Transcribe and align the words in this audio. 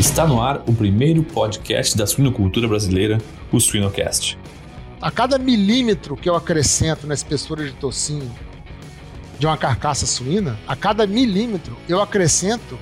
Está 0.00 0.26
no 0.26 0.40
ar 0.40 0.62
o 0.66 0.72
primeiro 0.72 1.22
podcast 1.22 1.94
da 1.94 2.06
suinocultura 2.06 2.66
brasileira, 2.66 3.18
o 3.52 3.60
Suinocast. 3.60 4.38
A 4.98 5.10
cada 5.10 5.38
milímetro 5.38 6.16
que 6.16 6.26
eu 6.26 6.34
acrescento 6.34 7.06
na 7.06 7.12
espessura 7.12 7.66
de 7.66 7.72
tocinho 7.72 8.34
de 9.38 9.44
uma 9.44 9.58
carcaça 9.58 10.06
suína, 10.06 10.58
a 10.66 10.74
cada 10.74 11.06
milímetro 11.06 11.76
eu 11.86 12.00
acrescento 12.00 12.78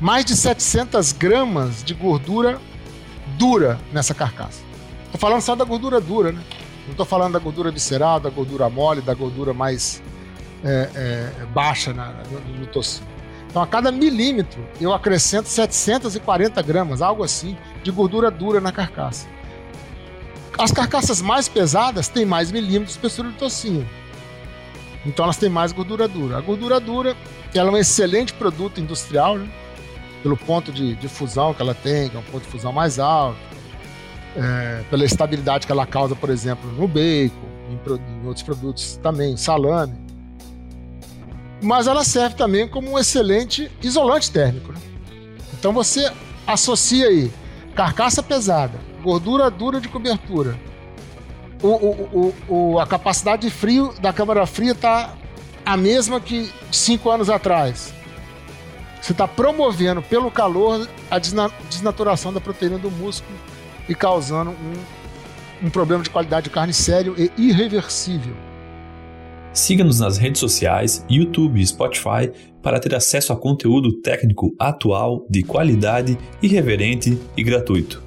mais 0.00 0.24
de 0.24 0.34
700 0.34 1.12
gramas 1.12 1.84
de 1.84 1.92
gordura 1.92 2.58
dura 3.36 3.78
nessa 3.92 4.14
carcaça. 4.14 4.62
Estou 5.04 5.20
falando 5.20 5.42
só 5.42 5.54
da 5.54 5.64
gordura 5.66 6.00
dura, 6.00 6.32
né? 6.32 6.40
Não 6.86 6.92
estou 6.92 7.04
falando 7.04 7.34
da 7.34 7.38
gordura 7.38 7.70
visceral, 7.70 8.18
da 8.18 8.30
gordura 8.30 8.70
mole, 8.70 9.02
da 9.02 9.12
gordura 9.12 9.52
mais 9.52 10.02
é, 10.64 10.88
é, 10.94 11.46
baixa 11.52 11.92
na, 11.92 12.14
no, 12.30 12.60
no 12.60 12.66
tocinho. 12.66 13.15
Então, 13.56 13.64
a 13.64 13.66
cada 13.66 13.90
milímetro, 13.90 14.62
eu 14.78 14.92
acrescento 14.92 15.48
740 15.48 16.60
gramas, 16.60 17.00
algo 17.00 17.24
assim, 17.24 17.56
de 17.82 17.90
gordura 17.90 18.30
dura 18.30 18.60
na 18.60 18.70
carcaça. 18.70 19.26
As 20.58 20.70
carcaças 20.70 21.22
mais 21.22 21.48
pesadas 21.48 22.06
têm 22.06 22.26
mais 22.26 22.52
milímetros 22.52 22.88
de 22.88 22.98
espessura 22.98 23.30
de 23.30 23.36
tocinho. 23.36 23.88
Então, 25.06 25.24
elas 25.24 25.38
têm 25.38 25.48
mais 25.48 25.72
gordura 25.72 26.06
dura. 26.06 26.36
A 26.36 26.40
gordura 26.42 26.78
dura 26.78 27.16
ela 27.54 27.70
é 27.70 27.72
um 27.72 27.78
excelente 27.78 28.34
produto 28.34 28.78
industrial, 28.78 29.38
né? 29.38 29.48
pelo 30.22 30.36
ponto 30.36 30.70
de, 30.70 30.94
de, 30.94 31.08
fusão 31.08 31.54
que 31.54 31.62
ela 31.62 31.74
tem, 31.74 32.10
que 32.10 32.16
é 32.16 32.20
um 32.20 32.24
ponto 32.24 32.42
de 32.42 32.50
fusão 32.50 32.74
mais 32.74 32.98
alto, 32.98 33.38
é, 34.36 34.84
pela 34.90 35.02
estabilidade 35.06 35.66
que 35.66 35.72
ela 35.72 35.86
causa, 35.86 36.14
por 36.14 36.28
exemplo, 36.28 36.70
no 36.72 36.86
bacon, 36.86 37.34
em, 37.70 38.20
em 38.20 38.26
outros 38.26 38.42
produtos 38.42 38.98
também, 39.02 39.34
salame 39.34 40.05
mas 41.62 41.86
ela 41.86 42.04
serve 42.04 42.36
também 42.36 42.68
como 42.68 42.92
um 42.92 42.98
excelente 42.98 43.70
isolante 43.82 44.30
térmico. 44.30 44.72
Né? 44.72 44.78
Então 45.58 45.72
você 45.72 46.10
associa 46.46 47.08
aí 47.08 47.32
carcaça 47.74 48.22
pesada, 48.22 48.78
gordura 49.02 49.50
dura 49.50 49.80
de 49.80 49.88
cobertura, 49.88 50.58
o, 51.62 51.68
o, 51.68 52.34
o, 52.48 52.78
a 52.78 52.86
capacidade 52.86 53.42
de 53.42 53.50
frio 53.50 53.94
da 54.00 54.12
câmara 54.12 54.46
fria 54.46 54.72
está 54.72 55.14
a 55.64 55.76
mesma 55.76 56.20
que 56.20 56.52
cinco 56.70 57.10
anos 57.10 57.30
atrás. 57.30 57.92
Você 59.00 59.12
está 59.12 59.26
promovendo 59.26 60.02
pelo 60.02 60.30
calor 60.30 60.86
a 61.10 61.18
desnaturação 61.18 62.32
da 62.32 62.40
proteína 62.40 62.78
do 62.78 62.90
músculo 62.90 63.36
e 63.88 63.94
causando 63.94 64.50
um, 64.50 65.66
um 65.66 65.70
problema 65.70 66.02
de 66.02 66.10
qualidade 66.10 66.44
de 66.44 66.50
carne 66.50 66.72
sério 66.72 67.14
e 67.16 67.30
irreversível. 67.36 68.36
Siga-nos 69.56 70.00
nas 70.00 70.18
redes 70.18 70.38
sociais, 70.38 71.02
YouTube 71.08 71.58
e 71.58 71.66
Spotify 71.66 72.30
para 72.62 72.78
ter 72.78 72.94
acesso 72.94 73.32
a 73.32 73.36
conteúdo 73.36 73.90
técnico 74.02 74.54
atual, 74.58 75.24
de 75.30 75.42
qualidade, 75.42 76.18
irreverente 76.42 77.18
e 77.34 77.42
gratuito. 77.42 78.02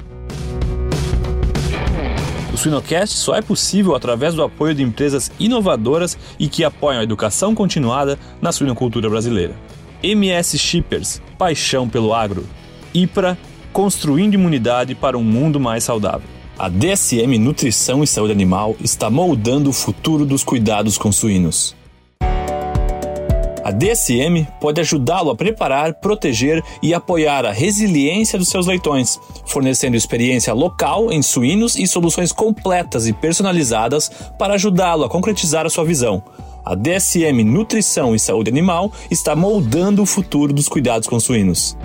O 2.53 2.57
Suinocast 2.57 3.17
só 3.17 3.33
é 3.33 3.41
possível 3.41 3.95
através 3.95 4.35
do 4.35 4.43
apoio 4.43 4.75
de 4.75 4.83
empresas 4.83 5.31
inovadoras 5.39 6.15
e 6.37 6.47
que 6.47 6.63
apoiam 6.63 6.99
a 6.99 7.03
educação 7.03 7.55
continuada 7.55 8.19
na 8.39 8.51
suinocultura 8.51 9.09
brasileira. 9.09 9.55
MS 10.03 10.55
Shippers, 10.59 11.19
paixão 11.35 11.89
pelo 11.89 12.13
agro. 12.13 12.45
IPRA, 12.93 13.35
construindo 13.73 14.35
imunidade 14.35 14.93
para 14.93 15.17
um 15.17 15.23
mundo 15.23 15.59
mais 15.59 15.83
saudável. 15.83 16.38
A 16.59 16.67
DSM 16.67 17.37
Nutrição 17.37 18.03
e 18.03 18.07
Saúde 18.07 18.33
Animal 18.33 18.75
está 18.83 19.09
moldando 19.09 19.69
o 19.69 19.73
futuro 19.73 20.25
dos 20.25 20.43
cuidados 20.43 20.97
com 20.97 21.09
suínos. 21.09 21.73
A 23.63 23.71
DSM 23.71 24.45
pode 24.59 24.81
ajudá-lo 24.81 25.29
a 25.29 25.37
preparar, 25.37 25.93
proteger 26.01 26.61
e 26.83 26.93
apoiar 26.93 27.45
a 27.45 27.53
resiliência 27.53 28.37
dos 28.37 28.49
seus 28.49 28.67
leitões, 28.67 29.17
fornecendo 29.45 29.95
experiência 29.95 30.53
local 30.53 31.13
em 31.13 31.21
suínos 31.21 31.77
e 31.77 31.87
soluções 31.87 32.33
completas 32.33 33.07
e 33.07 33.13
personalizadas 33.13 34.11
para 34.37 34.55
ajudá-lo 34.55 35.05
a 35.05 35.09
concretizar 35.09 35.65
a 35.65 35.69
sua 35.69 35.85
visão. 35.85 36.21
A 36.65 36.75
DSM 36.75 37.41
Nutrição 37.45 38.13
e 38.13 38.19
Saúde 38.19 38.51
Animal 38.51 38.91
está 39.09 39.33
moldando 39.33 40.01
o 40.01 40.05
futuro 40.05 40.51
dos 40.51 40.67
cuidados 40.67 41.07
com 41.07 41.21
suínos. 41.21 41.77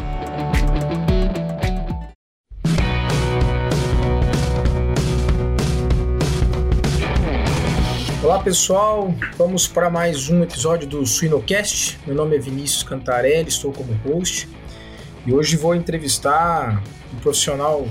Pessoal, 8.44 9.08
vamos 9.38 9.66
para 9.66 9.88
mais 9.88 10.28
um 10.28 10.42
episódio 10.42 10.86
do 10.86 11.06
Suinocast. 11.06 11.98
Meu 12.06 12.14
nome 12.14 12.36
é 12.36 12.38
Vinícius 12.38 12.82
Cantarelli, 12.82 13.48
estou 13.48 13.72
como 13.72 13.94
host 14.04 14.46
e 15.24 15.32
hoje 15.32 15.56
vou 15.56 15.74
entrevistar 15.74 16.84
um 17.10 17.16
profissional 17.20 17.88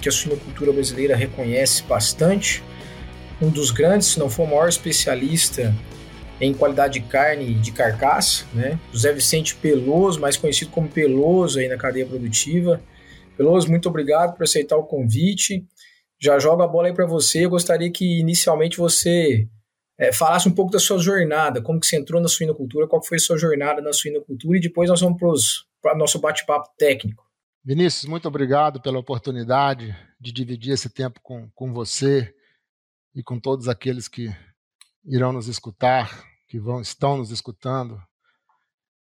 que 0.00 0.08
a 0.08 0.12
suinocultura 0.12 0.72
brasileira 0.72 1.14
reconhece 1.14 1.84
bastante, 1.84 2.64
um 3.40 3.48
dos 3.48 3.70
grandes, 3.70 4.08
se 4.08 4.18
não 4.18 4.28
for 4.28 4.42
o 4.42 4.46
maior 4.48 4.68
especialista 4.68 5.72
em 6.40 6.52
qualidade 6.52 6.94
de 6.94 7.06
carne 7.06 7.54
de 7.54 7.70
carcaça, 7.70 8.44
né? 8.52 8.80
José 8.92 9.12
Vicente 9.12 9.54
Peloso, 9.54 10.20
mais 10.20 10.36
conhecido 10.36 10.72
como 10.72 10.88
Peloso 10.88 11.60
aí 11.60 11.68
na 11.68 11.76
cadeia 11.76 12.06
produtiva. 12.06 12.82
Peloso, 13.36 13.70
muito 13.70 13.88
obrigado 13.88 14.36
por 14.36 14.42
aceitar 14.42 14.76
o 14.76 14.82
convite. 14.82 15.64
Já 16.20 16.40
jogo 16.40 16.60
a 16.62 16.66
bola 16.66 16.88
aí 16.88 16.92
para 16.92 17.06
você. 17.06 17.44
Eu 17.44 17.50
gostaria 17.50 17.90
que 17.90 18.18
inicialmente 18.18 18.76
você 18.78 19.46
é, 20.02 20.12
falasse 20.12 20.48
um 20.48 20.52
pouco 20.52 20.72
da 20.72 20.80
sua 20.80 20.98
jornada, 20.98 21.62
como 21.62 21.78
que 21.78 21.86
você 21.86 21.96
entrou 21.96 22.20
na 22.20 22.26
suinocultura, 22.26 22.88
qual 22.88 23.00
foi 23.00 23.18
a 23.18 23.20
sua 23.20 23.38
jornada 23.38 23.80
na 23.80 23.92
suinocultura 23.92 24.58
e 24.58 24.60
depois 24.60 24.90
nós 24.90 25.00
vamos 25.00 25.64
para 25.80 25.94
o 25.94 25.96
nosso 25.98 26.18
bate-papo 26.18 26.70
técnico. 26.76 27.24
Vinícius, 27.64 28.06
muito 28.06 28.26
obrigado 28.26 28.82
pela 28.82 28.98
oportunidade 28.98 29.96
de 30.20 30.32
dividir 30.32 30.72
esse 30.72 30.90
tempo 30.90 31.20
com, 31.22 31.48
com 31.54 31.72
você 31.72 32.34
e 33.14 33.22
com 33.22 33.38
todos 33.38 33.68
aqueles 33.68 34.08
que 34.08 34.34
irão 35.04 35.32
nos 35.32 35.46
escutar, 35.46 36.26
que 36.48 36.58
vão 36.58 36.80
estão 36.80 37.18
nos 37.18 37.30
escutando. 37.30 38.02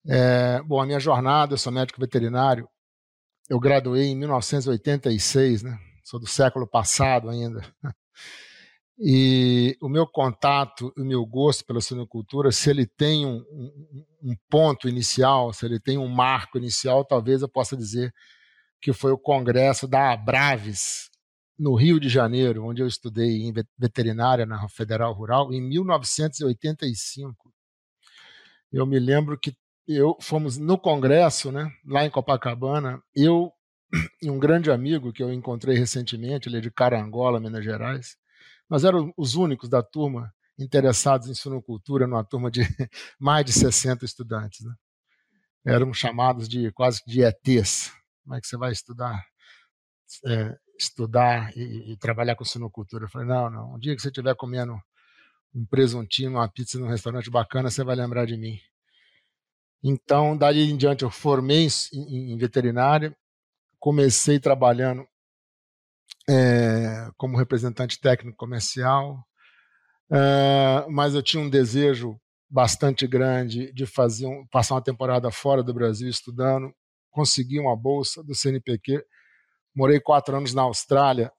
É, 0.08 0.62
bom, 0.62 0.80
a 0.80 0.86
minha 0.86 1.00
jornada, 1.00 1.56
eu 1.56 1.58
sou 1.58 1.74
médico 1.74 2.00
veterinário, 2.00 2.70
eu 3.50 3.60
graduei 3.60 4.06
em 4.06 4.16
1986, 4.16 5.64
né? 5.64 5.80
Sou 6.04 6.20
do 6.20 6.28
século 6.28 6.68
passado 6.68 7.28
ainda. 7.28 7.66
E 8.98 9.78
o 9.82 9.90
meu 9.90 10.08
contato, 10.08 10.94
o 10.98 11.04
meu 11.04 11.26
gosto 11.26 11.66
pela 11.66 11.82
suinocultura, 11.82 12.52
se 12.52 12.70
ele 12.70 12.86
tem 12.86 13.26
um, 13.26 13.44
um, 13.52 14.06
um, 14.24 14.36
ponto 14.50 14.88
inicial, 14.88 15.52
se 15.52 15.66
ele 15.66 15.80
tem 15.80 15.98
um 15.98 16.08
marco 16.08 16.58
inicial, 16.58 17.04
talvez 17.04 17.42
eu 17.42 17.50
possa 17.50 17.76
dizer 17.76 18.14
que 18.82 18.94
foi 18.94 19.12
o 19.12 19.18
congresso 19.18 19.88
da 19.88 20.14
Abraves, 20.14 21.10
no 21.58 21.74
Rio 21.76 22.00
de 22.00 22.10
Janeiro, 22.10 22.66
onde 22.66 22.82
eu 22.82 22.88
estudei 22.88 23.44
em 23.44 23.54
veterinária 23.78 24.46
na 24.46 24.68
Federal 24.70 25.14
Rural, 25.14 25.54
em 25.54 25.62
1985. 25.62 27.54
Eu 28.72 28.86
me 28.86 29.00
lembro 29.00 29.40
que 29.40 29.56
eu 29.88 30.18
fomos 30.20 30.58
no 30.58 30.78
congresso, 30.78 31.52
né, 31.52 31.72
lá 31.86 32.06
em 32.06 32.10
Copacabana, 32.10 33.02
eu 33.16 33.52
e 34.22 34.30
um 34.30 34.40
grande 34.40 34.72
amigo 34.72 35.14
que 35.14 35.24
eu 35.24 35.32
encontrei 35.32 35.78
recentemente, 35.78 36.50
ele 36.50 36.58
é 36.58 36.62
de 36.62 36.72
Carangola, 36.72 37.40
Minas 37.40 37.64
Gerais, 37.64 38.18
nós 38.70 38.84
éramos 38.84 39.14
os 39.18 39.36
únicos 39.36 39.70
da 39.70 39.84
turma 39.84 40.34
interessados 40.58 41.28
em 41.28 41.34
suinocultura, 41.34 42.08
numa 42.08 42.24
turma 42.24 42.50
de 42.50 42.62
mais 43.20 43.46
de 43.46 43.54
60 43.54 44.06
estudantes. 44.06 44.66
Né? 44.66 44.74
Éramos 45.66 45.98
chamados 45.98 46.48
de 46.48 46.72
quase 46.72 47.02
de 47.06 47.22
ETs. 47.22 47.92
Como 48.24 48.36
é 48.36 48.42
que 48.42 48.48
você 48.48 48.58
vai 48.58 48.72
estudar? 48.72 49.26
É, 50.26 50.58
estudar 50.80 51.56
e, 51.58 51.94
e, 51.94 51.98
trabalhar 51.98 52.36
com 52.36 52.46
suinocultura. 52.46 53.06
Eu 53.06 53.10
falei, 53.10 53.28
não, 53.28 53.50
não. 53.50 53.76
Um 53.76 53.80
dia 53.80 53.96
que 53.96 54.02
você 54.02 54.10
estiver 54.10 54.36
comendo 54.36 54.80
um 55.54 55.66
presuntinho, 55.66 56.32
uma 56.32 56.50
pizza 56.50 56.80
num 56.80 56.88
restaurante 56.88 57.30
bacana, 57.30 57.70
você 57.70 57.84
vai 57.84 57.96
lembrar 57.96 58.26
de 58.26 58.38
mim. 58.38 58.60
Então, 59.84 60.36
daí 60.38 60.70
em 60.70 60.78
diante, 60.78 61.04
eu 61.04 61.12
formei 61.12 61.68
em, 61.94 62.34
em 62.34 62.38
veterinária, 62.38 63.16
comecei 63.80 64.40
trabalhando 64.40 65.08
é, 66.30 67.10
como 67.18 67.38
representante 67.38 68.00
técnico 68.00 68.38
comercial, 68.38 69.24
é, 70.12 70.86
mas 70.90 71.14
eu 71.14 71.24
tinha 71.24 71.42
um 71.42 71.50
desejo 71.50 72.20
bastante 72.50 73.08
grande 73.08 73.72
de 73.74 73.86
fazer 73.86 74.28
um, 74.28 74.46
passar 74.48 74.76
uma 74.76 74.84
temporada 74.84 75.32
fora 75.32 75.64
do 75.64 75.74
Brasil 75.74 76.08
estudando, 76.08 76.74
consegui 77.12 77.60
uma 77.60 77.76
bolsa 77.76 78.24
do 78.24 78.36
CNPq, 78.36 79.04
morei 79.76 80.00
quatro 80.00 80.36
anos 80.36 80.54
na 80.54 80.62
Austrália, 80.64 81.32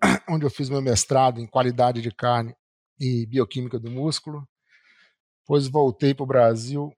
onde 0.28 0.44
eu 0.44 0.50
fiz 0.50 0.68
meu 0.68 0.82
mestrado 0.82 1.40
em 1.40 1.46
qualidade 1.46 2.02
de 2.02 2.10
carne 2.10 2.54
e 3.00 3.26
bioquímica 3.26 3.78
do 3.78 3.90
músculo, 3.90 4.46
depois 5.40 5.66
voltei 5.66 6.14
para 6.14 6.24
o 6.24 6.26
Brasil 6.26 6.92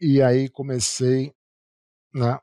e 0.00 0.22
aí 0.22 0.48
comecei 0.48 1.32
né, 2.14 2.38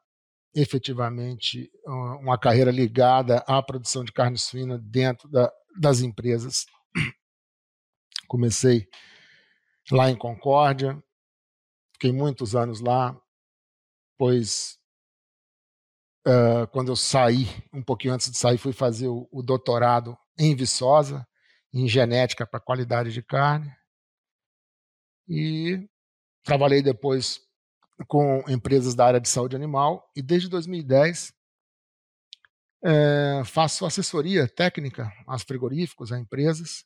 efetivamente 0.56 1.70
uma 1.86 2.38
carreira 2.40 2.72
ligada 2.72 3.40
à 3.46 3.62
produção 3.62 4.04
de 4.06 4.14
carne 4.14 4.38
suína 4.38 4.78
dentro 4.78 5.28
da, 5.30 5.52
das 5.78 6.00
empresas. 6.00 6.66
Comecei 8.28 8.88
lá 9.92 10.10
em 10.10 10.16
Concórdia, 10.16 10.98
fiquei 11.94 12.12
muitos 12.12 12.56
anos 12.56 12.80
lá, 12.80 13.16
pois 14.18 14.80
uh, 16.26 16.66
quando 16.72 16.90
eu 16.90 16.96
saí, 16.96 17.46
um 17.74 17.84
pouquinho 17.84 18.14
antes 18.14 18.32
de 18.32 18.38
sair, 18.38 18.58
fui 18.58 18.74
fazer 18.74 19.10
o, 19.10 19.28
o 19.32 19.44
doutorado 19.44 20.18
em 20.40 20.56
Viçosa, 20.56 21.28
em 21.74 21.88
genética 21.88 22.48
para 22.48 22.60
qualidade 22.60 23.12
de 23.12 23.22
carne. 23.22 23.72
E 25.28 25.88
trabalhei 26.44 26.82
depois 26.82 27.45
com 28.08 28.44
empresas 28.48 28.94
da 28.96 29.06
área 29.06 29.22
de 29.22 29.30
saúde 29.30 29.56
animal 29.56 30.12
e 30.16 30.22
desde 30.22 30.50
2010 30.50 31.34
é, 32.84 33.42
faço 33.46 33.86
assessoria 33.86 34.48
técnica 34.48 35.12
aos 35.26 35.44
frigoríficos, 35.44 36.12
a 36.12 36.20
empresas 36.20 36.86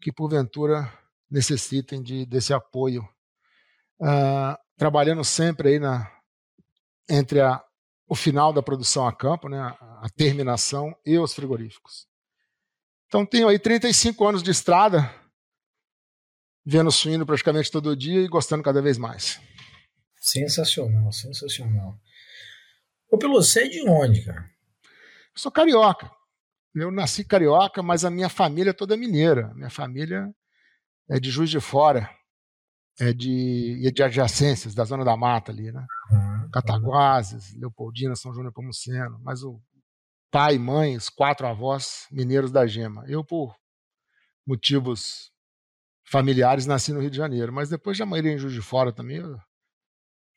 que 0.00 0.12
porventura 0.12 0.92
necessitem 1.30 2.02
de, 2.02 2.24
desse 2.26 2.52
apoio, 2.52 3.02
uh, 4.00 4.56
trabalhando 4.76 5.24
sempre 5.24 5.70
aí 5.70 5.78
na, 5.78 6.10
entre 7.08 7.40
a, 7.40 7.62
o 8.06 8.14
final 8.14 8.52
da 8.52 8.62
produção 8.62 9.06
a 9.06 9.12
campo, 9.12 9.48
né, 9.48 9.58
a, 9.58 10.00
a 10.02 10.08
terminação 10.16 10.94
e 11.04 11.18
os 11.18 11.34
frigoríficos. 11.34 12.06
Então 13.06 13.26
tenho 13.26 13.48
aí 13.48 13.58
35 13.58 14.26
anos 14.26 14.42
de 14.42 14.50
estrada, 14.50 15.12
vendo 16.64 16.90
suíno 16.92 17.26
praticamente 17.26 17.70
todo 17.70 17.96
dia 17.96 18.20
e 18.20 18.28
gostando 18.28 18.62
cada 18.62 18.80
vez 18.80 18.96
mais. 18.96 19.40
Sensacional, 20.20 21.10
sensacional. 21.10 21.98
Ô 23.10 23.16
Peloso, 23.16 23.48
você 23.48 23.64
é 23.64 23.68
de 23.68 23.88
onde, 23.88 24.22
cara? 24.22 24.42
Eu 24.42 25.40
sou 25.40 25.50
carioca. 25.50 26.10
Eu 26.74 26.90
nasci 26.92 27.24
carioca, 27.24 27.82
mas 27.82 28.04
a 28.04 28.10
minha 28.10 28.28
família 28.28 28.70
é 28.70 28.74
toda 28.74 28.96
mineira. 28.96 29.52
Minha 29.54 29.70
família 29.70 30.32
é 31.08 31.18
de 31.18 31.30
Juiz 31.30 31.50
de 31.50 31.58
Fora, 31.58 32.08
é 33.00 33.12
de, 33.12 33.82
é 33.84 33.90
de 33.90 34.02
adjacências, 34.02 34.74
da 34.74 34.84
Zona 34.84 35.04
da 35.04 35.16
Mata 35.16 35.50
ali, 35.50 35.72
né? 35.72 35.84
Uhum. 36.12 36.50
Cataguases, 36.52 37.56
Leopoldina, 37.56 38.14
São 38.14 38.32
João 38.32 38.44
Nepomuceno. 38.44 39.18
Mas 39.24 39.42
o 39.42 39.60
pai, 40.30 40.58
mãe, 40.58 40.96
os 40.96 41.08
quatro 41.08 41.46
avós 41.46 42.06
mineiros 42.12 42.52
da 42.52 42.66
Gema. 42.66 43.04
Eu, 43.08 43.24
por 43.24 43.56
motivos 44.46 45.32
familiares, 46.04 46.66
nasci 46.66 46.92
no 46.92 47.00
Rio 47.00 47.10
de 47.10 47.16
Janeiro. 47.16 47.52
Mas 47.52 47.70
depois 47.70 47.96
já 47.96 48.04
morei 48.06 48.32
em 48.32 48.38
Juiz 48.38 48.52
de 48.52 48.62
Fora 48.62 48.92
também. 48.92 49.16
Eu 49.16 49.40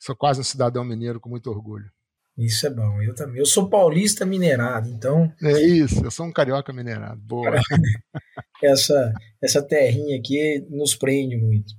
sou 0.03 0.15
quase 0.15 0.41
um 0.41 0.43
cidadão 0.43 0.83
mineiro 0.83 1.19
com 1.19 1.29
muito 1.29 1.49
orgulho. 1.49 1.89
Isso 2.37 2.65
é 2.65 2.69
bom. 2.69 3.01
Eu 3.01 3.13
também. 3.13 3.39
Eu 3.39 3.45
sou 3.45 3.69
paulista 3.69 4.25
minerado, 4.25 4.89
então. 4.89 5.31
É 5.41 5.61
isso, 5.61 6.03
eu 6.03 6.11
sou 6.11 6.25
um 6.25 6.31
carioca 6.31 6.73
minerado. 6.73 7.21
Boa. 7.21 7.51
essa, 8.63 9.13
essa 9.41 9.61
terrinha 9.61 10.17
aqui 10.17 10.65
nos 10.69 10.95
prende 10.95 11.37
muito. 11.37 11.73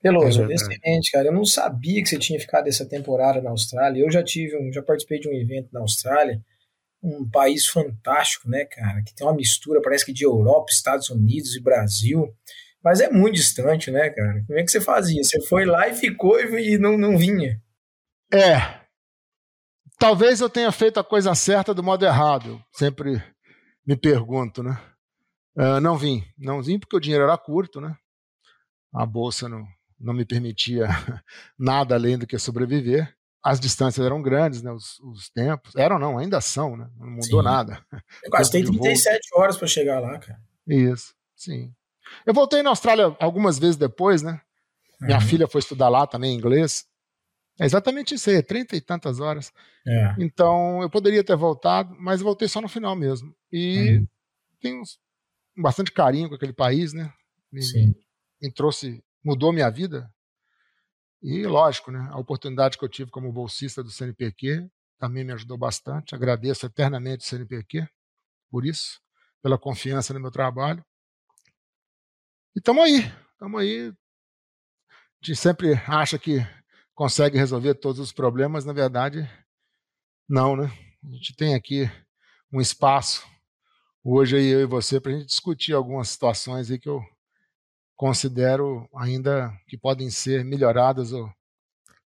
Peloso, 0.00 0.44
é 0.44 0.54
excelente, 0.54 1.10
cara. 1.10 1.28
Eu 1.28 1.32
não 1.32 1.44
sabia 1.44 2.00
que 2.02 2.08
você 2.08 2.18
tinha 2.18 2.38
ficado 2.38 2.68
essa 2.68 2.86
temporada 2.86 3.42
na 3.42 3.50
Austrália. 3.50 4.00
Eu 4.00 4.10
já 4.10 4.22
tive 4.22 4.56
um, 4.56 4.72
já 4.72 4.80
participei 4.80 5.18
de 5.18 5.28
um 5.28 5.32
evento 5.32 5.68
na 5.72 5.80
Austrália, 5.80 6.40
um 7.02 7.28
país 7.28 7.66
fantástico, 7.66 8.48
né, 8.48 8.64
cara? 8.64 9.02
Que 9.02 9.12
tem 9.12 9.26
uma 9.26 9.34
mistura, 9.34 9.82
parece 9.82 10.06
que 10.06 10.12
de 10.12 10.24
Europa, 10.24 10.70
Estados 10.70 11.10
Unidos 11.10 11.56
e 11.56 11.62
Brasil. 11.62 12.32
Mas 12.84 13.00
é 13.00 13.10
muito 13.10 13.34
distante, 13.34 13.90
né, 13.90 14.08
cara? 14.10 14.44
Como 14.46 14.58
é 14.58 14.62
que 14.62 14.70
você 14.70 14.80
fazia? 14.80 15.24
Você 15.24 15.40
foi 15.40 15.64
lá 15.64 15.88
e 15.88 15.94
ficou 15.94 16.38
e 16.40 16.78
não, 16.78 16.96
não 16.96 17.18
vinha. 17.18 17.60
É, 18.32 18.86
Talvez 19.98 20.40
eu 20.40 20.50
tenha 20.50 20.70
feito 20.70 21.00
a 21.00 21.04
coisa 21.04 21.34
certa 21.34 21.72
do 21.72 21.82
modo 21.82 22.04
errado. 22.04 22.62
Sempre 22.72 23.22
me 23.86 23.96
pergunto, 23.96 24.62
né? 24.62 24.78
Uh, 25.56 25.80
não 25.80 25.96
vim, 25.96 26.22
não 26.36 26.62
vim 26.62 26.78
porque 26.78 26.96
o 26.96 27.00
dinheiro 27.00 27.24
era 27.24 27.38
curto, 27.38 27.80
né? 27.80 27.96
A 28.94 29.06
bolsa 29.06 29.48
não, 29.48 29.66
não 29.98 30.12
me 30.12 30.24
permitia 30.24 30.86
nada 31.58 31.94
além 31.94 32.18
do 32.18 32.26
que 32.26 32.38
sobreviver. 32.38 33.14
As 33.42 33.58
distâncias 33.58 34.04
eram 34.04 34.20
grandes, 34.20 34.60
né? 34.60 34.70
Os, 34.70 34.98
os 35.00 35.30
tempos 35.30 35.74
eram 35.76 35.98
não, 35.98 36.18
ainda 36.18 36.42
são, 36.42 36.76
né? 36.76 36.90
Não 36.98 37.06
mudou 37.06 37.40
sim. 37.40 37.44
nada. 37.44 37.82
Eu 38.22 38.30
gastei 38.30 38.64
37 38.64 39.30
horas 39.34 39.56
para 39.56 39.68
chegar 39.68 40.00
lá, 40.00 40.18
cara. 40.18 40.38
Isso, 40.66 41.14
sim. 41.34 41.72
Eu 42.26 42.34
voltei 42.34 42.62
na 42.62 42.70
Austrália 42.70 43.16
algumas 43.18 43.58
vezes 43.58 43.76
depois, 43.76 44.20
né? 44.20 44.40
Minha 45.00 45.18
uhum. 45.18 45.24
filha 45.24 45.48
foi 45.48 45.60
estudar 45.60 45.88
lá 45.88 46.06
também 46.06 46.36
inglês. 46.36 46.84
É 47.58 47.64
exatamente 47.64 48.14
isso 48.14 48.28
aí, 48.28 48.36
é 48.36 48.42
trinta 48.42 48.76
e 48.76 48.80
tantas 48.80 49.18
horas. 49.18 49.52
É. 49.86 50.14
Então, 50.18 50.82
eu 50.82 50.90
poderia 50.90 51.24
ter 51.24 51.36
voltado, 51.36 51.94
mas 51.98 52.20
voltei 52.20 52.46
só 52.48 52.60
no 52.60 52.68
final 52.68 52.94
mesmo. 52.94 53.34
E 53.50 53.98
uhum. 53.98 54.08
tenho 54.60 54.82
bastante 55.56 55.90
carinho 55.90 56.28
com 56.28 56.34
aquele 56.34 56.52
país, 56.52 56.92
né? 56.92 57.12
Me, 57.50 57.62
Sim. 57.62 57.94
me 58.42 58.52
trouxe, 58.52 59.02
mudou 59.24 59.52
minha 59.52 59.70
vida. 59.70 60.12
E, 61.22 61.46
lógico, 61.46 61.90
né? 61.90 62.06
A 62.10 62.18
oportunidade 62.18 62.76
que 62.76 62.84
eu 62.84 62.88
tive 62.88 63.10
como 63.10 63.32
bolsista 63.32 63.82
do 63.82 63.90
CNPq 63.90 64.68
também 64.98 65.24
me 65.24 65.32
ajudou 65.32 65.56
bastante. 65.56 66.14
Agradeço 66.14 66.66
eternamente 66.66 67.24
o 67.24 67.28
CNPq 67.28 67.88
por 68.50 68.64
isso, 68.64 69.00
pela 69.42 69.58
confiança 69.58 70.12
no 70.12 70.20
meu 70.20 70.30
trabalho. 70.30 70.84
E 72.54 72.58
estamos 72.58 72.84
aí, 72.84 73.12
estamos 73.32 73.60
aí. 73.60 73.92
A 74.88 75.26
gente 75.26 75.36
sempre 75.36 75.72
acha 75.86 76.18
que 76.18 76.38
consegue 76.96 77.36
resolver 77.36 77.74
todos 77.74 78.00
os 78.00 78.10
problemas, 78.10 78.64
na 78.64 78.72
verdade, 78.72 79.28
não, 80.26 80.56
né? 80.56 80.64
A 81.04 81.12
gente 81.12 81.36
tem 81.36 81.54
aqui 81.54 81.88
um 82.50 82.58
espaço, 82.58 83.22
hoje 84.02 84.36
aí 84.36 84.46
eu 84.46 84.60
e 84.60 84.66
você, 84.66 84.98
para 84.98 85.12
a 85.12 85.14
gente 85.14 85.26
discutir 85.26 85.74
algumas 85.74 86.08
situações 86.08 86.70
aí 86.70 86.78
que 86.78 86.88
eu 86.88 87.00
considero 87.94 88.88
ainda 88.96 89.52
que 89.68 89.76
podem 89.76 90.10
ser 90.10 90.42
melhoradas 90.42 91.12
ou 91.12 91.30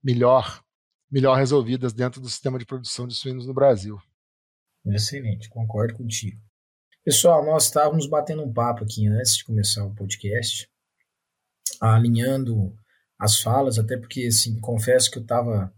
melhor, 0.03 0.63
melhor 1.11 1.37
resolvidas 1.37 1.93
dentro 1.93 2.21
do 2.21 2.31
sistema 2.31 2.59
de 2.59 2.65
produção 2.65 3.09
de 3.09 3.15
suínos 3.15 3.45
no 3.45 3.53
Brasil. 3.53 4.01
Excelente, 4.87 5.49
concordo 5.49 5.95
contigo. 5.95 6.41
Pessoal, 7.05 7.45
nós 7.45 7.65
estávamos 7.65 8.07
batendo 8.07 8.45
um 8.45 8.53
papo 8.53 8.85
aqui 8.85 9.09
antes 9.09 9.37
de 9.37 9.45
começar 9.45 9.85
o 9.85 9.95
podcast, 9.95 10.71
alinhando 11.81 12.73
as 13.19 13.41
falas, 13.41 13.79
até 13.79 13.97
porque, 13.97 14.27
assim, 14.27 14.59
confesso 14.61 15.11
que 15.11 15.19
eu 15.19 15.23
estava 15.23 15.73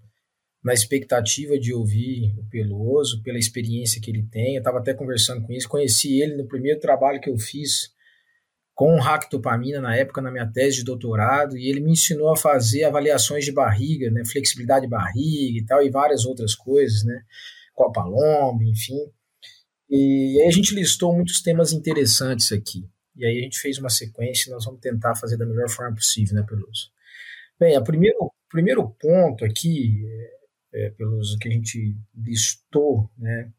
na 0.62 0.75
expectativa 0.75 1.58
de 1.58 1.73
ouvir 1.73 2.35
o 2.38 2.44
Peloso, 2.44 3.23
pela 3.23 3.38
experiência 3.38 4.00
que 4.00 4.11
ele 4.11 4.25
tem. 4.25 4.55
Eu 4.55 4.58
estava 4.58 4.79
até 4.79 4.93
conversando 4.93 5.46
com 5.46 5.52
isso, 5.52 5.69
conheci 5.69 6.20
ele 6.20 6.37
no 6.37 6.49
primeiro 6.49 6.81
trabalho 6.81 7.20
que 7.20 7.31
eu 7.31 7.38
fiz 7.38 7.90
com 8.75 8.96
ractopamina 9.00 9.81
na 9.81 9.96
época 9.96 10.20
na 10.20 10.31
minha 10.31 10.46
tese 10.46 10.76
de 10.76 10.85
doutorado 10.85 11.56
e 11.56 11.69
ele 11.69 11.81
me 11.81 11.93
ensinou 11.93 12.31
a 12.31 12.37
fazer 12.37 12.85
avaliações 12.85 13.44
de 13.44 13.50
barriga, 13.50 14.08
né, 14.08 14.25
flexibilidade 14.25 14.83
de 14.83 14.90
barriga 14.90 15.59
e 15.59 15.66
tal 15.66 15.83
e 15.83 15.90
várias 15.90 16.25
outras 16.25 16.54
coisas, 16.54 17.02
né, 17.02 17.23
Copa 17.75 18.04
Lombo, 18.04 18.62
enfim. 18.62 19.00
E 19.90 20.40
aí 20.40 20.47
a 20.47 20.50
gente 20.52 20.75
listou 20.75 21.12
muitos 21.12 21.40
temas 21.42 21.73
interessantes 21.73 22.52
aqui. 22.52 22.88
E 23.16 23.25
aí 23.25 23.38
a 23.38 23.42
gente 23.42 23.59
fez 23.59 23.78
uma 23.78 23.90
sequência 23.90 24.49
e 24.49 24.52
nós 24.52 24.64
vamos 24.64 24.80
tentar 24.80 25.16
fazer 25.16 25.37
da 25.37 25.45
melhor 25.45 25.68
forma 25.68 25.97
possível, 25.97 26.37
né, 26.37 26.45
Peloso? 26.49 26.92
Bem, 27.58 27.76
o 27.76 27.82
primeiro, 27.82 28.32
primeiro 28.48 28.88
ponto 29.00 29.44
aqui, 29.44 30.04
é, 30.72 30.86
é, 30.86 30.90
pelos 30.90 31.36
que 31.36 31.48
a 31.48 31.50
gente 31.50 31.96
listou, 32.14 33.10
né, 33.18 33.50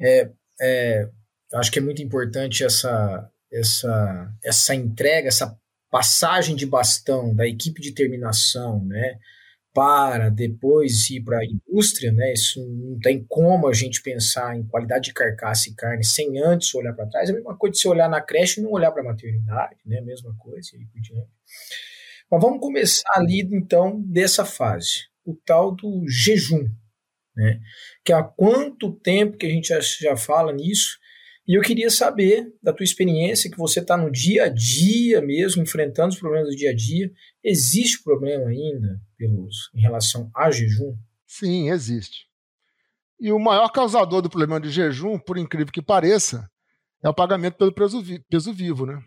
é, 0.00 0.30
é, 0.60 1.08
acho 1.54 1.70
que 1.70 1.78
é 1.78 1.82
muito 1.82 2.00
importante 2.02 2.64
essa, 2.64 3.30
essa, 3.52 4.34
essa 4.42 4.74
entrega, 4.74 5.28
essa 5.28 5.58
passagem 5.90 6.56
de 6.56 6.64
bastão 6.64 7.34
da 7.34 7.46
equipe 7.46 7.82
de 7.82 7.92
terminação, 7.92 8.82
né, 8.84 9.18
para 9.74 10.30
depois 10.30 11.10
ir 11.10 11.20
para 11.22 11.38
a 11.38 11.44
indústria, 11.44 12.10
né? 12.10 12.32
Isso 12.32 12.60
não 12.66 12.98
tem 12.98 13.24
como 13.28 13.68
a 13.68 13.72
gente 13.72 14.02
pensar 14.02 14.56
em 14.56 14.66
qualidade 14.66 15.04
de 15.04 15.14
carcaça 15.14 15.68
e 15.68 15.74
carne 15.74 16.04
sem 16.04 16.42
antes 16.42 16.74
olhar 16.74 16.94
para 16.94 17.06
trás. 17.06 17.28
É 17.28 17.32
a 17.32 17.34
mesma 17.36 17.56
coisa 17.56 17.74
de 17.74 17.78
você 17.78 17.88
olhar 17.88 18.08
na 18.08 18.20
creche 18.20 18.58
e 18.58 18.64
não 18.64 18.72
olhar 18.72 18.90
para 18.90 19.02
a 19.02 19.04
maternidade, 19.04 19.76
né? 19.86 20.00
Mesma 20.00 20.34
coisa 20.36 20.70
e 20.74 20.84
por 20.86 21.00
diante. 21.00 21.30
Mas 22.30 22.42
vamos 22.42 22.60
começar 22.60 23.10
ali, 23.14 23.40
então, 23.40 24.02
dessa 24.02 24.44
fase, 24.44 25.06
o 25.24 25.34
tal 25.34 25.74
do 25.74 26.04
jejum. 26.08 26.68
Né? 27.34 27.60
Que 28.04 28.12
há 28.12 28.22
quanto 28.22 28.92
tempo 28.92 29.36
que 29.36 29.46
a 29.46 29.50
gente 29.50 29.68
já, 30.00 30.16
fala 30.16 30.52
nisso, 30.52 30.98
e 31.46 31.54
eu 31.54 31.62
queria 31.62 31.88
saber 31.88 32.52
da 32.62 32.74
tua 32.74 32.84
experiência, 32.84 33.50
que 33.50 33.56
você 33.56 33.80
está 33.80 33.96
no 33.96 34.10
dia 34.10 34.44
a 34.44 34.48
dia 34.48 35.22
mesmo, 35.22 35.62
enfrentando 35.62 36.10
os 36.10 36.18
problemas 36.18 36.50
do 36.50 36.56
dia 36.56 36.70
a 36.70 36.74
dia. 36.74 37.10
Existe 37.42 38.02
problema 38.02 38.50
ainda, 38.50 39.00
pelos, 39.16 39.70
em 39.74 39.80
relação 39.80 40.30
a 40.36 40.50
jejum? 40.50 40.94
Sim, 41.26 41.70
existe. 41.70 42.26
E 43.18 43.32
o 43.32 43.38
maior 43.38 43.70
causador 43.70 44.20
do 44.20 44.28
problema 44.28 44.60
de 44.60 44.70
jejum, 44.70 45.18
por 45.18 45.38
incrível 45.38 45.72
que 45.72 45.80
pareça, 45.80 46.46
é 47.02 47.08
o 47.08 47.14
pagamento 47.14 47.56
pelo 47.56 47.72
peso, 47.72 48.02
peso 48.28 48.52
vivo. 48.52 48.84
Né? 48.84 49.02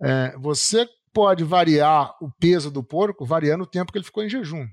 É, 0.00 0.36
você 0.38 0.86
pode 1.16 1.44
variar 1.44 2.14
o 2.20 2.30
peso 2.30 2.70
do 2.70 2.84
porco 2.84 3.24
variando 3.24 3.64
o 3.64 3.66
tempo 3.66 3.90
que 3.90 3.96
ele 3.96 4.04
ficou 4.04 4.22
em 4.22 4.28
jejum. 4.28 4.68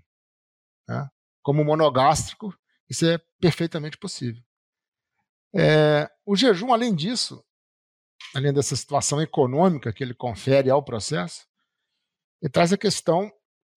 Né? 0.85 1.09
Como 1.41 1.63
monogástrico, 1.63 2.53
isso 2.89 3.05
é 3.05 3.17
perfeitamente 3.39 3.97
possível. 3.97 4.43
É, 5.55 6.12
o 6.25 6.35
jejum, 6.35 6.73
além 6.73 6.93
disso, 6.93 7.41
além 8.35 8.51
dessa 8.51 8.75
situação 8.75 9.21
econômica 9.21 9.93
que 9.93 10.03
ele 10.03 10.13
confere 10.13 10.69
ao 10.69 10.83
processo, 10.83 11.47
ele 12.41 12.51
traz 12.51 12.73
a 12.73 12.77
questão 12.77 13.31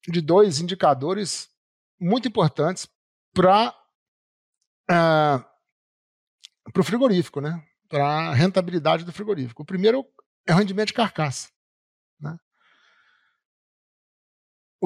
de 0.08 0.20
dois 0.20 0.58
indicadores 0.58 1.49
muito 2.00 2.26
importantes 2.26 2.88
para 3.32 3.70
uh, 4.90 5.56
para 6.73 6.80
o 6.80 6.85
frigorífico, 6.85 7.40
né? 7.40 7.64
para 7.88 8.04
a 8.04 8.35
rentabilidade 8.35 9.04
do 9.04 9.12
frigorífico. 9.12 9.62
O 9.62 9.66
primeiro 9.66 10.04
é 10.44 10.52
o 10.52 10.56
rendimento 10.56 10.88
de 10.88 10.94
carcaça. 10.94 11.49
Né? 12.20 12.37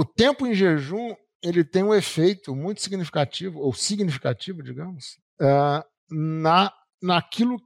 O 0.00 0.04
tempo 0.04 0.46
em 0.46 0.54
jejum 0.54 1.14
ele 1.42 1.62
tem 1.62 1.82
um 1.82 1.92
efeito 1.92 2.56
muito 2.56 2.80
significativo, 2.80 3.60
ou 3.60 3.74
significativo, 3.74 4.62
digamos, 4.62 5.18
uh, 5.38 5.84
na, 6.10 6.72
naquilo, 7.02 7.60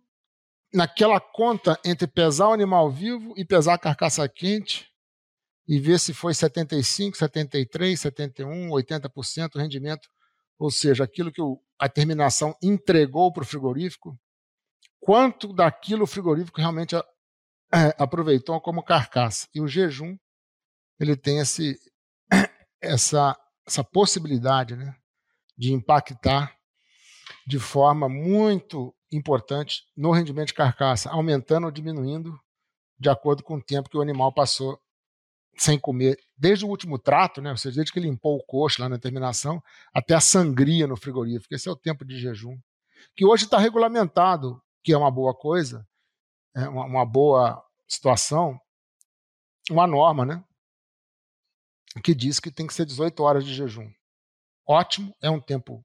naquela 0.72 1.20
conta 1.20 1.78
entre 1.84 2.08
pesar 2.08 2.48
o 2.48 2.52
animal 2.52 2.90
vivo 2.90 3.34
e 3.36 3.44
pesar 3.44 3.74
a 3.74 3.78
carcaça 3.78 4.28
quente 4.28 4.90
e 5.68 5.78
ver 5.78 6.00
se 6.00 6.12
foi 6.12 6.34
75, 6.34 7.16
73, 7.16 8.00
71, 8.00 8.68
80% 8.68 9.54
o 9.54 9.58
rendimento, 9.60 10.08
ou 10.58 10.72
seja, 10.72 11.04
aquilo 11.04 11.30
que 11.30 11.40
o, 11.40 11.62
a 11.78 11.88
terminação 11.88 12.52
entregou 12.60 13.32
para 13.32 13.44
o 13.44 13.46
frigorífico, 13.46 14.18
quanto 14.98 15.52
daquilo 15.52 16.02
o 16.02 16.08
frigorífico 16.08 16.60
realmente 16.60 16.96
é, 16.96 17.02
aproveitou 17.96 18.60
como 18.60 18.82
carcaça. 18.82 19.46
E 19.54 19.60
o 19.60 19.68
jejum 19.68 20.16
ele 20.98 21.16
tem 21.16 21.38
esse, 21.38 21.78
essa, 22.84 23.36
essa 23.66 23.82
possibilidade 23.82 24.76
né, 24.76 24.94
de 25.56 25.72
impactar 25.72 26.56
de 27.46 27.58
forma 27.58 28.08
muito 28.08 28.94
importante 29.12 29.84
no 29.96 30.12
rendimento 30.12 30.48
de 30.48 30.54
carcaça, 30.54 31.10
aumentando 31.10 31.64
ou 31.64 31.70
diminuindo 31.70 32.38
de 32.98 33.08
acordo 33.08 33.42
com 33.42 33.56
o 33.56 33.62
tempo 33.62 33.88
que 33.88 33.96
o 33.96 34.02
animal 34.02 34.32
passou 34.32 34.78
sem 35.56 35.78
comer, 35.78 36.18
desde 36.36 36.64
o 36.64 36.68
último 36.68 36.98
trato, 36.98 37.40
né, 37.40 37.50
ou 37.50 37.56
seja, 37.56 37.76
desde 37.76 37.92
que 37.92 38.00
limpou 38.00 38.36
o 38.36 38.44
coxo 38.44 38.82
lá 38.82 38.88
na 38.88 38.98
terminação, 38.98 39.62
até 39.92 40.14
a 40.14 40.20
sangria 40.20 40.86
no 40.86 40.96
frigorífico. 40.96 41.54
Esse 41.54 41.68
é 41.68 41.72
o 41.72 41.76
tempo 41.76 42.04
de 42.04 42.18
jejum, 42.18 42.58
que 43.14 43.24
hoje 43.24 43.44
está 43.44 43.58
regulamentado, 43.58 44.60
que 44.82 44.92
é 44.92 44.96
uma 44.98 45.10
boa 45.10 45.32
coisa, 45.32 45.86
é 46.56 46.68
uma, 46.68 46.84
uma 46.84 47.06
boa 47.06 47.62
situação, 47.86 48.58
uma 49.70 49.86
norma, 49.86 50.26
né, 50.26 50.44
que 52.00 52.14
diz 52.14 52.40
que 52.40 52.50
tem 52.50 52.66
que 52.66 52.74
ser 52.74 52.84
18 52.86 53.22
horas 53.22 53.44
de 53.44 53.54
jejum. 53.54 53.90
Ótimo, 54.66 55.14
é 55.20 55.30
um 55.30 55.40
tempo 55.40 55.84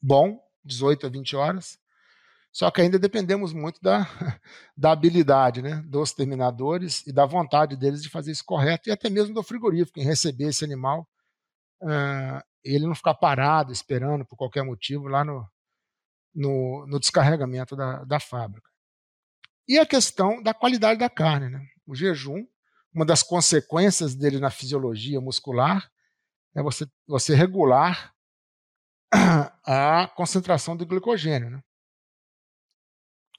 bom, 0.00 0.40
18 0.64 1.06
a 1.06 1.10
20 1.10 1.36
horas, 1.36 1.78
só 2.52 2.70
que 2.70 2.82
ainda 2.82 2.98
dependemos 2.98 3.52
muito 3.52 3.80
da, 3.80 4.00
da 4.76 4.92
habilidade 4.92 5.62
né, 5.62 5.82
dos 5.86 6.12
terminadores 6.12 7.06
e 7.06 7.12
da 7.12 7.24
vontade 7.24 7.76
deles 7.76 8.02
de 8.02 8.10
fazer 8.10 8.32
isso 8.32 8.44
correto, 8.44 8.88
e 8.88 8.92
até 8.92 9.08
mesmo 9.08 9.34
do 9.34 9.42
frigorífico, 9.42 9.98
em 9.98 10.04
receber 10.04 10.48
esse 10.48 10.64
animal, 10.64 11.08
uh, 11.82 12.42
ele 12.62 12.86
não 12.86 12.94
ficar 12.94 13.14
parado, 13.14 13.72
esperando 13.72 14.26
por 14.26 14.36
qualquer 14.36 14.64
motivo 14.64 15.08
lá 15.08 15.24
no, 15.24 15.48
no, 16.34 16.86
no 16.86 17.00
descarregamento 17.00 17.74
da, 17.74 18.04
da 18.04 18.20
fábrica. 18.20 18.70
E 19.66 19.78
a 19.78 19.86
questão 19.86 20.42
da 20.42 20.52
qualidade 20.52 20.98
da 20.98 21.08
carne. 21.08 21.48
Né? 21.48 21.66
O 21.86 21.94
jejum, 21.94 22.46
uma 22.94 23.04
das 23.06 23.22
consequências 23.22 24.14
dele 24.14 24.38
na 24.38 24.50
fisiologia 24.50 25.20
muscular 25.20 25.90
é 26.54 26.62
você, 26.62 26.86
você 27.06 27.34
regular 27.34 28.14
a 29.64 30.08
concentração 30.14 30.76
do 30.76 30.86
glicogênio. 30.86 31.50
Né? 31.50 31.62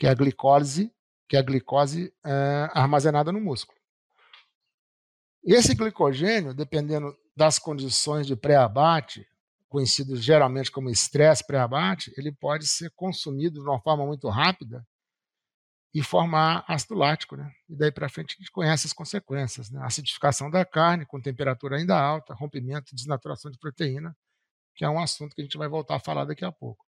que 0.04 0.08
é 0.08 0.10
a 0.10 0.14
glicose, 0.14 0.92
que 1.28 1.38
é 1.38 1.40
a 1.40 1.44
glicose 1.44 2.14
é, 2.26 2.70
armazenada 2.74 3.32
no 3.32 3.40
músculo. 3.40 3.80
Esse 5.44 5.74
glicogênio, 5.74 6.54
dependendo 6.54 7.16
das 7.36 7.60
condições 7.60 8.28
de 8.28 8.36
pré-abate, 8.36 9.26
conhecido 9.70 10.16
geralmente 10.16 10.72
como 10.72 10.90
estresse 10.90 11.46
pré-abate, 11.46 12.14
ele 12.18 12.32
pode 12.32 12.68
ser 12.68 12.92
consumido 12.92 13.62
de 13.62 13.66
uma 13.66 13.80
forma 13.80 14.06
muito 14.06 14.28
rápida 14.30 14.86
e 15.94 16.02
formar 16.02 16.66
ácido 16.68 16.96
lático. 16.96 17.36
Né? 17.36 17.52
E 17.70 17.76
daí 17.76 17.92
para 17.92 18.10
frente 18.10 18.36
a 18.36 18.42
gente 18.42 18.52
conhece 18.52 18.88
as 18.88 18.94
consequências. 18.94 19.70
Né? 19.70 19.80
Acidificação 19.84 20.50
da 20.50 20.66
carne 20.66 21.06
com 21.06 21.22
temperatura 21.22 21.78
ainda 21.78 22.00
alta, 22.00 22.34
rompimento 22.34 22.96
desnaturação 22.96 23.52
de 23.52 23.60
proteína, 23.60 24.16
que 24.76 24.84
é 24.84 24.90
um 24.90 25.00
assunto 25.00 25.36
que 25.36 25.42
a 25.42 25.44
gente 25.44 25.58
vai 25.58 25.68
voltar 25.68 25.96
a 25.96 26.00
falar 26.00 26.26
daqui 26.26 26.44
a 26.44 26.52
pouco. 26.52 26.86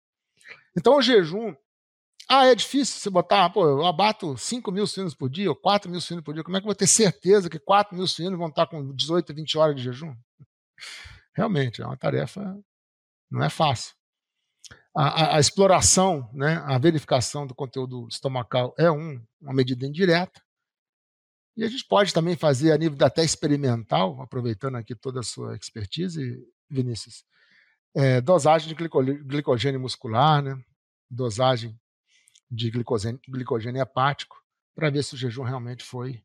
Então 0.77 0.97
o 0.97 1.03
jejum 1.03 1.55
ah, 2.29 2.47
é 2.47 2.55
difícil 2.55 2.99
você 2.99 3.11
botar, 3.11 3.51
pô, 3.51 3.69
eu 3.69 3.85
abato 3.85 4.37
5 4.37 4.73
mil 4.73 4.87
suínos 4.87 5.15
por 5.15 5.29
dia, 5.29 5.51
ou 5.51 5.57
4 5.57 5.91
mil 5.91 6.01
suínos 6.01 6.25
por 6.25 6.33
dia. 6.33 6.43
Como 6.43 6.57
é 6.57 6.61
que 6.61 6.65
eu 6.65 6.69
vou 6.69 6.75
ter 6.75 6.87
certeza 6.87 7.51
que 7.51 7.59
4 7.59 7.95
mil 7.95 8.07
suínos 8.07 8.39
vão 8.39 8.49
estar 8.49 8.67
com 8.67 8.95
18, 8.95 9.35
20 9.35 9.59
horas 9.59 9.77
de 9.77 9.83
jejum? 9.83 10.17
Realmente, 11.35 11.83
é 11.83 11.87
uma 11.87 11.97
tarefa, 11.97 12.59
não 13.31 13.43
é 13.43 13.51
fácil. 13.51 13.95
A, 14.97 15.09
a, 15.09 15.37
a 15.37 15.41
exploração, 15.41 16.31
né, 16.33 16.63
a 16.67 16.79
verificação 16.79 17.47
do 17.47 17.55
conteúdo 17.55 18.07
estomacal 18.09 18.75
é 18.79 18.91
um, 18.91 19.21
uma 19.41 19.53
medida 19.53 19.87
indireta. 19.87 20.41
E 21.57 21.65
a 21.65 21.69
gente 21.69 21.85
pode 21.87 22.13
também 22.13 22.37
fazer 22.37 22.73
a 22.73 22.79
nível 22.79 22.99
até 23.07 23.25
experimental, 23.25 24.21
aproveitando 24.21 24.77
aqui 24.77 24.95
toda 24.95 25.21
a 25.21 25.25
sua 25.25 25.55
expertise, 25.57 26.45
Vinícius, 26.69 27.25
é, 27.95 28.21
dosagem 28.21 28.69
de 28.69 28.75
glicogênio 28.75 29.81
muscular, 29.81 30.43
né, 30.43 30.61
dosagem 31.09 31.79
de 32.51 32.71
glicogênio, 32.71 33.21
glicogênio 33.29 33.81
hepático 33.81 34.37
para 34.75 34.91
ver 34.91 35.05
se 35.05 35.15
o 35.15 35.17
jejum 35.17 35.45
realmente 35.45 35.85
foi 35.85 36.23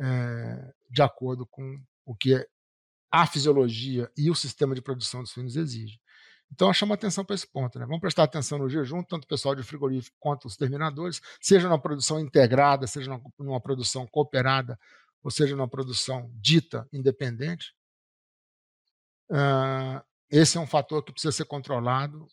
é, 0.00 0.72
de 0.90 1.02
acordo 1.02 1.46
com 1.46 1.78
o 2.06 2.14
que 2.14 2.46
a 3.12 3.26
fisiologia 3.26 4.10
e 4.16 4.30
o 4.30 4.34
sistema 4.34 4.74
de 4.74 4.80
produção 4.80 5.22
de 5.22 5.28
suínos 5.28 5.56
exige. 5.56 5.99
Então, 6.52 6.68
eu 6.68 6.74
chamo 6.74 6.92
atenção 6.92 7.24
para 7.24 7.34
esse 7.34 7.46
ponto. 7.46 7.78
Né? 7.78 7.86
Vamos 7.86 8.00
prestar 8.00 8.24
atenção 8.24 8.58
no 8.58 8.68
jejum, 8.68 9.02
tanto 9.02 9.24
o 9.24 9.28
pessoal 9.28 9.54
de 9.54 9.62
frigorífico 9.62 10.16
quanto 10.18 10.46
os 10.46 10.56
terminadores, 10.56 11.20
seja 11.40 11.68
numa 11.68 11.80
produção 11.80 12.18
integrada, 12.18 12.86
seja 12.86 13.20
numa 13.38 13.60
produção 13.60 14.06
cooperada, 14.06 14.78
ou 15.22 15.30
seja 15.30 15.54
numa 15.54 15.68
produção 15.68 16.30
dita 16.34 16.88
independente. 16.92 17.74
Uh, 19.30 20.02
esse 20.28 20.56
é 20.56 20.60
um 20.60 20.66
fator 20.66 21.04
que 21.04 21.12
precisa 21.12 21.32
ser 21.32 21.44
controlado 21.44 22.26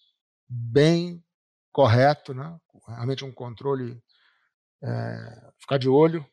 bem 0.47 1.24
correto, 1.71 2.33
né? 2.33 2.59
realmente 2.88 3.25
um 3.25 3.31
controle, 3.31 4.01
é, 4.81 5.51
ficar 5.59 5.77
de 5.77 5.89
olho 5.89 6.25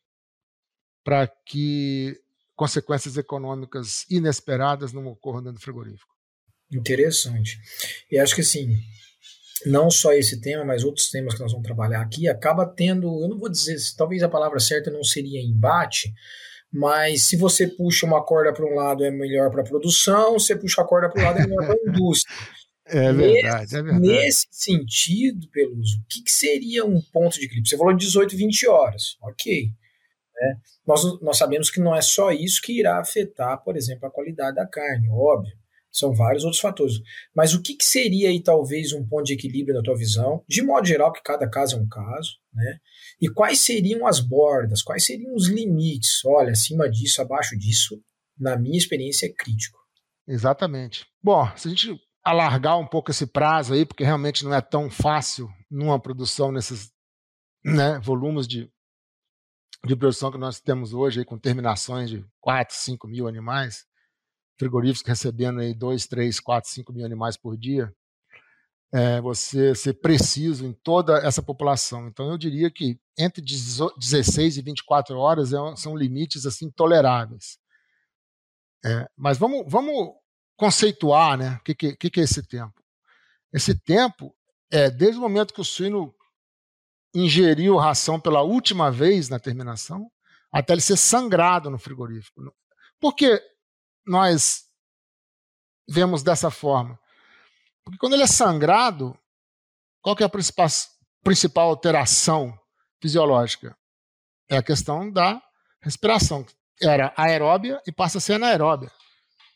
para 1.02 1.26
que 1.26 2.18
consequências 2.54 3.16
econômicas 3.16 4.08
inesperadas 4.10 4.92
não 4.92 5.06
ocorram 5.06 5.42
dentro 5.42 5.58
do 5.58 5.62
frigorífico. 5.62 6.13
Interessante. 6.74 7.58
E 8.10 8.18
acho 8.18 8.34
que 8.34 8.40
assim, 8.40 8.76
não 9.66 9.90
só 9.90 10.12
esse 10.12 10.40
tema, 10.40 10.64
mas 10.64 10.84
outros 10.84 11.10
temas 11.10 11.34
que 11.34 11.40
nós 11.40 11.52
vamos 11.52 11.66
trabalhar 11.66 12.00
aqui, 12.00 12.28
acaba 12.28 12.66
tendo, 12.66 13.06
eu 13.22 13.28
não 13.28 13.38
vou 13.38 13.50
dizer, 13.50 13.76
talvez 13.96 14.22
a 14.22 14.28
palavra 14.28 14.60
certa 14.60 14.90
não 14.90 15.02
seria 15.02 15.40
embate, 15.40 16.12
mas 16.72 17.22
se 17.22 17.36
você 17.36 17.66
puxa 17.66 18.04
uma 18.04 18.24
corda 18.24 18.52
para 18.52 18.66
um 18.66 18.74
lado 18.74 19.04
é 19.04 19.10
melhor 19.10 19.50
para 19.50 19.62
a 19.62 19.64
produção, 19.64 20.38
se 20.38 20.46
você 20.46 20.56
puxa 20.56 20.82
a 20.82 20.84
corda 20.84 21.08
para 21.08 21.20
o 21.20 21.24
lado 21.24 21.38
é 21.38 21.46
melhor 21.46 21.66
para 21.66 21.74
a 21.74 21.90
indústria. 21.90 22.34
É 22.86 23.10
verdade, 23.14 23.62
nesse, 23.62 23.76
é 23.76 23.82
verdade. 23.82 24.06
Nesse 24.06 24.46
sentido, 24.50 25.48
Peluso, 25.50 25.96
o 26.00 26.04
que, 26.06 26.22
que, 26.22 26.30
seria 26.30 26.84
um 26.84 27.00
ponto 27.00 27.32
de 27.32 27.46
equilíbrio? 27.46 27.66
Você 27.66 27.78
falou 27.78 27.96
18, 27.96 28.36
20 28.36 28.68
horas, 28.68 29.16
ok. 29.22 29.70
Né? 30.34 30.56
Nós, 30.86 31.02
nós 31.22 31.38
sabemos 31.38 31.70
que 31.70 31.80
não 31.80 31.96
é 31.96 32.02
só 32.02 32.30
isso 32.30 32.60
que 32.60 32.78
irá 32.78 33.00
afetar, 33.00 33.64
por 33.64 33.74
exemplo, 33.74 34.06
a 34.06 34.10
qualidade 34.10 34.56
da 34.56 34.66
carne, 34.66 35.08
óbvio. 35.08 35.56
São 35.94 36.12
vários 36.12 36.42
outros 36.42 36.60
fatores. 36.60 36.94
Mas 37.34 37.54
o 37.54 37.62
que, 37.62 37.76
que 37.76 37.84
seria 37.84 38.28
aí, 38.28 38.42
talvez, 38.42 38.92
um 38.92 39.06
ponto 39.06 39.24
de 39.24 39.34
equilíbrio 39.34 39.76
na 39.76 39.82
tua 39.82 39.96
visão? 39.96 40.42
De 40.48 40.60
modo 40.60 40.84
geral, 40.84 41.12
que 41.12 41.22
cada 41.22 41.48
caso 41.48 41.76
é 41.76 41.80
um 41.80 41.86
caso, 41.86 42.32
né? 42.52 42.78
E 43.20 43.28
quais 43.28 43.60
seriam 43.60 44.04
as 44.04 44.18
bordas? 44.18 44.82
Quais 44.82 45.06
seriam 45.06 45.32
os 45.34 45.46
limites? 45.46 46.24
Olha, 46.24 46.50
acima 46.50 46.90
disso, 46.90 47.22
abaixo 47.22 47.56
disso, 47.56 48.02
na 48.36 48.58
minha 48.58 48.76
experiência, 48.76 49.26
é 49.26 49.32
crítico. 49.32 49.78
Exatamente. 50.26 51.06
Bom, 51.22 51.48
se 51.56 51.68
a 51.68 51.70
gente 51.70 51.96
alargar 52.24 52.76
um 52.76 52.86
pouco 52.86 53.12
esse 53.12 53.26
prazo 53.26 53.74
aí, 53.74 53.86
porque 53.86 54.02
realmente 54.02 54.44
não 54.44 54.52
é 54.52 54.60
tão 54.60 54.90
fácil 54.90 55.48
numa 55.70 56.00
produção 56.00 56.50
nesses 56.50 56.90
né, 57.64 58.00
volumes 58.00 58.48
de, 58.48 58.68
de 59.86 59.94
produção 59.94 60.32
que 60.32 60.38
nós 60.38 60.58
temos 60.58 60.92
hoje, 60.92 61.20
aí, 61.20 61.24
com 61.24 61.38
terminações 61.38 62.10
de 62.10 62.24
4, 62.40 62.74
5 62.74 63.06
mil 63.06 63.28
animais, 63.28 63.86
frigoríficos 64.58 65.08
recebendo 65.08 65.60
aí 65.60 65.74
2, 65.74 66.06
3, 66.06 66.40
4, 66.40 66.70
5 66.70 66.92
mil 66.92 67.04
animais 67.04 67.36
por 67.36 67.56
dia, 67.56 67.92
é, 68.92 69.20
você 69.20 69.74
ser 69.74 69.94
preciso 69.94 70.64
em 70.64 70.72
toda 70.72 71.18
essa 71.18 71.42
população. 71.42 72.06
Então, 72.06 72.30
eu 72.30 72.38
diria 72.38 72.70
que 72.70 72.98
entre 73.18 73.42
16 73.42 74.56
e 74.56 74.62
24 74.62 75.16
horas 75.18 75.52
é, 75.52 75.56
são 75.76 75.96
limites 75.96 76.46
assim 76.46 76.70
toleráveis. 76.70 77.58
É, 78.84 79.08
mas 79.16 79.36
vamos, 79.36 79.64
vamos 79.66 80.12
conceituar 80.56 81.36
né, 81.36 81.58
o 81.60 81.64
que, 81.64 81.74
que, 81.74 82.10
que 82.10 82.20
é 82.20 82.22
esse 82.22 82.42
tempo. 82.46 82.82
Esse 83.52 83.74
tempo 83.74 84.34
é 84.70 84.90
desde 84.90 85.18
o 85.18 85.22
momento 85.22 85.54
que 85.54 85.60
o 85.60 85.64
suíno 85.64 86.14
ingeriu 87.14 87.76
ração 87.76 88.20
pela 88.20 88.42
última 88.42 88.90
vez 88.90 89.28
na 89.28 89.38
terminação 89.38 90.10
até 90.52 90.72
ele 90.72 90.80
ser 90.80 90.96
sangrado 90.96 91.68
no 91.68 91.78
frigorífico. 91.78 92.40
Por 93.00 93.14
que 93.14 93.42
nós 94.06 94.64
vemos 95.88 96.22
dessa 96.22 96.50
forma? 96.50 96.98
Porque 97.84 97.98
quando 97.98 98.14
ele 98.14 98.22
é 98.22 98.26
sangrado, 98.26 99.18
qual 100.00 100.16
é 100.20 100.24
a 100.24 100.28
principal, 100.28 100.66
principal 101.22 101.68
alteração 101.68 102.58
fisiológica? 103.00 103.76
É 104.48 104.56
a 104.56 104.62
questão 104.62 105.10
da 105.10 105.42
respiração. 105.80 106.46
Era 106.80 107.12
aeróbia 107.16 107.80
e 107.86 107.92
passa 107.92 108.18
a 108.18 108.20
ser 108.20 108.34
anaeróbia. 108.34 108.90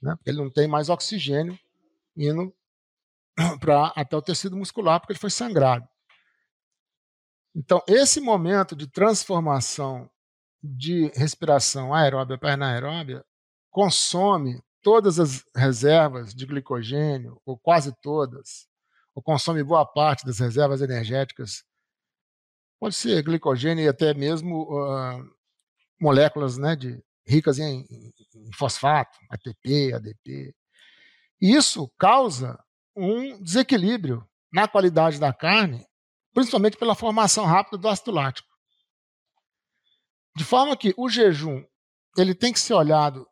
Né? 0.03 0.15
Porque 0.17 0.31
ele 0.31 0.39
não 0.39 0.51
tem 0.51 0.69
mais 0.69 0.89
oxigênio 0.89 1.59
indo 2.17 2.55
para 3.61 3.93
até 3.97 4.17
o 4.17 4.23
tecido 4.23 4.57
muscular, 4.57 5.01
porque 5.01 5.13
ele 5.13 5.21
foi 5.21 5.31
sangrado. 5.31 5.89
Então, 7.55 7.83
esse 7.89 8.21
momento 8.21 8.77
de 8.77 8.87
transformação 8.87 10.09
de 10.63 11.11
respiração 11.15 11.95
aeróbia 11.95 12.39
para 12.39 12.55
anaeróbia 12.55 13.25
consome 13.71 14.63
todas 14.83 15.19
as 15.19 15.45
reservas 15.55 16.35
de 16.35 16.47
glicogênio, 16.47 17.41
ou 17.45 17.59
quase 17.59 17.93
todas, 18.01 18.67
ou 19.15 19.23
consome 19.23 19.63
boa 19.63 19.85
parte 19.85 20.25
das 20.25 20.39
reservas 20.39 20.81
energéticas. 20.81 21.65
Pode 22.81 22.95
ser 22.95 23.23
glicogênio 23.23 23.85
e 23.85 23.89
até 23.89 24.15
mesmo 24.15 24.63
uh, 24.63 25.31
moléculas 26.01 26.57
né, 26.57 26.77
de, 26.77 27.03
ricas 27.29 27.59
em, 27.59 27.87
em 28.35 28.53
fosfato, 28.53 29.19
ATP, 29.31 29.93
ADP. 29.93 30.55
E 31.41 31.55
isso 31.55 31.89
causa 31.99 32.59
um 32.97 33.41
desequilíbrio 33.43 34.27
na 34.53 34.67
qualidade 34.67 35.21
da 35.21 35.33
carne, 35.33 35.87
principalmente 36.33 36.79
pela 36.79 36.95
formação 36.95 37.45
rápida 37.45 37.77
do 37.77 37.89
ácido 37.89 38.11
lático. 38.11 38.49
De 40.35 40.45
forma 40.45 40.77
que 40.77 40.95
o 40.97 41.09
jejum 41.09 41.63
ele 42.17 42.35
tem 42.35 42.53
que 42.53 42.61
ser 42.61 42.75
olhado 42.75 43.29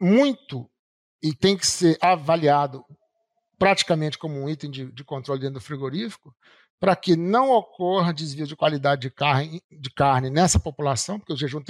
muito 0.00 0.70
e 1.22 1.34
tem 1.34 1.56
que 1.56 1.66
ser 1.66 1.98
avaliado 2.00 2.84
praticamente 3.58 4.18
como 4.18 4.34
um 4.34 4.48
item 4.48 4.70
de, 4.70 4.92
de 4.92 5.04
controle 5.04 5.40
dentro 5.40 5.54
do 5.54 5.60
frigorífico, 5.60 6.34
para 6.78 6.94
que 6.94 7.16
não 7.16 7.50
ocorra 7.50 8.12
desvio 8.12 8.46
de 8.46 8.54
qualidade 8.54 9.02
de 9.02 9.10
carne, 9.10 9.62
de 9.70 9.90
carne 9.90 10.28
nessa 10.28 10.60
população, 10.60 11.18
porque 11.18 11.32
o 11.32 11.36
jejum 11.36 11.62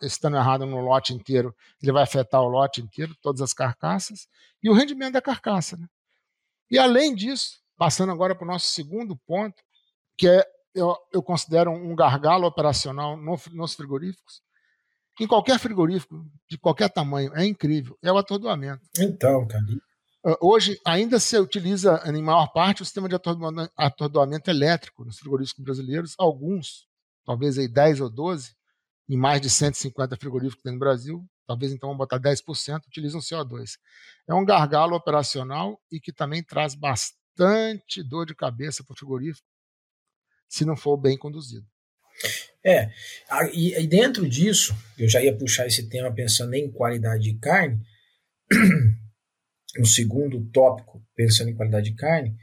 estando 0.00 0.36
errado 0.36 0.64
no 0.64 0.80
lote 0.80 1.12
inteiro, 1.12 1.54
ele 1.82 1.92
vai 1.92 2.04
afetar 2.04 2.40
o 2.40 2.48
lote 2.48 2.80
inteiro, 2.80 3.14
todas 3.20 3.42
as 3.42 3.52
carcaças, 3.52 4.26
e 4.62 4.70
o 4.70 4.72
rendimento 4.72 5.12
da 5.12 5.20
carcaça. 5.20 5.76
Né? 5.76 5.86
E 6.70 6.78
além 6.78 7.14
disso, 7.14 7.60
passando 7.76 8.12
agora 8.12 8.34
para 8.34 8.44
o 8.44 8.48
nosso 8.48 8.68
segundo 8.68 9.14
ponto, 9.14 9.62
que 10.16 10.26
é, 10.26 10.42
eu, 10.74 10.96
eu 11.12 11.22
considero 11.22 11.70
um 11.70 11.94
gargalo 11.94 12.46
operacional 12.46 13.16
no, 13.16 13.38
nos 13.52 13.74
frigoríficos, 13.74 14.40
em 15.20 15.26
qualquer 15.26 15.58
frigorífico, 15.58 16.24
de 16.48 16.58
qualquer 16.58 16.88
tamanho, 16.88 17.34
é 17.34 17.44
incrível, 17.44 17.98
é 18.02 18.10
o 18.10 18.18
atordoamento. 18.18 18.82
Então, 18.98 19.46
cara, 19.46 19.64
ah, 20.24 20.38
hoje 20.40 20.80
ainda 20.86 21.18
se 21.18 21.36
utiliza, 21.36 22.00
em 22.06 22.22
maior 22.22 22.52
parte, 22.52 22.82
o 22.82 22.84
sistema 22.84 23.08
de 23.08 23.16
atordoamento 23.76 24.50
elétrico 24.50 25.04
nos 25.04 25.18
frigoríficos 25.18 25.64
brasileiros, 25.64 26.14
alguns, 26.16 26.86
talvez 27.26 27.58
aí 27.58 27.66
10 27.66 28.00
ou 28.00 28.10
12, 28.10 28.54
em 29.08 29.16
mais 29.16 29.40
de 29.40 29.50
150 29.50 30.16
frigoríficos 30.16 30.64
no 30.70 30.78
Brasil, 30.78 31.24
talvez 31.44 31.72
então 31.72 31.88
vamos 31.88 31.98
botar 31.98 32.20
10%, 32.20 32.86
utilizam 32.86 33.20
CO2. 33.20 33.72
É 34.28 34.34
um 34.34 34.44
gargalo 34.44 34.94
operacional 34.94 35.80
e 35.90 36.00
que 36.00 36.12
também 36.12 36.42
traz 36.42 36.74
bastante 36.74 38.02
dor 38.02 38.24
de 38.24 38.34
cabeça 38.34 38.84
para 38.84 38.94
o 38.94 38.96
frigorífico, 38.96 39.46
se 40.48 40.64
não 40.64 40.76
for 40.76 40.96
bem 40.96 41.18
conduzido. 41.18 41.66
É, 42.64 42.90
e 43.52 43.86
dentro 43.88 44.28
disso, 44.28 44.74
eu 44.96 45.08
já 45.08 45.20
ia 45.20 45.36
puxar 45.36 45.66
esse 45.66 45.88
tema 45.88 46.12
pensando 46.14 46.54
em 46.54 46.70
qualidade 46.70 47.24
de 47.24 47.34
carne, 47.38 47.80
no 49.76 49.86
segundo 49.86 50.44
tópico, 50.52 51.02
pensando 51.14 51.50
em 51.50 51.56
qualidade 51.56 51.90
de 51.90 51.96
carne, 51.96 52.36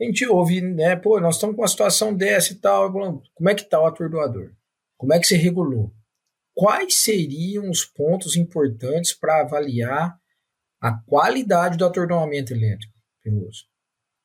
a 0.00 0.04
gente 0.04 0.26
ouve, 0.26 0.60
né, 0.60 0.96
pô, 0.96 1.20
nós 1.20 1.34
estamos 1.34 1.56
com 1.56 1.62
uma 1.62 1.68
situação 1.68 2.14
dessa 2.14 2.52
e 2.52 2.56
tal, 2.56 2.90
como 3.34 3.50
é 3.50 3.54
que 3.54 3.62
está 3.62 3.80
o 3.80 3.86
atordoador? 3.86 4.52
Como 4.96 5.12
é 5.12 5.18
que 5.18 5.26
você 5.26 5.36
regulou? 5.36 5.92
Quais 6.54 6.94
seriam 6.94 7.68
os 7.68 7.84
pontos 7.84 8.36
importantes 8.36 9.12
para 9.12 9.42
avaliar 9.42 10.18
a 10.80 10.92
qualidade 10.92 11.76
do 11.76 11.84
atordoamento 11.84 12.52
elétrico, 12.52 12.94
Peloso? 13.22 13.66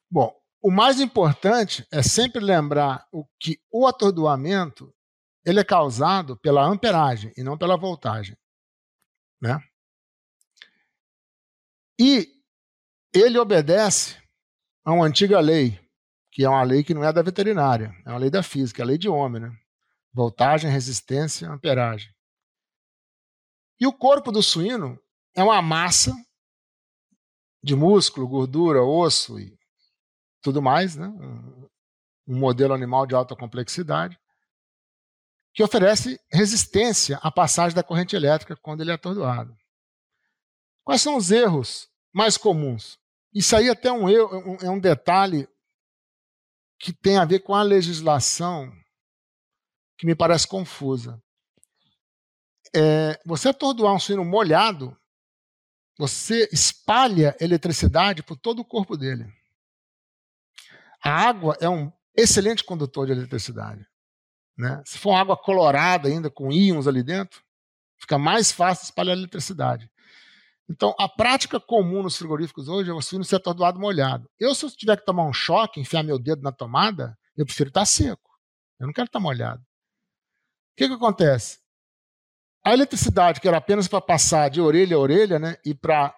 Bom, 0.10 0.34
o 0.62 0.72
mais 0.72 1.00
importante 1.00 1.86
é 1.92 2.02
sempre 2.02 2.42
lembrar 2.42 3.06
o 3.12 3.26
que 3.40 3.60
o 3.72 3.86
atordoamento 3.86 4.94
ele 5.46 5.60
é 5.60 5.64
causado 5.64 6.36
pela 6.38 6.66
amperagem 6.66 7.32
e 7.38 7.44
não 7.44 7.58
pela 7.58 7.78
voltagem, 7.78 8.38
né? 9.40 9.60
E 12.00 12.28
ele 13.14 13.38
obedece 13.38 14.22
a 14.84 14.92
uma 14.92 15.06
antiga 15.06 15.40
lei, 15.40 15.80
que 16.32 16.44
é 16.44 16.50
uma 16.50 16.64
lei 16.64 16.84
que 16.84 16.94
não 16.94 17.04
é 17.04 17.14
da 17.14 17.22
veterinária, 17.22 17.96
é 18.06 18.10
uma 18.10 18.18
lei 18.18 18.30
da 18.30 18.44
física, 18.44 18.82
é 18.82 18.84
a 18.84 18.88
lei 18.88 18.98
de 18.98 19.08
Ohm, 19.08 19.40
né? 19.40 19.58
Voltagem, 20.12 20.70
resistência, 20.70 21.50
amperagem. 21.50 22.14
E 23.80 23.86
o 23.86 23.94
corpo 23.94 24.32
do 24.32 24.42
suíno 24.42 25.00
é 25.36 25.44
uma 25.44 25.62
massa 25.62 26.14
de 27.62 27.76
músculo, 27.76 28.28
gordura, 28.28 28.82
osso 28.82 29.40
e 29.40 29.58
tudo 30.42 30.62
mais, 30.62 30.96
né? 30.96 31.08
um 32.28 32.38
modelo 32.38 32.74
animal 32.74 33.06
de 33.06 33.16
alta 33.16 33.36
complexidade, 33.36 34.18
que 35.56 35.64
oferece 35.64 36.20
resistência 36.30 37.18
à 37.24 37.32
passagem 37.32 37.74
da 37.74 37.82
corrente 37.82 38.14
elétrica 38.14 38.58
quando 38.58 38.82
ele 38.82 38.92
é 38.92 38.96
atordoado. 38.96 39.58
Quais 40.84 41.02
são 41.02 41.16
os 41.16 41.32
erros 41.32 41.90
mais 42.14 42.38
comuns? 42.38 43.00
Isso 43.34 43.56
aí 43.56 43.70
até 43.70 43.90
um, 43.90 44.10
é 44.10 44.70
um 44.70 44.80
detalhe 44.80 45.48
que 46.78 46.92
tem 46.92 47.18
a 47.18 47.24
ver 47.24 47.40
com 47.40 47.56
a 47.56 47.64
legislação 47.64 48.70
que 49.98 50.06
me 50.06 50.14
parece 50.14 50.46
confusa. 50.46 51.24
É, 52.76 53.18
você 53.26 53.48
atordoar 53.48 53.96
um 53.96 54.00
suíno 54.00 54.26
molhado, 54.26 54.96
você 55.98 56.50
espalha 56.52 57.36
eletricidade 57.40 58.22
por 58.22 58.36
todo 58.36 58.60
o 58.60 58.66
corpo 58.66 58.98
dele. 58.98 59.26
A 61.02 61.12
água 61.12 61.58
é 61.62 61.70
um 61.70 61.90
excelente 62.14 62.62
condutor 62.62 63.06
de 63.06 63.14
eletricidade. 63.14 63.88
Né? 64.58 64.82
Se 64.86 64.98
for 64.98 65.14
água 65.14 65.36
colorada 65.36 66.08
ainda, 66.08 66.30
com 66.30 66.52
íons 66.52 66.88
ali 66.88 67.04
dentro, 67.04 67.44
fica 67.98 68.18
mais 68.18 68.52
fácil 68.52 68.86
espalhar 68.86 69.18
eletricidade. 69.18 69.90
Então, 70.70 70.96
a 70.98 71.08
prática 71.08 71.60
comum 71.60 72.02
nos 72.02 72.18
frigoríficos 72.18 72.68
hoje 72.68 72.90
é 72.90 72.94
o 72.94 73.02
suíno 73.02 73.24
ser 73.24 73.36
atordoado 73.36 73.80
molhado. 73.80 74.30
Eu, 74.40 74.56
se 74.56 74.66
eu 74.66 74.72
tiver 74.72 74.98
que 74.98 75.06
tomar 75.06 75.24
um 75.24 75.34
choque, 75.34 75.80
enfiar 75.80 76.04
meu 76.04 76.18
dedo 76.18 76.42
na 76.42 76.52
tomada, 76.52 77.18
eu 77.38 77.46
prefiro 77.46 77.70
estar 77.70 77.86
seco. 77.86 78.32
Eu 78.80 78.88
não 78.88 78.94
quero 78.94 79.06
estar 79.06 79.20
molhado. 79.20 79.62
O 79.62 80.76
que, 80.78 80.88
que 80.88 80.94
acontece? 80.94 81.60
A 82.64 82.74
eletricidade, 82.74 83.40
que 83.40 83.48
era 83.48 83.58
apenas 83.58 83.88
para 83.88 84.02
passar 84.02 84.50
de 84.50 84.60
orelha 84.60 84.96
a 84.96 85.00
orelha, 85.00 85.38
né, 85.38 85.56
e 85.64 85.76
para 85.76 86.16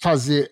fazer 0.00 0.50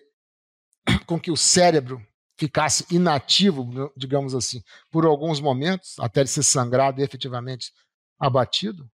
com 1.05 1.19
que 1.19 1.31
o 1.31 1.37
cérebro 1.37 2.05
ficasse 2.43 2.85
inativo, 2.93 3.91
digamos 3.95 4.35
assim, 4.35 4.61
por 4.91 5.05
alguns 5.05 5.39
momentos, 5.39 5.95
até 5.99 6.19
ele 6.19 6.27
ser 6.27 6.43
sangrado 6.43 6.99
e 6.99 7.03
efetivamente 7.03 7.71
abatido, 8.19 8.89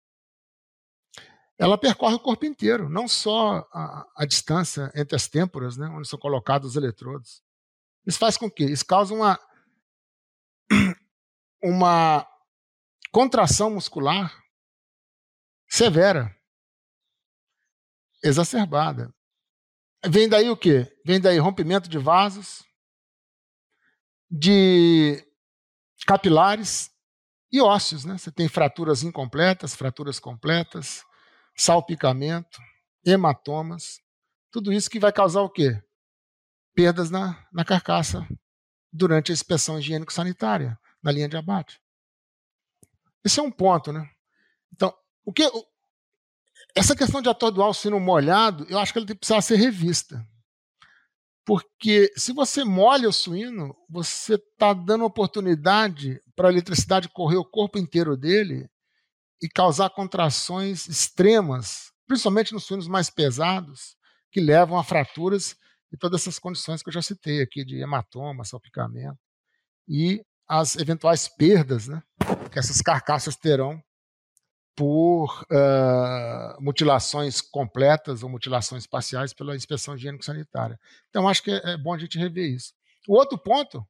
ela 1.57 1.77
percorre 1.77 2.15
o 2.15 2.19
corpo 2.19 2.45
inteiro, 2.45 2.88
não 2.88 3.07
só 3.07 3.67
a, 3.73 4.07
a 4.15 4.25
distância 4.25 4.91
entre 4.95 5.15
as 5.15 5.27
têmporas, 5.27 5.77
né, 5.77 5.88
onde 5.88 6.07
são 6.07 6.19
colocados 6.19 6.69
os 6.69 6.75
eletrodos. 6.75 7.41
Isso 8.05 8.19
faz 8.19 8.38
com 8.38 8.49
que 8.49 8.63
isso 8.63 8.85
cause 8.85 9.13
uma 9.13 9.39
uma 11.62 12.25
contração 13.12 13.71
muscular 13.71 14.31
severa, 15.67 16.33
exacerbada. 18.23 19.13
Vem 20.05 20.29
daí 20.29 20.49
o 20.49 20.55
quê? 20.55 20.88
Vem 21.03 21.19
daí 21.19 21.39
rompimento 21.39 21.89
de 21.89 21.97
vasos, 21.97 22.63
de 24.30 25.26
capilares 26.06 26.92
e 27.52 27.62
ósseos, 27.62 28.06
né? 28.06 28.18
Você 28.18 28.32
tem 28.32 28.48
fraturas 28.48 29.04
incompletas, 29.04 29.76
fraturas 29.76 30.20
completas, 30.20 31.04
salpicamento, 31.56 32.60
hematomas, 33.06 34.00
tudo 34.52 34.72
isso 34.72 34.89
que 34.89 35.00
vai 35.00 35.12
causar 35.12 35.42
o 35.42 35.50
quê? 35.50 35.82
Perdas 36.74 37.10
na, 37.10 37.46
na 37.52 37.65
carcaça 37.65 38.28
durante 38.92 39.32
a 39.32 39.34
inspeção 39.34 39.80
higiênico-sanitária, 39.80 40.80
na 41.02 41.12
linha 41.12 41.28
de 41.28 41.38
abate. 41.38 41.82
Esse 43.24 43.39
é 43.39 43.44
um 43.44 43.52
ponto, 43.52 43.92
né? 43.92 44.10
Então, 44.74 44.94
o 45.26 45.34
que 45.34 45.44
essa 46.76 46.96
questão 46.96 47.22
de 47.22 47.30
atordoar 47.30 47.70
o 47.70 47.74
sino 47.74 48.00
molhado, 48.00 48.65
eu 48.70 48.80
acho 48.80 48.94
que 48.94 49.00
ela 49.00 49.06
precisa 49.06 49.42
ser 49.42 49.58
revista. 49.58 50.26
Porque 51.49 52.13
se 52.15 52.31
você 52.31 52.63
molha 52.63 53.09
o 53.09 53.12
suíno, 53.12 53.75
você 53.89 54.35
está 54.35 54.71
dando 54.71 55.03
oportunidade 55.03 56.21
para 56.35 56.47
a 56.47 56.51
eletricidade 56.51 57.09
correr 57.09 57.38
o 57.38 57.43
corpo 57.43 57.79
inteiro 57.79 58.15
dele 58.15 58.69
e 59.41 59.49
causar 59.49 59.89
contrações 59.89 60.88
extremas, 60.88 61.91
principalmente 62.05 62.53
nos 62.53 62.65
suínos 62.65 62.88
mais 62.88 63.09
pesados, 63.09 63.95
que 64.31 64.39
levam 64.39 64.77
a 64.77 64.83
fraturas 64.83 65.55
e 65.91 65.97
todas 65.97 66.21
essas 66.21 66.38
condições 66.38 66.83
que 66.83 66.89
eu 66.89 66.93
já 66.93 67.01
citei 67.01 67.41
aqui 67.41 67.65
de 67.65 67.81
hematoma, 67.81 68.45
salpicamento 68.45 69.17
e 69.88 70.21
as 70.47 70.75
eventuais 70.75 71.27
perdas 71.27 71.88
né, 71.88 72.03
que 72.51 72.59
essas 72.59 72.79
carcaças 72.79 73.35
terão 73.35 73.81
por 74.80 75.44
uh, 75.52 76.63
mutilações 76.63 77.42
completas 77.42 78.24
ou 78.24 78.30
mutilações 78.30 78.88
parciais 78.88 79.34
pela 79.34 79.54
inspeção 79.54 79.94
higiênico-sanitária. 79.94 80.80
Então, 81.10 81.28
acho 81.28 81.44
que 81.44 81.52
é, 81.52 81.74
é 81.74 81.78
bom 81.78 81.94
a 81.94 81.98
gente 81.98 82.18
rever 82.18 82.50
isso. 82.50 82.74
O 83.06 83.13
outro 83.13 83.38
ponto 83.38 83.86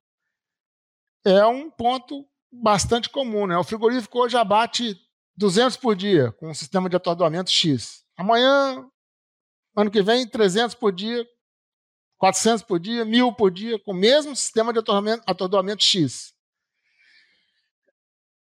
é 1.24 1.46
um 1.46 1.70
ponto 1.70 2.28
bastante 2.52 3.08
comum. 3.08 3.46
Né? 3.46 3.56
O 3.56 3.64
frigorífico 3.64 4.18
hoje 4.18 4.36
abate 4.36 5.00
200 5.38 5.78
por 5.78 5.96
dia 5.96 6.32
com 6.32 6.50
um 6.50 6.56
sistema 6.56 6.90
de 6.90 6.96
atordoamento 6.96 7.52
X. 7.52 8.04
Amanhã, 8.18 8.84
ano 9.78 9.92
que 9.92 10.02
vem, 10.02 10.28
300 10.28 10.74
por 10.74 10.92
dia, 10.92 11.24
400 12.18 12.64
por 12.64 12.80
dia, 12.80 13.06
1.000 13.06 13.36
por 13.36 13.52
dia, 13.52 13.78
com 13.78 13.92
o 13.92 13.96
mesmo 13.96 14.36
sistema 14.36 14.74
de 14.74 14.80
atordoamento, 14.80 15.22
atordoamento 15.28 15.84
X. 15.84 16.34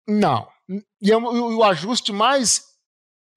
Não. 0.06 0.55
E 1.00 1.12
é 1.12 1.16
o, 1.16 1.62
ajuste 1.62 2.12
mais 2.12 2.64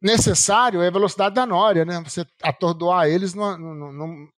necessário 0.01 0.81
é 0.81 0.87
a 0.87 0.91
velocidade 0.91 1.35
da 1.35 1.45
nória, 1.45 1.85
né? 1.85 2.01
Você 2.01 2.25
atordoar 2.41 3.07
eles 3.07 3.33
numa, 3.33 3.57
numa, 3.57 4.29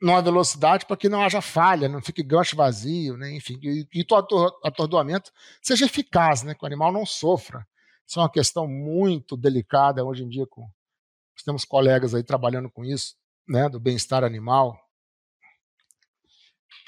numa 0.00 0.22
velocidade 0.22 0.86
para 0.86 0.96
que 0.96 1.08
não 1.08 1.22
haja 1.22 1.40
falha, 1.40 1.88
não 1.88 2.02
fique 2.02 2.22
gancho 2.22 2.56
vazio, 2.56 3.16
né? 3.16 3.34
enfim, 3.34 3.58
e, 3.62 3.86
e 3.94 4.02
o 4.02 4.66
atordoamento 4.66 5.32
seja 5.62 5.86
eficaz, 5.86 6.42
né? 6.42 6.54
que 6.54 6.62
o 6.62 6.66
animal 6.66 6.92
não 6.92 7.06
sofra. 7.06 7.66
Isso 8.06 8.18
é 8.18 8.22
uma 8.22 8.30
questão 8.30 8.66
muito 8.66 9.36
delicada 9.36 10.04
hoje 10.04 10.24
em 10.24 10.28
dia. 10.28 10.46
Com, 10.46 10.62
nós 10.62 11.42
temos 11.44 11.64
colegas 11.64 12.14
aí 12.14 12.22
trabalhando 12.22 12.70
com 12.70 12.84
isso, 12.84 13.16
né? 13.48 13.68
do 13.68 13.80
bem-estar 13.80 14.24
animal. 14.24 14.78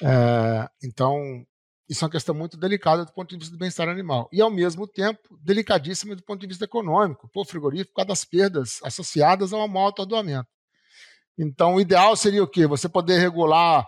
É, 0.02 0.68
então, 0.84 1.46
isso 1.88 2.04
é 2.04 2.06
uma 2.06 2.10
questão 2.10 2.34
muito 2.34 2.56
delicada 2.56 3.04
do 3.04 3.12
ponto 3.12 3.30
de 3.30 3.36
vista 3.36 3.52
do 3.52 3.58
bem-estar 3.58 3.88
animal. 3.88 4.28
E, 4.32 4.40
ao 4.40 4.50
mesmo 4.50 4.88
tempo, 4.88 5.38
delicadíssima 5.40 6.16
do 6.16 6.22
ponto 6.22 6.40
de 6.40 6.46
vista 6.48 6.64
econômico, 6.64 7.28
por 7.32 7.46
frigorífico, 7.46 7.92
por 7.92 7.96
causa 7.96 8.08
das 8.08 8.24
perdas 8.24 8.80
associadas 8.82 9.52
ao 9.52 9.68
mau 9.68 9.88
atordoamento. 9.88 10.48
Então, 11.38 11.74
o 11.74 11.80
ideal 11.80 12.16
seria 12.16 12.42
o 12.42 12.48
quê? 12.48 12.66
Você 12.66 12.88
poder 12.88 13.18
regular 13.18 13.86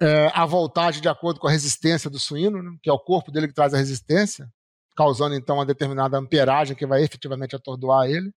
é, 0.00 0.30
a 0.34 0.44
voltagem 0.44 1.00
de 1.00 1.08
acordo 1.08 1.38
com 1.38 1.46
a 1.46 1.50
resistência 1.50 2.10
do 2.10 2.18
suíno, 2.18 2.62
né? 2.62 2.76
que 2.82 2.90
é 2.90 2.92
o 2.92 2.98
corpo 2.98 3.30
dele 3.30 3.48
que 3.48 3.54
traz 3.54 3.72
a 3.72 3.78
resistência, 3.78 4.48
causando 4.96 5.34
então 5.34 5.56
uma 5.56 5.66
determinada 5.66 6.18
amperagem 6.18 6.76
que 6.76 6.86
vai 6.86 7.02
efetivamente 7.02 7.54
atordoar 7.54 8.08
ele. 8.08 8.32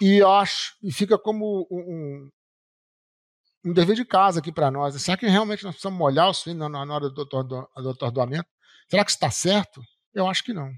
E 0.00 0.22
acho, 0.22 0.74
e 0.82 0.92
fica 0.92 1.18
como 1.18 1.66
um, 1.70 2.28
um 3.64 3.72
dever 3.72 3.94
de 3.94 4.04
casa 4.04 4.40
aqui 4.40 4.52
para 4.52 4.70
nós. 4.70 5.00
Será 5.00 5.16
que 5.16 5.26
realmente 5.26 5.64
nós 5.64 5.74
precisamos 5.74 5.98
molhar 5.98 6.28
o 6.28 6.34
suíno 6.34 6.68
na, 6.68 6.94
hora 6.94 7.10
do, 7.10 7.24
do 7.24 7.90
atordoamento? 7.90 8.48
Será 8.88 9.04
que 9.04 9.10
está 9.10 9.30
certo? 9.30 9.82
Eu 10.14 10.26
acho 10.26 10.42
que 10.42 10.52
não. 10.52 10.70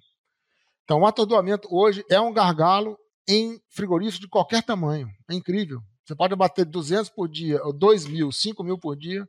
Então, 0.84 1.00
o 1.00 1.06
atordoamento 1.06 1.68
hoje 1.70 2.04
é 2.10 2.20
um 2.20 2.32
gargalo 2.32 2.98
em 3.26 3.60
frigoríficos 3.70 4.20
de 4.20 4.28
qualquer 4.28 4.62
tamanho. 4.62 5.08
É 5.30 5.34
incrível. 5.34 5.80
Você 6.04 6.14
pode 6.14 6.34
bater 6.34 6.64
200 6.64 7.08
por 7.10 7.28
dia, 7.28 7.62
ou 7.64 7.72
2 7.72 8.06
mil, 8.06 8.32
5 8.32 8.62
mil 8.64 8.78
por 8.78 8.96
dia, 8.96 9.26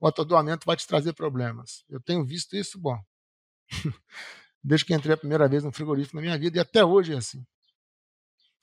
o 0.00 0.06
atordoamento 0.06 0.66
vai 0.66 0.76
te 0.76 0.86
trazer 0.86 1.12
problemas. 1.12 1.84
Eu 1.88 2.00
tenho 2.00 2.24
visto 2.24 2.56
isso, 2.56 2.78
bom, 2.78 2.98
desde 4.62 4.84
que 4.84 4.94
entrei 4.94 5.14
a 5.14 5.16
primeira 5.16 5.48
vez 5.48 5.62
no 5.62 5.72
frigorífico 5.72 6.16
na 6.16 6.22
minha 6.22 6.36
vida, 6.36 6.58
e 6.58 6.60
até 6.60 6.84
hoje 6.84 7.14
é 7.14 7.16
assim. 7.16 7.42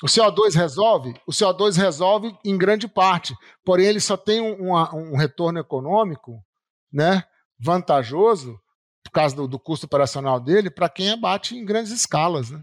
O 0.03 0.05
CO2 0.05 0.53
resolve? 0.53 1.15
O 1.25 1.31
CO2 1.31 1.77
resolve 1.77 2.37
em 2.43 2.57
grande 2.57 2.89
parte, 2.89 3.33
porém 3.63 3.85
ele 3.85 4.01
só 4.01 4.17
tem 4.17 4.41
um, 4.41 4.73
um 4.73 5.15
retorno 5.15 5.59
econômico 5.59 6.43
né, 6.91 7.23
vantajoso, 7.57 8.59
por 9.01 9.11
causa 9.11 9.33
do, 9.33 9.47
do 9.47 9.57
custo 9.57 9.85
operacional 9.85 10.41
dele, 10.41 10.69
para 10.69 10.89
quem 10.89 11.09
abate 11.09 11.55
em 11.55 11.63
grandes 11.63 11.93
escalas. 11.93 12.51
Né? 12.51 12.61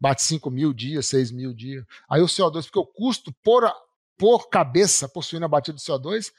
Bate 0.00 0.24
5 0.24 0.50
mil 0.50 0.72
dias, 0.72 1.06
6 1.06 1.30
mil 1.30 1.54
dias. 1.54 1.84
Aí 2.10 2.20
o 2.20 2.26
CO2, 2.26 2.64
porque 2.64 2.80
o 2.80 2.86
custo 2.86 3.32
por, 3.40 3.72
por 4.18 4.48
cabeça 4.48 5.08
possuindo 5.08 5.44
abatido 5.44 5.78
de 5.78 5.84
CO2, 5.84 6.32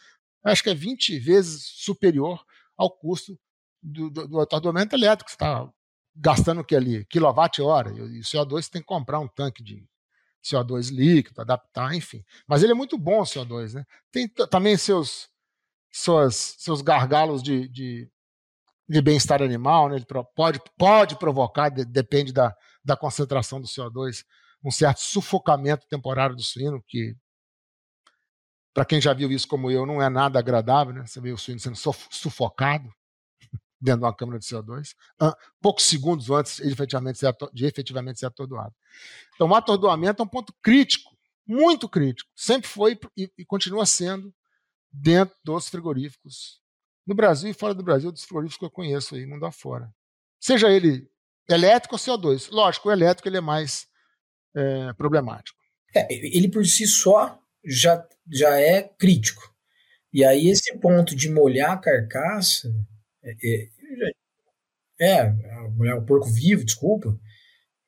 acho 0.44 0.62
que 0.62 0.70
é 0.70 0.76
20 0.76 1.18
vezes 1.18 1.64
superior 1.64 2.44
ao 2.76 2.92
custo 2.92 3.40
do, 3.82 4.10
do, 4.10 4.28
do 4.28 4.42
atordoamento 4.42 4.98
elétrico. 4.98 5.32
Você 5.32 5.36
está 5.36 5.66
gastando 6.14 6.60
o 6.60 6.66
que 6.66 6.76
ali? 6.76 7.06
Quilowatt-hora. 7.06 7.94
E 7.94 8.20
o 8.20 8.24
CO2 8.24 8.64
você 8.64 8.72
tem 8.72 8.82
que 8.82 8.88
comprar 8.88 9.22
um 9.22 9.30
tanque 9.30 9.64
de 9.64 9.88
CO2 10.46 10.92
líquido, 10.92 11.42
adaptar, 11.42 11.96
enfim. 11.96 12.24
Mas 12.48 12.62
ele 12.62 12.72
é 12.72 12.76
muito 12.76 12.98
bom, 12.98 13.22
o 13.22 13.24
CO2, 13.24 13.74
né? 13.74 13.86
Tem 14.12 14.28
também 14.28 14.78
seus, 14.78 15.28
suas, 15.92 16.56
seus 16.60 16.82
gargalos 16.82 17.42
de, 17.42 17.68
de, 17.68 18.10
de 18.88 19.02
bem-estar 19.02 19.42
animal, 19.42 19.90
né? 19.90 19.96
Ele 19.96 20.06
pode, 20.36 20.62
pode 20.78 21.18
provocar, 21.18 21.70
de, 21.70 21.84
depende 21.84 22.32
da, 22.32 22.56
da 22.84 22.96
concentração 22.96 23.60
do 23.60 23.68
CO2, 23.68 24.24
um 24.64 24.72
certo 24.72 25.00
sufocamento 25.00 25.88
temporário 25.88 26.36
do 26.36 26.44
suíno, 26.44 26.84
que 26.88 27.16
para 28.74 28.86
quem 28.86 29.02
já 29.02 29.14
viu 29.14 29.32
isso 29.32 29.48
como 29.48 29.72
eu, 29.72 29.86
não 29.86 30.02
é 30.02 30.10
nada 30.10 30.38
agradável, 30.38 30.94
né? 30.94 31.06
Você 31.08 31.20
vê 31.20 31.32
o 31.32 31.38
suíno 31.38 31.60
sendo 31.60 31.78
sufocado 32.10 32.94
dentro 33.80 34.02
de 34.02 34.06
uma 34.06 34.16
câmara 34.16 34.40
de 34.40 34.46
CO2, 34.46 34.96
poucos 35.62 35.86
segundos 35.86 36.30
antes 36.30 36.58
de 36.58 36.72
efetivamente 36.72 37.20
ser, 37.20 37.36
de 37.54 37.66
efetivamente 37.66 38.20
ser 38.20 38.28
atordoado. 38.28 38.74
Então, 39.36 39.48
o 39.48 39.56
atordoamento 39.56 40.22
é 40.22 40.26
um 40.26 40.30
ponto 40.30 40.54
crítico, 40.62 41.16
muito 41.46 41.88
crítico. 41.88 42.30
Sempre 42.36 42.68
foi 42.68 43.00
e, 43.18 43.30
e 43.38 43.46
continua 43.46 43.86
sendo 43.86 44.34
dentro 44.92 45.36
dos 45.44 45.68
frigoríficos. 45.68 46.62
No 47.06 47.14
Brasil 47.14 47.50
e 47.50 47.54
fora 47.54 47.74
do 47.74 47.84
Brasil, 47.84 48.12
dos 48.12 48.24
frigoríficos 48.24 48.58
que 48.58 48.66
eu 48.66 48.72
conheço 48.72 49.16
aí, 49.16 49.26
mundo 49.26 49.46
afora. 49.46 49.94
Seja 50.40 50.70
ele 50.70 51.08
elétrico 51.50 51.96
ou 51.96 52.00
CO2. 52.00 52.50
Lógico, 52.52 52.90
o 52.90 52.92
elétrico 52.92 53.30
ele 53.30 53.38
é 53.38 53.42
mais 53.42 53.88
é, 54.56 54.94
problemático. 54.94 55.58
É, 55.94 56.08
ele 56.12 56.50
por 56.50 56.66
si 56.66 56.88
só 56.88 57.40
já, 57.64 58.06
já 58.32 58.60
é 58.60 58.82
crítico. 58.82 59.54
E 60.12 60.24
aí 60.24 60.48
esse 60.48 60.78
ponto 60.80 61.16
de 61.16 61.30
molhar 61.30 61.72
a 61.72 61.78
carcaça 61.78 62.70
é, 63.26 63.70
é, 65.00 65.34
é, 65.88 65.94
o 65.96 66.06
porco 66.06 66.28
vivo, 66.28 66.64
desculpa, 66.64 67.18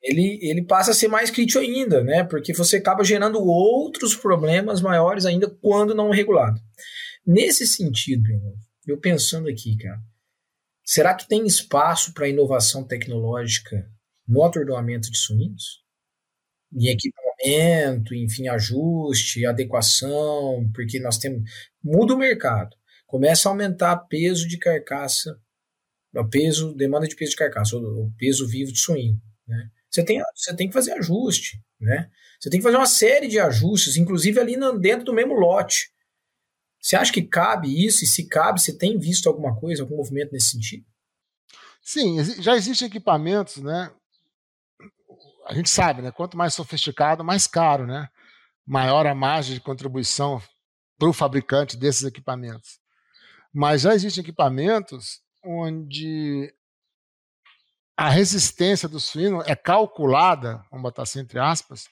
ele, 0.02 0.38
ele 0.42 0.62
passa 0.62 0.90
a 0.90 0.94
ser 0.94 1.08
mais 1.08 1.30
crítico 1.30 1.58
ainda, 1.58 2.02
né? 2.02 2.24
Porque 2.24 2.52
você 2.52 2.76
acaba 2.76 3.04
gerando 3.04 3.40
outros 3.40 4.14
problemas 4.14 4.80
maiores 4.80 5.24
ainda 5.24 5.48
quando 5.48 5.94
não 5.94 6.10
regulado. 6.10 6.60
Nesse 7.26 7.66
sentido, 7.66 8.28
eu 8.86 8.98
pensando 8.98 9.48
aqui, 9.48 9.76
cara, 9.76 10.00
será 10.84 11.14
que 11.14 11.28
tem 11.28 11.46
espaço 11.46 12.14
para 12.14 12.28
inovação 12.28 12.84
tecnológica 12.84 13.90
no 14.26 14.42
atordoamento 14.42 15.10
de 15.10 15.18
suínos? 15.18 15.82
Em 16.72 16.88
equipamento, 16.88 18.14
enfim, 18.14 18.48
ajuste, 18.48 19.46
adequação, 19.46 20.70
porque 20.74 21.00
nós 21.00 21.18
temos. 21.18 21.50
Muda 21.82 22.14
o 22.14 22.18
mercado 22.18 22.77
começa 23.08 23.48
a 23.48 23.52
aumentar 23.52 23.96
peso 23.96 24.46
de 24.46 24.58
carcaça, 24.58 25.40
peso, 26.30 26.74
demanda 26.74 27.08
de 27.08 27.16
peso 27.16 27.32
de 27.32 27.36
carcaça, 27.38 27.76
o 27.76 28.12
peso 28.16 28.46
vivo 28.46 28.70
de 28.70 28.78
suíno. 28.78 29.20
Né? 29.46 29.70
Você, 29.90 30.04
tem, 30.04 30.22
você 30.36 30.54
tem 30.54 30.68
que 30.68 30.74
fazer 30.74 30.92
ajuste. 30.92 31.60
Né? 31.80 32.10
Você 32.38 32.50
tem 32.50 32.60
que 32.60 32.64
fazer 32.64 32.76
uma 32.76 32.86
série 32.86 33.26
de 33.26 33.40
ajustes, 33.40 33.96
inclusive 33.96 34.38
ali 34.38 34.56
dentro 34.78 35.06
do 35.06 35.14
mesmo 35.14 35.34
lote. 35.34 35.90
Você 36.80 36.96
acha 36.96 37.12
que 37.12 37.22
cabe 37.22 37.84
isso? 37.84 38.04
E 38.04 38.06
se 38.06 38.28
cabe, 38.28 38.60
você 38.60 38.76
tem 38.76 38.98
visto 38.98 39.26
alguma 39.26 39.58
coisa, 39.58 39.82
algum 39.82 39.96
movimento 39.96 40.32
nesse 40.32 40.50
sentido? 40.50 40.84
Sim, 41.82 42.22
já 42.42 42.56
existem 42.56 42.88
equipamentos, 42.88 43.56
né? 43.56 43.90
A 45.46 45.54
gente 45.54 45.70
sabe, 45.70 46.02
né? 46.02 46.10
Quanto 46.10 46.36
mais 46.36 46.52
sofisticado, 46.52 47.24
mais 47.24 47.46
caro, 47.46 47.86
né? 47.86 48.08
Maior 48.66 49.06
a 49.06 49.14
margem 49.14 49.54
de 49.54 49.60
contribuição 49.62 50.42
para 50.98 51.08
o 51.08 51.12
fabricante 51.12 51.76
desses 51.76 52.02
equipamentos. 52.04 52.78
Mas 53.58 53.80
já 53.80 53.92
existem 53.92 54.22
equipamentos 54.22 55.20
onde 55.44 56.54
a 57.96 58.08
resistência 58.08 58.88
do 58.88 59.00
suíno 59.00 59.42
é 59.44 59.56
calculada, 59.56 60.64
vamos 60.70 60.84
botar 60.84 61.02
assim 61.02 61.18
entre 61.18 61.40
aspas, 61.40 61.88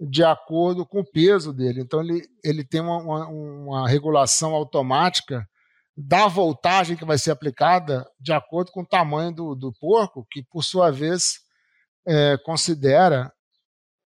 de 0.00 0.24
acordo 0.24 0.86
com 0.86 1.00
o 1.00 1.04
peso 1.04 1.52
dele. 1.52 1.82
Então 1.82 2.00
ele, 2.00 2.26
ele 2.42 2.64
tem 2.64 2.80
uma, 2.80 2.96
uma, 2.96 3.26
uma 3.26 3.86
regulação 3.86 4.54
automática 4.54 5.46
da 5.94 6.28
voltagem 6.28 6.96
que 6.96 7.04
vai 7.04 7.18
ser 7.18 7.30
aplicada 7.30 8.10
de 8.18 8.32
acordo 8.32 8.72
com 8.72 8.80
o 8.80 8.88
tamanho 8.88 9.34
do, 9.34 9.54
do 9.54 9.74
porco, 9.74 10.26
que 10.30 10.42
por 10.44 10.64
sua 10.64 10.90
vez 10.90 11.40
é, 12.06 12.38
considera 12.38 13.30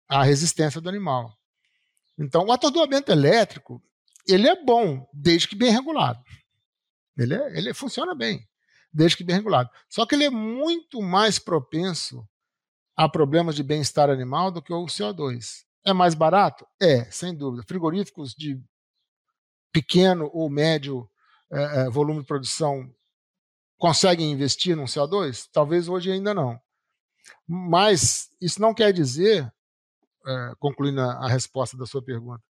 a 0.08 0.22
resistência 0.22 0.80
do 0.80 0.88
animal. 0.88 1.34
Então, 2.16 2.44
o 2.44 2.52
atordoamento 2.52 3.10
elétrico 3.10 3.82
ele 4.24 4.48
é 4.48 4.64
bom, 4.64 5.04
desde 5.12 5.48
que 5.48 5.56
bem 5.56 5.72
regulado. 5.72 6.20
Ele, 7.16 7.34
é, 7.34 7.58
ele 7.58 7.74
funciona 7.74 8.14
bem, 8.14 8.46
desde 8.92 9.16
que 9.16 9.24
bem 9.24 9.36
regulado. 9.36 9.70
Só 9.88 10.04
que 10.04 10.14
ele 10.14 10.24
é 10.24 10.30
muito 10.30 11.00
mais 11.00 11.38
propenso 11.38 12.26
a 12.96 13.08
problemas 13.08 13.54
de 13.54 13.62
bem-estar 13.62 14.10
animal 14.10 14.50
do 14.50 14.62
que 14.62 14.72
o 14.72 14.86
CO2. 14.86 15.64
É 15.84 15.92
mais 15.92 16.14
barato? 16.14 16.66
É, 16.80 17.04
sem 17.10 17.34
dúvida. 17.34 17.64
Frigoríficos 17.66 18.34
de 18.34 18.60
pequeno 19.72 20.30
ou 20.32 20.48
médio 20.48 21.08
é, 21.50 21.88
volume 21.90 22.20
de 22.20 22.26
produção 22.26 22.92
conseguem 23.76 24.32
investir 24.32 24.76
num 24.76 24.84
CO2? 24.84 25.48
Talvez 25.52 25.88
hoje 25.88 26.10
ainda 26.10 26.34
não. 26.34 26.60
Mas 27.46 28.30
isso 28.40 28.60
não 28.60 28.74
quer 28.74 28.92
dizer, 28.92 29.52
é, 30.26 30.52
concluindo 30.58 31.00
a 31.00 31.28
resposta 31.28 31.76
da 31.76 31.86
sua 31.86 32.02
pergunta, 32.02 32.42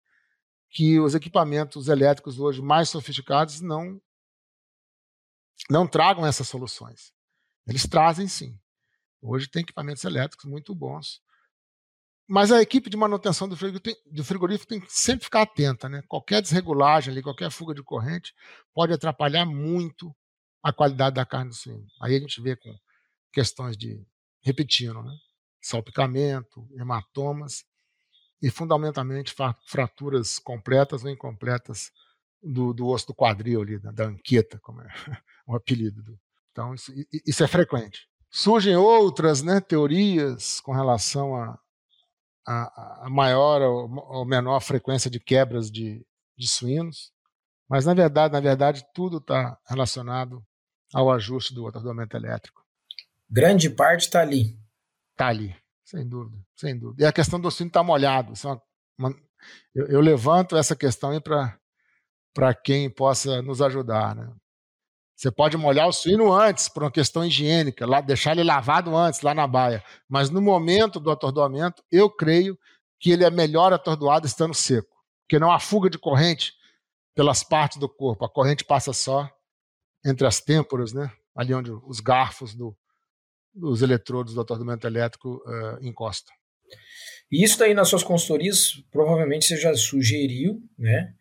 que 0.69 0.99
os 0.99 1.15
equipamentos 1.15 1.87
elétricos 1.87 2.39
hoje 2.39 2.61
mais 2.61 2.89
sofisticados 2.89 3.61
não 3.61 3.99
não 5.69 5.87
tragam 5.87 6.25
essas 6.25 6.47
soluções. 6.47 7.13
Eles 7.67 7.87
trazem 7.87 8.27
sim. 8.27 8.57
Hoje 9.21 9.47
tem 9.47 9.61
equipamentos 9.63 10.03
elétricos 10.03 10.45
muito 10.45 10.75
bons. 10.75 11.21
Mas 12.27 12.51
a 12.51 12.61
equipe 12.61 12.89
de 12.89 12.97
manutenção 12.97 13.47
do 13.47 13.55
frigorífico, 13.55 14.67
tem, 14.67 14.81
que 14.81 14.91
sempre 14.91 15.25
ficar 15.25 15.43
atenta. 15.43 15.87
Né? 15.87 16.03
Qualquer 16.07 16.41
desregulagem, 16.41 17.11
ali, 17.11 17.21
qualquer 17.21 17.51
fuga 17.51 17.73
de 17.73 17.83
corrente 17.83 18.33
pode 18.73 18.93
atrapalhar 18.93 19.45
muito 19.45 20.15
a 20.63 20.73
qualidade 20.73 21.15
da 21.15 21.25
carne 21.25 21.49
do 21.49 21.55
suíno. 21.55 21.85
Aí 22.01 22.15
a 22.15 22.19
gente 22.19 22.41
vê 22.41 22.55
com 22.55 22.75
questões 23.31 23.77
de, 23.77 24.03
repetindo, 24.41 25.03
né? 25.03 25.15
salpicamento, 25.61 26.67
hematomas 26.73 27.63
e 28.41 28.49
fundamentalmente 28.49 29.33
fraturas 29.67 30.39
completas 30.39 31.03
ou 31.03 31.09
incompletas 31.09 31.91
do, 32.45 32.73
do 32.73 32.87
osso 32.87 33.07
do 33.07 33.15
quadril 33.15 33.61
ali, 33.61 33.79
da, 33.79 33.91
da 33.91 34.05
anqueta, 34.05 34.59
como 34.61 34.81
é 34.81 34.87
o 35.47 35.55
apelido. 35.55 36.03
Do, 36.03 36.19
então 36.51 36.73
isso, 36.73 36.91
isso 37.25 37.43
é 37.43 37.47
frequente. 37.47 38.07
Surgem 38.29 38.75
outras 38.75 39.41
né, 39.41 39.59
teorias 39.59 40.59
com 40.59 40.71
relação 40.71 41.35
a, 41.35 41.57
a, 42.47 43.05
a 43.05 43.09
maior 43.09 43.61
ou, 43.61 44.25
menor 44.25 44.59
frequência 44.59 45.09
de 45.09 45.19
quebras 45.19 45.71
de, 45.71 46.05
de 46.37 46.47
suínos, 46.47 47.11
mas 47.69 47.85
na 47.85 47.93
verdade, 47.93 48.33
na 48.33 48.39
verdade, 48.39 48.85
tudo 48.93 49.17
está 49.17 49.57
relacionado 49.67 50.43
ao 50.93 51.11
ajuste 51.11 51.53
do 51.53 51.67
atordoamento 51.67 52.15
elétrico. 52.15 52.63
Grande 53.29 53.69
parte 53.69 54.01
está 54.01 54.21
ali. 54.21 54.59
Está 55.13 55.27
ali. 55.27 55.55
Sem 55.83 56.07
dúvida, 56.07 56.37
sem 56.55 56.77
dúvida. 56.77 57.03
E 57.03 57.05
a 57.05 57.13
questão 57.13 57.39
do 57.39 57.49
sino 57.49 57.67
estar 57.67 57.81
tá 57.81 57.83
molhado. 57.83 58.33
É 58.33 58.47
uma, 58.47 58.61
uma, 58.97 59.15
eu, 59.73 59.87
eu, 59.87 60.01
levanto 60.01 60.57
essa 60.57 60.75
questão 60.75 61.11
aí 61.11 61.21
para 61.21 61.57
quem 62.63 62.89
possa 62.89 63.41
nos 63.41 63.61
ajudar. 63.61 64.15
Né? 64.15 64.29
Você 65.15 65.31
pode 65.31 65.55
molhar 65.57 65.87
o 65.87 65.93
suíno 65.93 66.33
antes, 66.33 66.67
por 66.67 66.83
uma 66.83 66.91
questão 66.91 67.23
higiênica, 67.23 67.85
lá, 67.85 68.01
deixar 68.01 68.31
ele 68.31 68.43
lavado 68.43 68.95
antes, 68.95 69.21
lá 69.21 69.33
na 69.33 69.47
baia. 69.47 69.83
Mas 70.09 70.29
no 70.29 70.41
momento 70.41 70.99
do 70.99 71.11
atordoamento, 71.11 71.83
eu 71.91 72.09
creio 72.09 72.57
que 72.99 73.11
ele 73.11 73.23
é 73.23 73.29
melhor 73.29 73.71
atordoado 73.71 74.27
estando 74.27 74.53
seco. 74.53 74.95
Porque 75.21 75.39
não 75.39 75.51
há 75.51 75.59
fuga 75.59 75.89
de 75.89 75.97
corrente 75.97 76.53
pelas 77.15 77.43
partes 77.43 77.77
do 77.77 77.87
corpo. 77.87 78.25
A 78.25 78.29
corrente 78.29 78.65
passa 78.65 78.91
só 78.91 79.29
entre 80.05 80.27
as 80.27 80.41
têmporas, 80.41 80.93
né? 80.93 81.11
ali 81.35 81.53
onde 81.53 81.71
os 81.71 81.99
garfos 81.99 82.55
do, 82.55 82.75
os 83.55 83.81
eletrodos 83.81 84.33
do 84.33 84.41
atordoamento 84.41 84.87
elétrico 84.87 85.43
uh, 85.45 85.85
encostam. 85.85 86.33
Isso 87.29 87.59
daí 87.59 87.73
nas 87.73 87.89
suas 87.89 88.03
consultorias, 88.03 88.83
provavelmente 88.91 89.45
você 89.45 89.57
já 89.57 89.75
sugeriu, 89.75 90.61
né? 90.77 91.13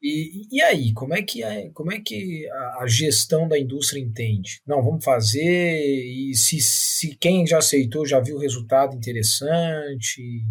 E, 0.00 0.46
e 0.52 0.62
aí, 0.62 0.92
como 0.92 1.12
é 1.12 1.22
que, 1.22 1.42
como 1.70 1.92
é 1.92 2.00
que 2.00 2.48
a, 2.48 2.82
a, 2.82 2.86
gestão 2.86 3.48
da 3.48 3.58
indústria 3.58 4.00
entende? 4.00 4.60
Não, 4.64 4.82
vamos 4.82 5.04
fazer, 5.04 5.82
e 5.82 6.34
se, 6.36 6.60
se 6.60 7.16
quem 7.16 7.44
já 7.44 7.58
aceitou 7.58 8.06
já 8.06 8.20
viu 8.20 8.36
o 8.36 8.40
resultado 8.40 8.96
interessante, 8.96 10.44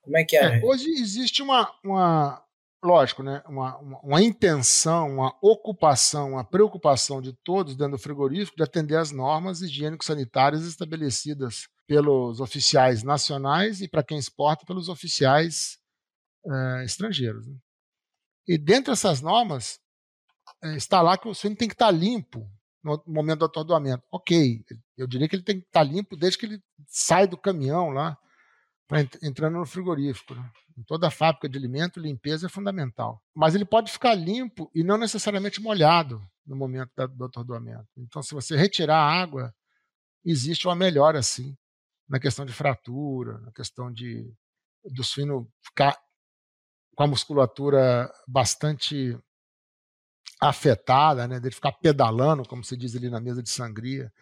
como 0.00 0.16
é 0.16 0.24
que 0.24 0.36
é? 0.36 0.58
é 0.58 0.64
hoje 0.64 0.88
existe 0.88 1.42
uma, 1.42 1.70
uma, 1.84 2.42
lógico, 2.82 3.22
né, 3.22 3.42
uma, 3.46 3.76
uma, 3.78 4.00
uma, 4.00 4.22
intenção, 4.22 5.08
uma 5.08 5.34
ocupação, 5.42 6.32
uma 6.32 6.44
preocupação 6.44 7.20
de 7.20 7.32
todos 7.44 7.76
dentro 7.76 7.92
do 7.92 8.02
frigorífico 8.02 8.56
de 8.56 8.62
atender 8.62 8.96
às 8.96 9.10
normas 9.10 9.62
higiênico-sanitárias 9.62 10.64
estabelecidas 10.64 11.68
pelos 11.86 12.40
oficiais 12.40 13.02
nacionais 13.02 13.80
e, 13.80 13.88
para 13.88 14.02
quem 14.02 14.18
exporta, 14.18 14.64
pelos 14.66 14.88
oficiais 14.88 15.78
é, 16.46 16.84
estrangeiros. 16.84 17.46
Né? 17.46 17.56
E 18.46 18.58
dentro 18.58 18.92
dessas 18.92 19.20
normas, 19.20 19.78
é, 20.62 20.76
está 20.76 21.00
lá 21.00 21.16
que 21.16 21.28
o 21.28 21.34
suíno 21.34 21.56
tem 21.56 21.68
que 21.68 21.74
estar 21.74 21.90
limpo 21.90 22.48
no 22.82 23.02
momento 23.06 23.40
do 23.40 23.44
atordoamento. 23.46 24.04
Ok, 24.12 24.62
eu 24.96 25.06
diria 25.06 25.28
que 25.28 25.36
ele 25.36 25.42
tem 25.42 25.60
que 25.60 25.66
estar 25.66 25.82
limpo 25.82 26.16
desde 26.16 26.38
que 26.38 26.46
ele 26.46 26.62
sai 26.86 27.26
do 27.26 27.38
caminhão 27.38 27.90
lá, 27.90 28.16
para 28.86 29.00
entrando 29.22 29.58
no 29.58 29.66
frigorífico. 29.66 30.34
Né? 30.34 30.50
Em 30.76 30.82
toda 30.82 31.10
fábrica 31.10 31.48
de 31.48 31.56
alimento, 31.56 31.98
limpeza 31.98 32.46
é 32.46 32.50
fundamental. 32.50 33.22
Mas 33.34 33.54
ele 33.54 33.64
pode 33.64 33.90
ficar 33.90 34.14
limpo 34.14 34.70
e 34.74 34.84
não 34.84 34.98
necessariamente 34.98 35.60
molhado 35.60 36.20
no 36.46 36.54
momento 36.54 36.90
do 37.08 37.24
atordoamento. 37.24 37.88
Então, 37.96 38.22
se 38.22 38.34
você 38.34 38.54
retirar 38.54 38.98
a 38.98 39.22
água, 39.22 39.54
existe 40.24 40.66
uma 40.68 40.76
melhora, 40.76 41.22
sim, 41.22 41.56
na 42.08 42.20
questão 42.20 42.44
de 42.44 42.52
fratura, 42.52 43.38
na 43.40 43.52
questão 43.52 43.90
de 43.90 44.30
do 44.84 45.02
suíno 45.02 45.50
ficar 45.62 45.98
com 46.94 47.02
a 47.02 47.06
musculatura 47.06 48.12
bastante 48.26 49.18
afetada, 50.40 51.26
né, 51.26 51.40
dele 51.40 51.54
ficar 51.54 51.72
pedalando, 51.72 52.46
como 52.48 52.64
se 52.64 52.76
diz 52.76 52.94
ali 52.94 53.08
na 53.08 53.20
mesa 53.20 53.42
de 53.42 53.50
sangria, 53.50 54.12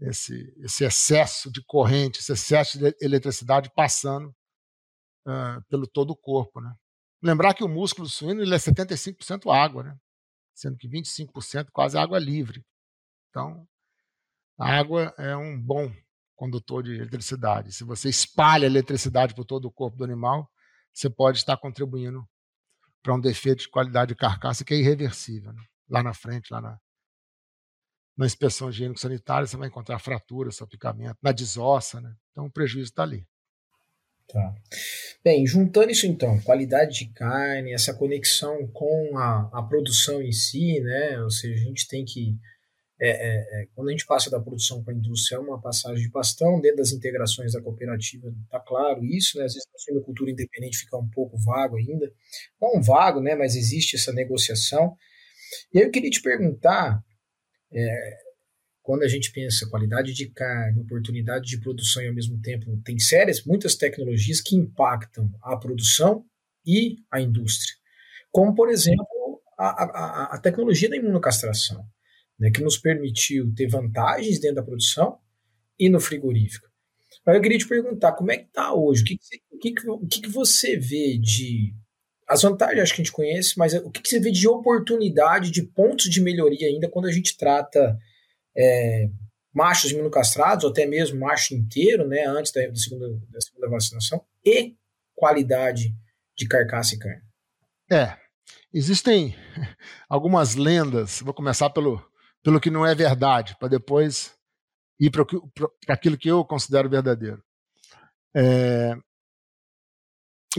esse, 0.00 0.52
esse 0.58 0.84
excesso 0.84 1.50
de 1.50 1.62
corrente, 1.62 2.20
esse 2.20 2.32
excesso 2.32 2.78
de 2.78 2.94
eletricidade 3.00 3.70
passando 3.74 4.34
uh, 5.26 5.62
pelo 5.68 5.86
todo 5.86 6.10
o 6.10 6.16
corpo. 6.16 6.60
Né? 6.60 6.74
Lembrar 7.22 7.54
que 7.54 7.64
o 7.64 7.68
músculo 7.68 8.08
suíno 8.08 8.42
ele 8.42 8.54
é 8.54 8.58
75% 8.58 9.52
água, 9.54 9.84
né? 9.84 9.96
sendo 10.54 10.76
que 10.76 10.88
25% 10.88 11.68
quase 11.72 11.96
água 11.96 12.18
livre. 12.18 12.64
Então, 13.30 13.66
a 14.58 14.76
água 14.76 15.14
é 15.18 15.36
um 15.36 15.60
bom 15.60 15.92
condutor 16.36 16.82
de 16.82 16.94
eletricidade. 16.94 17.72
Se 17.72 17.84
você 17.84 18.08
espalha 18.08 18.66
eletricidade 18.66 19.34
por 19.34 19.44
todo 19.44 19.66
o 19.66 19.72
corpo 19.72 19.96
do 19.96 20.04
animal, 20.04 20.50
você 20.94 21.10
pode 21.10 21.38
estar 21.38 21.56
contribuindo 21.56 22.24
para 23.02 23.14
um 23.14 23.20
defeito 23.20 23.60
de 23.60 23.68
qualidade 23.68 24.10
de 24.10 24.14
carcaça 24.14 24.64
que 24.64 24.72
é 24.72 24.78
irreversível. 24.78 25.52
Né? 25.52 25.62
Lá 25.90 26.02
na 26.02 26.14
frente, 26.14 26.50
lá 26.50 26.60
na, 26.60 26.78
na 28.16 28.24
inspeção 28.24 28.70
higiênico-sanitária, 28.70 29.46
você 29.46 29.56
vai 29.56 29.68
encontrar 29.68 29.98
fratura, 29.98 30.50
salpicamento, 30.50 31.18
na 31.22 31.32
desossa, 31.32 32.00
né? 32.00 32.14
Então 32.30 32.46
o 32.46 32.50
prejuízo 32.50 32.90
está 32.90 33.02
ali. 33.02 33.26
Tá. 34.28 34.54
Bem, 35.22 35.46
juntando 35.46 35.90
isso 35.90 36.06
então, 36.06 36.40
qualidade 36.40 36.98
de 36.98 37.12
carne, 37.12 37.74
essa 37.74 37.92
conexão 37.92 38.66
com 38.68 39.18
a, 39.18 39.50
a 39.52 39.62
produção 39.62 40.22
em 40.22 40.32
si, 40.32 40.80
né? 40.80 41.20
Ou 41.22 41.30
seja, 41.30 41.54
a 41.54 41.64
gente 41.64 41.86
tem 41.86 42.04
que. 42.04 42.38
É, 43.00 43.08
é, 43.08 43.62
é, 43.62 43.66
quando 43.74 43.88
a 43.88 43.90
gente 43.90 44.06
passa 44.06 44.30
da 44.30 44.40
produção 44.40 44.82
para 44.82 44.94
a 44.94 44.96
indústria, 44.96 45.36
é 45.36 45.40
uma 45.40 45.60
passagem 45.60 46.04
de 46.04 46.10
bastão, 46.10 46.60
dentro 46.60 46.78
das 46.78 46.92
integrações 46.92 47.52
da 47.52 47.60
cooperativa, 47.60 48.32
está 48.44 48.60
claro 48.60 49.04
isso, 49.04 49.36
né? 49.38 49.44
Às 49.44 49.54
vezes 49.54 49.68
a 49.74 49.78
suinocultura 49.78 50.30
independente 50.30 50.78
fica 50.78 50.96
um 50.96 51.08
pouco 51.08 51.36
vago 51.38 51.76
ainda. 51.76 52.12
Não 52.60 52.80
vago, 52.80 53.20
né? 53.20 53.34
Mas 53.34 53.56
existe 53.56 53.96
essa 53.96 54.12
negociação. 54.12 54.96
E 55.72 55.78
aí 55.78 55.84
eu 55.84 55.90
queria 55.90 56.10
te 56.10 56.22
perguntar. 56.22 57.02
É, 57.72 58.24
quando 58.84 59.02
a 59.02 59.08
gente 59.08 59.32
pensa 59.32 59.68
qualidade 59.70 60.12
de 60.12 60.28
carne, 60.28 60.82
oportunidade 60.82 61.46
de 61.46 61.58
produção 61.58 62.02
e 62.02 62.08
ao 62.08 62.14
mesmo 62.14 62.38
tempo 62.42 62.78
tem 62.84 62.98
sérias, 62.98 63.42
muitas 63.42 63.74
tecnologias 63.74 64.42
que 64.42 64.54
impactam 64.54 65.30
a 65.42 65.56
produção 65.56 66.22
e 66.66 66.96
a 67.10 67.18
indústria. 67.18 67.74
Como, 68.30 68.54
por 68.54 68.68
exemplo, 68.68 69.06
a, 69.58 69.84
a, 69.84 70.34
a 70.34 70.38
tecnologia 70.38 70.90
da 70.90 70.96
imunocastração, 70.96 71.82
né, 72.44 72.50
que 72.50 72.62
nos 72.62 72.76
permitiu 72.76 73.50
ter 73.54 73.66
vantagens 73.66 74.38
dentro 74.38 74.56
da 74.56 74.62
produção 74.62 75.18
e 75.78 75.88
no 75.88 75.98
frigorífico. 75.98 76.68
Mas 77.24 77.36
eu 77.36 77.40
queria 77.40 77.56
te 77.56 77.66
perguntar, 77.66 78.12
como 78.12 78.30
é 78.30 78.36
que 78.36 78.44
está 78.44 78.74
hoje? 78.74 79.02
O 79.02 79.06
que, 79.06 79.18
que, 79.60 79.72
que, 80.10 80.20
que 80.20 80.28
você 80.28 80.76
vê 80.76 81.16
de... 81.16 81.74
As 82.28 82.42
vantagens 82.42 82.82
acho 82.82 82.94
que 82.94 83.00
a 83.00 83.04
gente 83.04 83.14
conhece, 83.14 83.58
mas 83.58 83.72
o 83.72 83.90
que, 83.90 84.02
que 84.02 84.08
você 84.10 84.20
vê 84.20 84.30
de 84.30 84.46
oportunidade, 84.46 85.50
de 85.50 85.62
pontos 85.62 86.10
de 86.10 86.20
melhoria 86.20 86.68
ainda 86.68 86.88
quando 86.88 87.06
a 87.06 87.12
gente 87.12 87.34
trata 87.34 87.98
é, 88.54 89.08
machos 89.52 89.90
imunocastrados, 89.90 90.64
ou 90.64 90.70
até 90.70 90.84
mesmo 90.84 91.20
macho 91.20 91.54
inteiro, 91.54 92.06
né, 92.06 92.26
antes 92.26 92.52
da, 92.52 92.66
da, 92.66 92.76
segunda, 92.76 93.08
da 93.30 93.40
segunda 93.40 93.70
vacinação, 93.70 94.22
e 94.44 94.74
qualidade 95.14 95.94
de 96.36 96.46
carcaça 96.46 96.94
e 96.94 96.98
carne. 96.98 97.22
É, 97.90 98.18
existem 98.72 99.34
algumas 100.10 100.56
lendas, 100.56 101.20
vou 101.22 101.32
começar 101.32 101.70
pelo, 101.70 102.02
pelo 102.44 102.60
que 102.60 102.70
não 102.70 102.84
é 102.84 102.94
verdade, 102.94 103.56
para 103.58 103.68
depois 103.68 104.36
ir 105.00 105.10
para 105.10 105.24
aquilo 105.88 106.18
que 106.18 106.30
eu 106.30 106.44
considero 106.44 106.90
verdadeiro. 106.90 107.42
É, 108.36 108.94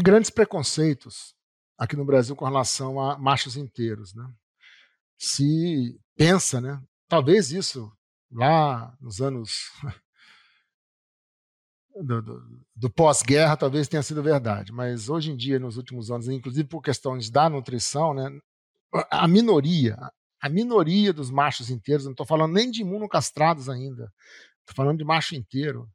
grandes 0.01 0.31
preconceitos 0.31 1.35
aqui 1.77 1.95
no 1.95 2.03
Brasil 2.03 2.35
com 2.35 2.43
relação 2.43 2.99
a 2.99 3.19
machos 3.19 3.55
inteiros. 3.55 4.15
Né? 4.15 4.27
Se 5.17 6.01
pensa 6.17 6.59
né, 6.59 6.81
talvez 7.07 7.51
isso 7.51 7.95
lá 8.31 8.97
nos 8.99 9.21
anos 9.21 9.69
do, 12.03 12.19
do, 12.19 12.65
do 12.75 12.89
pós-guerra 12.89 13.55
talvez 13.55 13.87
tenha 13.87 14.01
sido 14.01 14.23
verdade, 14.23 14.71
mas 14.71 15.07
hoje 15.07 15.31
em 15.31 15.37
dia, 15.37 15.59
nos 15.59 15.77
últimos 15.77 16.09
anos, 16.09 16.27
inclusive 16.27 16.67
por 16.67 16.81
questões 16.81 17.29
da 17.29 17.47
nutrição, 17.47 18.13
né, 18.13 18.27
a 19.11 19.27
minoria, 19.27 19.95
a 20.41 20.49
minoria 20.49 21.13
dos 21.13 21.31
machos 21.31 21.69
inteiros, 21.69 22.05
não 22.05 22.11
estou 22.11 22.25
falando 22.25 22.53
nem 22.53 22.69
de 22.69 22.81
imunocastrados 22.81 23.69
ainda, 23.69 24.11
estou 24.61 24.75
falando 24.75 24.97
de 24.97 25.03
macho 25.03 25.35
inteiro, 25.35 25.89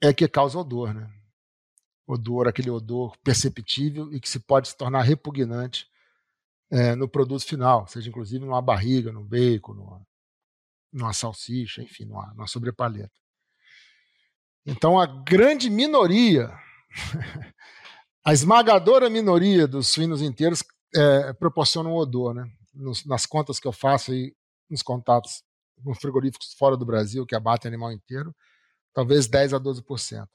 é 0.00 0.12
que 0.12 0.28
causa 0.28 0.58
odor, 0.58 0.94
né? 0.94 1.10
Odor, 2.06 2.48
aquele 2.48 2.70
odor 2.70 3.16
perceptível 3.18 4.12
e 4.12 4.20
que 4.20 4.28
se 4.28 4.40
pode 4.40 4.68
se 4.68 4.76
tornar 4.76 5.02
repugnante 5.02 5.86
é, 6.70 6.94
no 6.94 7.08
produto 7.08 7.44
final, 7.44 7.86
seja 7.86 8.08
inclusive 8.08 8.44
numa 8.44 8.62
barriga, 8.62 9.12
no 9.12 9.24
bacon, 9.24 9.74
numa, 9.74 10.06
numa 10.92 11.12
salsicha, 11.12 11.82
enfim, 11.82 12.04
numa, 12.04 12.32
numa 12.34 12.46
sobrepalheta. 12.46 13.12
Então, 14.64 14.98
a 14.98 15.06
grande 15.06 15.70
minoria, 15.70 16.52
a 18.24 18.32
esmagadora 18.32 19.08
minoria 19.08 19.66
dos 19.66 19.88
suínos 19.88 20.20
inteiros 20.22 20.62
é, 20.94 21.32
proporcionam 21.34 21.94
odor, 21.94 22.34
né? 22.34 22.50
Nos, 22.78 23.04
nas 23.04 23.26
contas 23.26 23.58
que 23.58 23.66
eu 23.66 23.72
faço 23.72 24.12
aí, 24.12 24.34
nos 24.70 24.82
contatos 24.82 25.42
com 25.82 25.94
frigoríficos 25.94 26.54
fora 26.54 26.76
do 26.76 26.86
Brasil 26.86 27.26
que 27.26 27.34
abatem 27.34 27.68
animal 27.68 27.92
inteiro, 27.92 28.34
talvez 28.92 29.26
10 29.26 29.54
a 29.54 29.60
12%. 29.60 30.28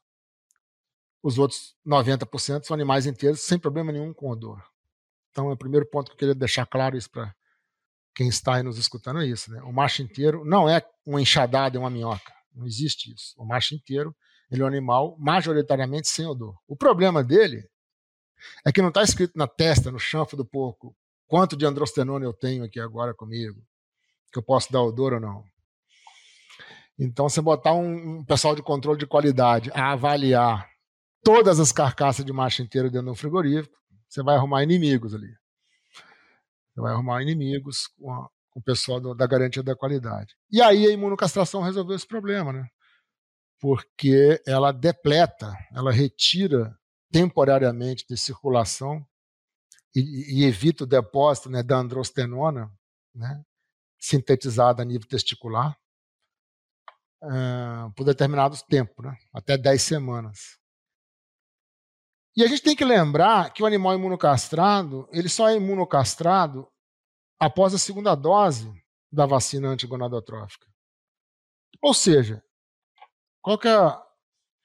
Os 1.22 1.38
outros 1.38 1.76
90% 1.86 2.66
são 2.66 2.74
animais 2.74 3.06
inteiros 3.06 3.42
sem 3.42 3.58
problema 3.58 3.92
nenhum 3.92 4.14
com 4.14 4.30
odor. 4.30 4.62
Então, 5.32 5.50
é 5.50 5.54
o 5.54 5.58
primeiro 5.58 5.86
ponto 5.86 6.08
que 6.08 6.14
eu 6.14 6.18
queria 6.18 6.36
deixar 6.36 6.66
claro 6.66 6.98
isso 6.98 7.10
para 7.10 7.34
quem 8.14 8.28
está 8.28 8.56
aí 8.56 8.64
nos 8.64 8.78
escutando 8.78 9.22
é 9.22 9.26
isso. 9.26 9.52
Né? 9.52 9.62
O 9.64 9.72
macho 9.72 10.02
inteiro 10.02 10.46
não 10.46 10.70
é 10.70 10.86
uma 11.06 11.22
enxadada 11.22 11.76
e 11.76 11.80
uma 11.80 11.90
minhoca. 11.90 12.34
Não 12.54 12.68
existe 12.68 13.14
isso. 13.14 13.34
O 13.38 13.46
macho 13.46 13.74
inteiro 13.74 14.16
ele 14.52 14.62
é 14.62 14.66
um 14.66 14.68
animal 14.68 15.16
majoritariamente 15.18 16.08
sem 16.08 16.28
odor. 16.28 16.56
O 16.68 16.76
problema 16.76 17.24
dele 17.24 17.68
é 18.66 18.72
que 18.72 18.82
não 18.82 18.90
está 18.90 19.02
escrito 19.02 19.36
na 19.36 19.48
testa, 19.48 19.92
no 19.92 19.98
chanfo 19.98 20.38
do 20.38 20.46
porco, 20.46 20.96
quanto 21.34 21.58
de 21.58 21.66
androstenona 21.66 22.24
eu 22.24 22.32
tenho 22.32 22.64
aqui 22.64 22.80
agora 22.80 23.12
comigo, 23.12 23.60
que 24.32 24.38
eu 24.38 24.44
posso 24.44 24.72
dar 24.72 24.84
odor 24.84 25.14
ou 25.14 25.20
não. 25.20 25.44
Então, 26.96 27.28
você 27.28 27.42
botar 27.42 27.74
um, 27.74 28.20
um 28.20 28.24
pessoal 28.24 28.56
de 28.56 28.62
controle 28.62 29.00
de 29.00 29.08
qualidade 29.08 29.72
a 29.74 29.94
avaliar 29.94 30.70
todas 31.24 31.60
as 31.60 31.72
carcaças 31.72 32.24
de 32.24 32.32
macho 32.32 32.62
inteiro 32.62 32.88
dentro 32.88 33.08
de 33.08 33.12
um 33.14 33.16
frigorífico, 33.16 33.76
você 34.08 34.22
vai 34.22 34.36
arrumar 34.36 34.62
inimigos 34.62 35.16
ali. 35.16 35.36
Você 36.70 36.82
vai 36.82 36.94
arrumar 36.94 37.24
inimigos 37.24 37.88
com, 37.88 38.14
a, 38.14 38.30
com 38.52 38.60
o 38.60 38.64
pessoal 38.64 39.02
do, 39.02 39.16
da 39.16 39.26
garantia 39.26 39.64
da 39.64 39.76
qualidade. 39.76 40.36
E 40.52 40.62
aí 40.62 40.86
a 40.86 40.92
imunocastração 40.92 41.64
resolveu 41.64 41.96
esse 41.96 42.08
problema, 42.08 42.54
né? 42.54 42.68
Porque 43.60 44.40
ela 44.46 44.72
depleta, 44.72 45.52
ela 45.74 45.92
retira 45.92 46.78
temporariamente 47.12 48.06
de 48.08 48.16
circulação 48.18 49.04
e, 49.96 50.40
e 50.40 50.46
evita 50.46 50.84
o 50.84 50.88
depósito 50.88 51.50
né, 51.50 51.62
da 51.62 51.78
androstenona, 51.78 52.72
né, 53.14 53.44
sintetizada 54.00 54.82
a 54.82 54.86
nível 54.86 55.08
testicular, 55.08 55.78
uh, 57.24 57.92
por 57.96 58.04
determinados 58.04 58.62
tempos, 58.62 59.06
né, 59.06 59.18
até 59.34 59.58
10 59.58 59.82
semanas. 59.82 60.58
E 62.36 62.44
a 62.44 62.48
gente 62.48 62.64
tem 62.64 62.76
que 62.76 62.84
lembrar 62.84 63.54
que 63.54 63.62
o 63.62 63.66
animal 63.66 63.94
imunocastrado, 63.94 65.08
ele 65.12 65.30
só 65.30 65.50
é 65.50 65.56
imunocastrado 65.56 66.68
após 67.40 67.74
a 67.74 67.78
segunda 67.78 68.16
dose 68.16 68.74
da 69.12 69.28
vacina 69.28 69.70
antigonadotrófica. 69.70 70.68
Ou 71.80 71.94
seja, 71.94 72.44
qual 73.42 73.60
que 73.60 73.68
é 73.68 73.76
a 73.76 74.04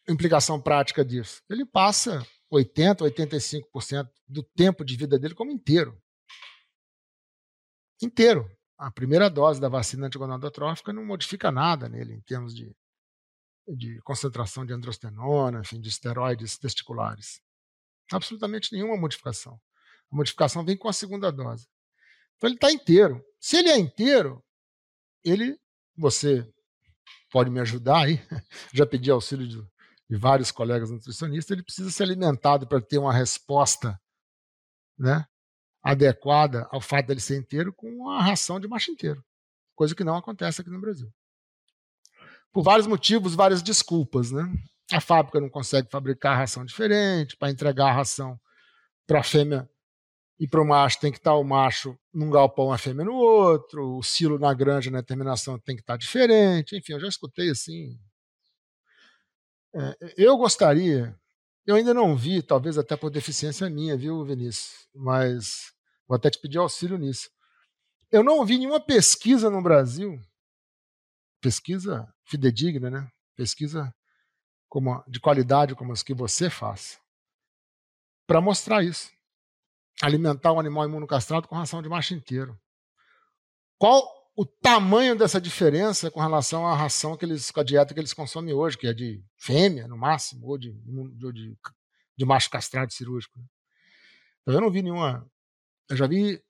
implicação 0.09 0.61
prática 0.61 1.05
disso? 1.05 1.43
Ele 1.51 1.67
passa 1.67 2.27
80, 2.51 3.05
85% 3.05 4.11
do 4.27 4.43
tempo 4.43 4.85
de 4.85 4.97
vida 4.97 5.19
dele 5.19 5.35
como 5.35 5.51
inteiro. 5.51 6.01
Inteiro. 8.03 8.51
A 8.77 8.91
primeira 8.91 9.29
dose 9.29 9.61
da 9.61 9.69
vacina 9.69 10.07
antigonadotrófica 10.07 10.93
não 10.93 11.05
modifica 11.05 11.51
nada 11.51 11.89
nele 11.89 12.15
em 12.15 12.21
termos 12.21 12.55
de, 12.55 12.75
de 13.67 14.01
concentração 14.03 14.65
de 14.65 14.73
androstenona, 14.73 15.61
enfim, 15.61 15.81
de 15.81 15.89
esteroides 15.89 16.57
testiculares. 16.57 17.43
Absolutamente 18.13 18.73
nenhuma 18.73 18.97
modificação. 18.97 19.61
A 20.11 20.17
modificação 20.17 20.65
vem 20.65 20.77
com 20.77 20.89
a 20.89 20.93
segunda 20.93 21.31
dose. 21.33 21.67
Então 22.37 22.49
ele 22.49 22.55
está 22.55 22.71
inteiro. 22.71 23.23
Se 23.41 23.57
ele 23.57 23.69
é 23.69 23.77
inteiro, 23.77 24.43
ele, 25.25 25.59
você 25.97 26.49
pode 27.31 27.51
me 27.51 27.61
ajudar 27.61 28.05
aí, 28.05 28.21
já 28.73 28.87
pedi 28.87 29.11
auxílio 29.11 29.47
de, 29.47 29.61
de 30.09 30.17
vários 30.17 30.51
colegas 30.51 30.91
nutricionistas, 30.91 31.51
ele 31.51 31.63
precisa 31.63 31.91
ser 31.91 32.05
alimentado 32.05 32.67
para 32.67 32.81
ter 32.81 32.99
uma 32.99 33.13
resposta 33.13 34.01
né, 34.99 35.27
adequada 35.83 36.67
ao 36.71 36.81
fato 36.81 37.07
dele 37.07 37.21
ser 37.21 37.37
inteiro 37.37 37.73
com 37.73 38.09
a 38.11 38.23
ração 38.23 38.59
de 38.59 38.67
macho 38.67 38.91
inteiro, 38.91 39.23
coisa 39.75 39.95
que 39.95 40.05
não 40.05 40.17
acontece 40.17 40.61
aqui 40.61 40.71
no 40.71 40.81
Brasil. 40.81 41.13
Por 42.53 42.63
vários 42.63 42.87
motivos, 42.87 43.35
várias 43.35 43.63
desculpas. 43.63 44.33
Né? 44.33 44.43
A 44.91 45.01
fábrica 45.01 45.39
não 45.39 45.51
consegue 45.51 45.91
fabricar 45.91 46.39
ração 46.39 46.65
diferente, 46.65 47.37
para 47.37 47.51
entregar 47.51 47.91
a 47.91 47.93
ração 47.93 48.41
para 49.07 49.21
a 49.21 49.23
fêmea 49.23 49.69
e 50.41 50.47
para 50.47 50.63
o 50.63 50.67
macho 50.67 51.01
tem 51.01 51.11
que 51.11 51.19
estar 51.19 51.35
o 51.35 51.45
macho 51.45 51.99
num 52.13 52.31
galpão, 52.31 52.73
a 52.73 52.79
fêmea 52.79 53.05
no 53.05 53.15
outro, 53.15 53.97
o 53.97 54.03
silo 54.03 54.39
na 54.39 54.55
granja, 54.55 54.91
na 54.91 55.03
terminação 55.03 55.59
tem 55.59 55.75
que 55.75 55.83
estar 55.83 55.97
diferente. 55.97 56.77
Enfim, 56.77 56.93
eu 56.93 57.01
já 57.01 57.09
escutei 57.09 57.51
assim 57.51 57.99
eu 60.17 60.37
gostaria, 60.37 61.19
eu 61.67 61.77
ainda 61.77 61.93
não 61.93 62.17
vi, 62.17 62.43
talvez 62.43 62.79
até 62.79 62.97
por 62.97 63.11
deficiência 63.11 63.69
minha, 63.69 63.97
viu, 63.97 64.25
Vinícius? 64.25 64.89
Mas 64.95 65.73
vou 66.07 66.17
até 66.17 66.31
te 66.31 66.41
pedir 66.41 66.59
auxílio 66.59 66.97
nisso. 66.97 67.31
Eu 68.11 68.25
não 68.25 68.45
vi 68.45 68.59
nenhuma 68.59 68.81
pesquisa 68.81 69.51
no 69.51 69.63
Brasil, 69.63 70.19
pesquisa 71.41 72.13
fidedigna, 72.25 72.91
né? 72.91 73.11
Pesquisa 73.37 73.95
como, 74.69 75.05
de 75.07 75.21
qualidade 75.21 75.75
como 75.75 75.93
as 75.93 76.03
que 76.03 76.15
você 76.15 76.49
faz, 76.49 76.99
para 78.27 78.41
mostrar 78.41 78.83
isso. 78.83 79.11
Alimentar 80.03 80.53
o 80.53 80.61
animal 80.61 80.85
imunocastrado 80.85 81.49
com 81.49 81.57
ração 81.57 81.83
de 81.83 81.89
macho 81.89 82.15
inteiro. 82.15 82.59
Qual 83.79 84.18
o 84.39 84.47
tamanho 84.47 85.17
dessa 85.17 85.41
diferença 85.41 86.13
com 86.13 86.21
relação 86.21 86.65
à 86.65 86.73
ração 86.73 87.17
que 87.17 87.25
eles, 87.25 87.51
com 87.51 87.59
a 87.59 87.65
dieta 87.65 87.93
que 87.93 87.99
eles 87.99 88.15
consomem 88.15 88.55
hoje, 88.55 88.79
que 88.79 88.87
é 88.87 88.95
de 88.95 89.21
fêmea, 89.37 89.89
no 89.89 89.99
máximo, 89.99 90.47
ou 90.47 90.57
de, 90.57 90.71
de, 90.73 91.59
de 92.17 92.25
macho 92.25 92.49
castrado 92.49 92.93
cirúrgico. 92.93 93.37
Né? 93.37 93.45
Então, 94.43 94.55
eu 94.55 94.61
não 94.61 94.71
vi 94.71 94.81
nenhuma. 94.81 95.29
Eu 95.91 95.97
já 95.97 96.07
vi 96.07 96.41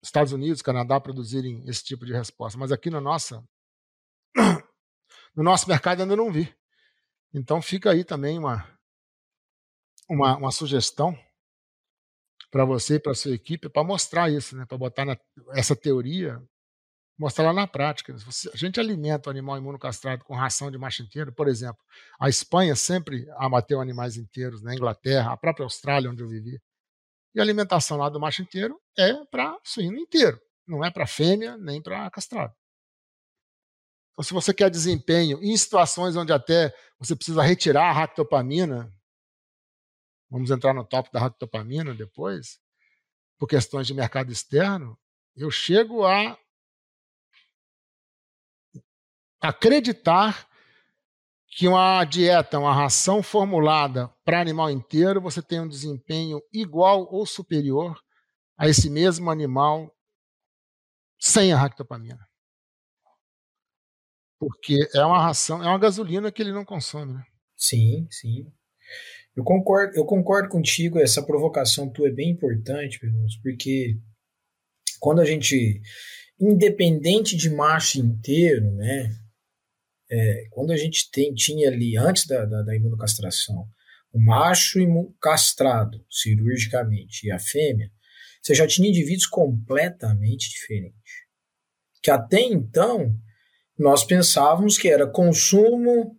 Estados 0.00 0.32
Unidos, 0.32 0.62
Canadá 0.62 1.00
produzirem 1.00 1.68
esse 1.68 1.82
tipo 1.82 2.06
de 2.06 2.12
resposta, 2.12 2.56
mas 2.56 2.70
aqui 2.70 2.88
no, 2.88 3.00
nossa, 3.00 3.42
no 5.34 5.42
nosso 5.42 5.68
mercado 5.68 6.00
ainda 6.00 6.14
não 6.14 6.30
vi. 6.30 6.54
Então 7.34 7.60
fica 7.60 7.90
aí 7.90 8.04
também 8.04 8.38
uma, 8.38 8.64
uma, 10.08 10.36
uma 10.36 10.52
sugestão 10.52 11.18
para 12.48 12.64
você 12.64 12.94
e 12.94 13.00
para 13.00 13.12
sua 13.12 13.34
equipe 13.34 13.68
para 13.68 13.82
mostrar 13.82 14.30
isso, 14.30 14.56
né? 14.56 14.64
para 14.66 14.78
botar 14.78 15.04
na, 15.04 15.18
essa 15.56 15.74
teoria 15.74 16.40
mostrar 17.18 17.46
lá 17.46 17.52
na 17.52 17.66
prática. 17.66 18.14
a 18.14 18.56
gente 18.56 18.78
alimenta 18.78 19.28
o 19.28 19.30
animal 19.30 19.58
imunocastrado 19.58 20.24
com 20.24 20.34
ração 20.34 20.70
de 20.70 20.78
macho 20.78 21.02
inteiro, 21.02 21.32
por 21.32 21.48
exemplo, 21.48 21.82
a 22.20 22.28
Espanha 22.28 22.76
sempre 22.76 23.28
abateu 23.32 23.80
animais 23.80 24.16
inteiros, 24.16 24.62
na 24.62 24.70
né? 24.70 24.76
Inglaterra, 24.76 25.32
a 25.32 25.36
própria 25.36 25.64
Austrália, 25.64 26.10
onde 26.10 26.22
eu 26.22 26.28
vivi. 26.28 26.60
E 27.34 27.40
a 27.40 27.42
alimentação 27.42 27.96
lá 27.96 28.08
do 28.08 28.20
macho 28.20 28.42
inteiro 28.42 28.80
é 28.96 29.12
para 29.26 29.58
suíno 29.64 29.98
inteiro, 29.98 30.40
não 30.66 30.84
é 30.84 30.90
para 30.90 31.06
fêmea 31.06 31.56
nem 31.58 31.82
para 31.82 32.08
castrado. 32.10 32.54
Então, 34.12 34.24
se 34.24 34.32
você 34.32 34.54
quer 34.54 34.70
desempenho 34.70 35.42
em 35.42 35.56
situações 35.56 36.16
onde 36.16 36.32
até 36.32 36.74
você 36.98 37.14
precisa 37.14 37.42
retirar 37.42 37.88
a 37.88 37.92
ractopamina, 37.92 38.92
vamos 40.30 40.50
entrar 40.50 40.74
no 40.74 40.84
top 40.84 41.10
da 41.12 41.20
ractopamina 41.20 41.94
depois, 41.94 42.58
por 43.38 43.46
questões 43.46 43.86
de 43.86 43.94
mercado 43.94 44.32
externo, 44.32 44.98
eu 45.36 45.50
chego 45.50 46.04
a 46.04 46.36
acreditar 49.40 50.48
que 51.50 51.66
uma 51.66 52.04
dieta, 52.04 52.58
uma 52.58 52.74
ração 52.74 53.22
formulada 53.22 54.08
para 54.24 54.40
animal 54.40 54.70
inteiro, 54.70 55.20
você 55.20 55.42
tem 55.42 55.60
um 55.60 55.68
desempenho 55.68 56.40
igual 56.52 57.08
ou 57.10 57.24
superior 57.26 57.98
a 58.56 58.68
esse 58.68 58.90
mesmo 58.90 59.30
animal 59.30 59.94
sem 61.18 61.52
a 61.52 61.56
ractopamina. 61.56 62.26
Porque 64.38 64.88
é 64.94 65.04
uma 65.04 65.20
ração, 65.20 65.62
é 65.62 65.66
uma 65.66 65.78
gasolina 65.78 66.30
que 66.30 66.42
ele 66.42 66.52
não 66.52 66.64
consome, 66.64 67.14
né? 67.14 67.24
Sim, 67.56 68.06
sim. 68.10 68.46
Eu 69.34 69.42
concordo, 69.42 69.96
eu 69.96 70.04
concordo 70.04 70.48
contigo, 70.48 70.98
essa 70.98 71.22
provocação 71.22 71.90
tua 71.90 72.08
é 72.08 72.12
bem 72.12 72.30
importante, 72.30 73.00
porque 73.42 73.98
quando 75.00 75.20
a 75.20 75.24
gente, 75.24 75.80
independente 76.40 77.36
de 77.36 77.50
macho 77.50 77.98
inteiro, 78.00 78.70
né, 78.72 79.10
é, 80.10 80.46
quando 80.50 80.72
a 80.72 80.76
gente 80.76 81.10
tem, 81.10 81.34
tinha 81.34 81.68
ali, 81.68 81.96
antes 81.96 82.26
da, 82.26 82.44
da, 82.44 82.62
da 82.62 82.76
imunocastração, 82.76 83.66
o 84.12 84.18
macho 84.20 84.78
castrado 85.20 86.04
cirurgicamente 86.10 87.26
e 87.26 87.30
a 87.30 87.38
fêmea, 87.38 87.90
você 88.42 88.54
já 88.54 88.66
tinha 88.66 88.88
indivíduos 88.88 89.26
completamente 89.26 90.50
diferentes. 90.50 91.12
Que 92.02 92.10
até 92.10 92.40
então 92.40 93.14
nós 93.78 94.04
pensávamos 94.04 94.78
que 94.78 94.88
era 94.88 95.06
consumo, 95.06 96.16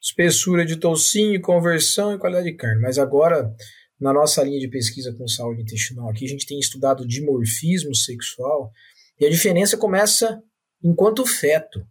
espessura 0.00 0.64
de 0.64 0.76
toucinho, 0.76 1.40
conversão 1.40 2.14
e 2.14 2.18
qualidade 2.18 2.50
de 2.50 2.56
carne. 2.56 2.80
Mas 2.80 2.98
agora, 2.98 3.54
na 3.98 4.12
nossa 4.12 4.42
linha 4.42 4.60
de 4.60 4.68
pesquisa 4.68 5.14
com 5.14 5.26
saúde 5.26 5.62
intestinal 5.62 6.08
aqui, 6.08 6.24
a 6.24 6.28
gente 6.28 6.46
tem 6.46 6.58
estudado 6.58 7.06
dimorfismo 7.06 7.94
sexual 7.94 8.70
e 9.18 9.26
a 9.26 9.30
diferença 9.30 9.76
começa 9.76 10.42
enquanto 10.82 11.26
feto. 11.26 11.86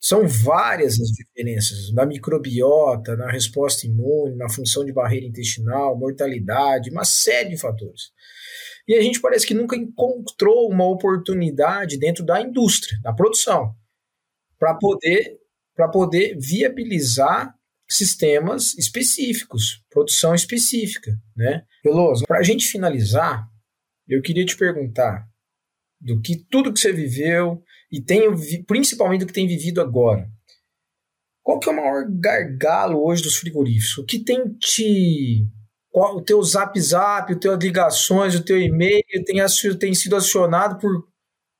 São 0.00 0.28
várias 0.28 1.00
as 1.00 1.08
diferenças 1.08 1.92
na 1.92 2.06
microbiota, 2.06 3.16
na 3.16 3.30
resposta 3.30 3.86
imune, 3.86 4.36
na 4.36 4.48
função 4.48 4.84
de 4.84 4.92
barreira 4.92 5.26
intestinal, 5.26 5.98
mortalidade, 5.98 6.90
uma 6.90 7.04
série 7.04 7.50
de 7.50 7.56
fatores. 7.56 8.12
E 8.86 8.94
a 8.94 9.02
gente 9.02 9.20
parece 9.20 9.46
que 9.46 9.54
nunca 9.54 9.76
encontrou 9.76 10.70
uma 10.70 10.86
oportunidade 10.86 11.98
dentro 11.98 12.24
da 12.24 12.40
indústria, 12.40 12.98
da 13.02 13.12
produção, 13.12 13.74
para 14.58 14.74
poder, 14.74 15.36
poder 15.92 16.38
viabilizar 16.38 17.54
sistemas 17.88 18.76
específicos, 18.78 19.84
produção 19.90 20.34
específica. 20.34 21.12
Né? 21.36 21.64
Veloso, 21.82 22.24
para 22.26 22.38
a 22.38 22.42
gente 22.42 22.66
finalizar, 22.66 23.46
eu 24.06 24.22
queria 24.22 24.46
te 24.46 24.56
perguntar 24.56 25.26
do 26.00 26.20
que 26.20 26.36
tudo 26.36 26.72
que 26.72 26.78
você 26.78 26.92
viveu 26.92 27.62
e 27.90 28.00
tem 28.00 28.22
principalmente 28.66 29.20
do 29.20 29.26
que 29.26 29.32
tem 29.32 29.46
vivido 29.46 29.80
agora. 29.80 30.28
Qual 31.42 31.58
que 31.58 31.68
é 31.68 31.72
o 31.72 31.76
maior 31.76 32.04
gargalo 32.08 33.02
hoje 33.02 33.22
dos 33.22 33.36
frigoríficos? 33.36 33.98
O 33.98 34.04
que 34.04 34.18
tem 34.18 34.52
te 34.58 35.46
o 35.90 36.20
teu 36.20 36.42
zap 36.42 36.78
zap, 36.80 37.32
o 37.32 37.40
teu 37.40 37.54
ligações, 37.56 38.34
o 38.34 38.44
teu 38.44 38.60
e-mail 38.60 39.02
tem, 39.24 39.38
tem 39.78 39.94
sido 39.94 40.16
acionado 40.16 40.78
por 40.78 41.08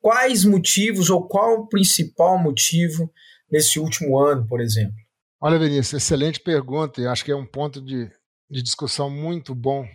quais 0.01 0.45
motivos 0.45 1.11
ou 1.11 1.26
qual 1.26 1.61
o 1.61 1.66
principal 1.66 2.39
motivo 2.39 3.11
nesse 3.51 3.81
último 3.81 4.18
ano, 4.18 4.47
por 4.47 4.61
exemplo? 4.61 4.95
Olha, 5.41 5.59
Vinícius, 5.59 6.03
excelente 6.03 6.41
pergunta 6.41 7.01
e 7.01 7.07
acho 7.07 7.24
que 7.24 7.33
é 7.33 7.37
um 7.37 7.47
ponto 7.47 7.81
de, 7.81 8.11
de 8.51 8.62
discussão 8.62 9.09
muito 9.09 9.55
bom 9.55 9.87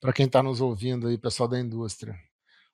para 0.00 0.12
quem 0.12 0.26
está 0.26 0.42
nos 0.42 0.60
ouvindo 0.60 1.08
aí, 1.08 1.16
pessoal 1.16 1.48
da 1.48 1.58
indústria. 1.58 2.14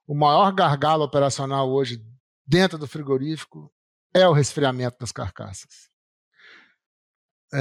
O 0.07 0.15
maior 0.15 0.53
gargalo 0.53 1.05
operacional 1.05 1.71
hoje 1.71 2.03
dentro 2.47 2.79
do 2.79 2.87
frigorífico 2.87 3.73
é 4.13 4.27
o 4.29 4.33
resfriamento 4.33 4.99
das 4.99 5.13
carcaças. 5.13 5.91
É, 7.53 7.61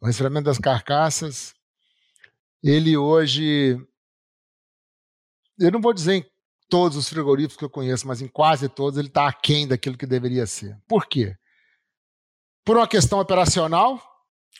o 0.00 0.06
resfriamento 0.06 0.44
das 0.44 0.58
carcaças 0.58 1.54
ele 2.62 2.96
hoje, 2.96 3.78
eu 5.58 5.70
não 5.70 5.80
vou 5.80 5.94
dizer 5.94 6.14
em 6.14 6.26
todos 6.68 6.96
os 6.96 7.08
frigoríficos 7.08 7.56
que 7.56 7.64
eu 7.64 7.70
conheço, 7.70 8.06
mas 8.06 8.20
em 8.20 8.28
quase 8.28 8.68
todos 8.68 8.98
ele 8.98 9.08
está 9.08 9.26
aquém 9.26 9.66
daquilo 9.66 9.96
que 9.96 10.06
deveria 10.06 10.46
ser. 10.46 10.78
Por 10.86 11.06
quê? 11.06 11.36
Por 12.64 12.76
uma 12.76 12.86
questão 12.86 13.18
operacional, 13.18 14.00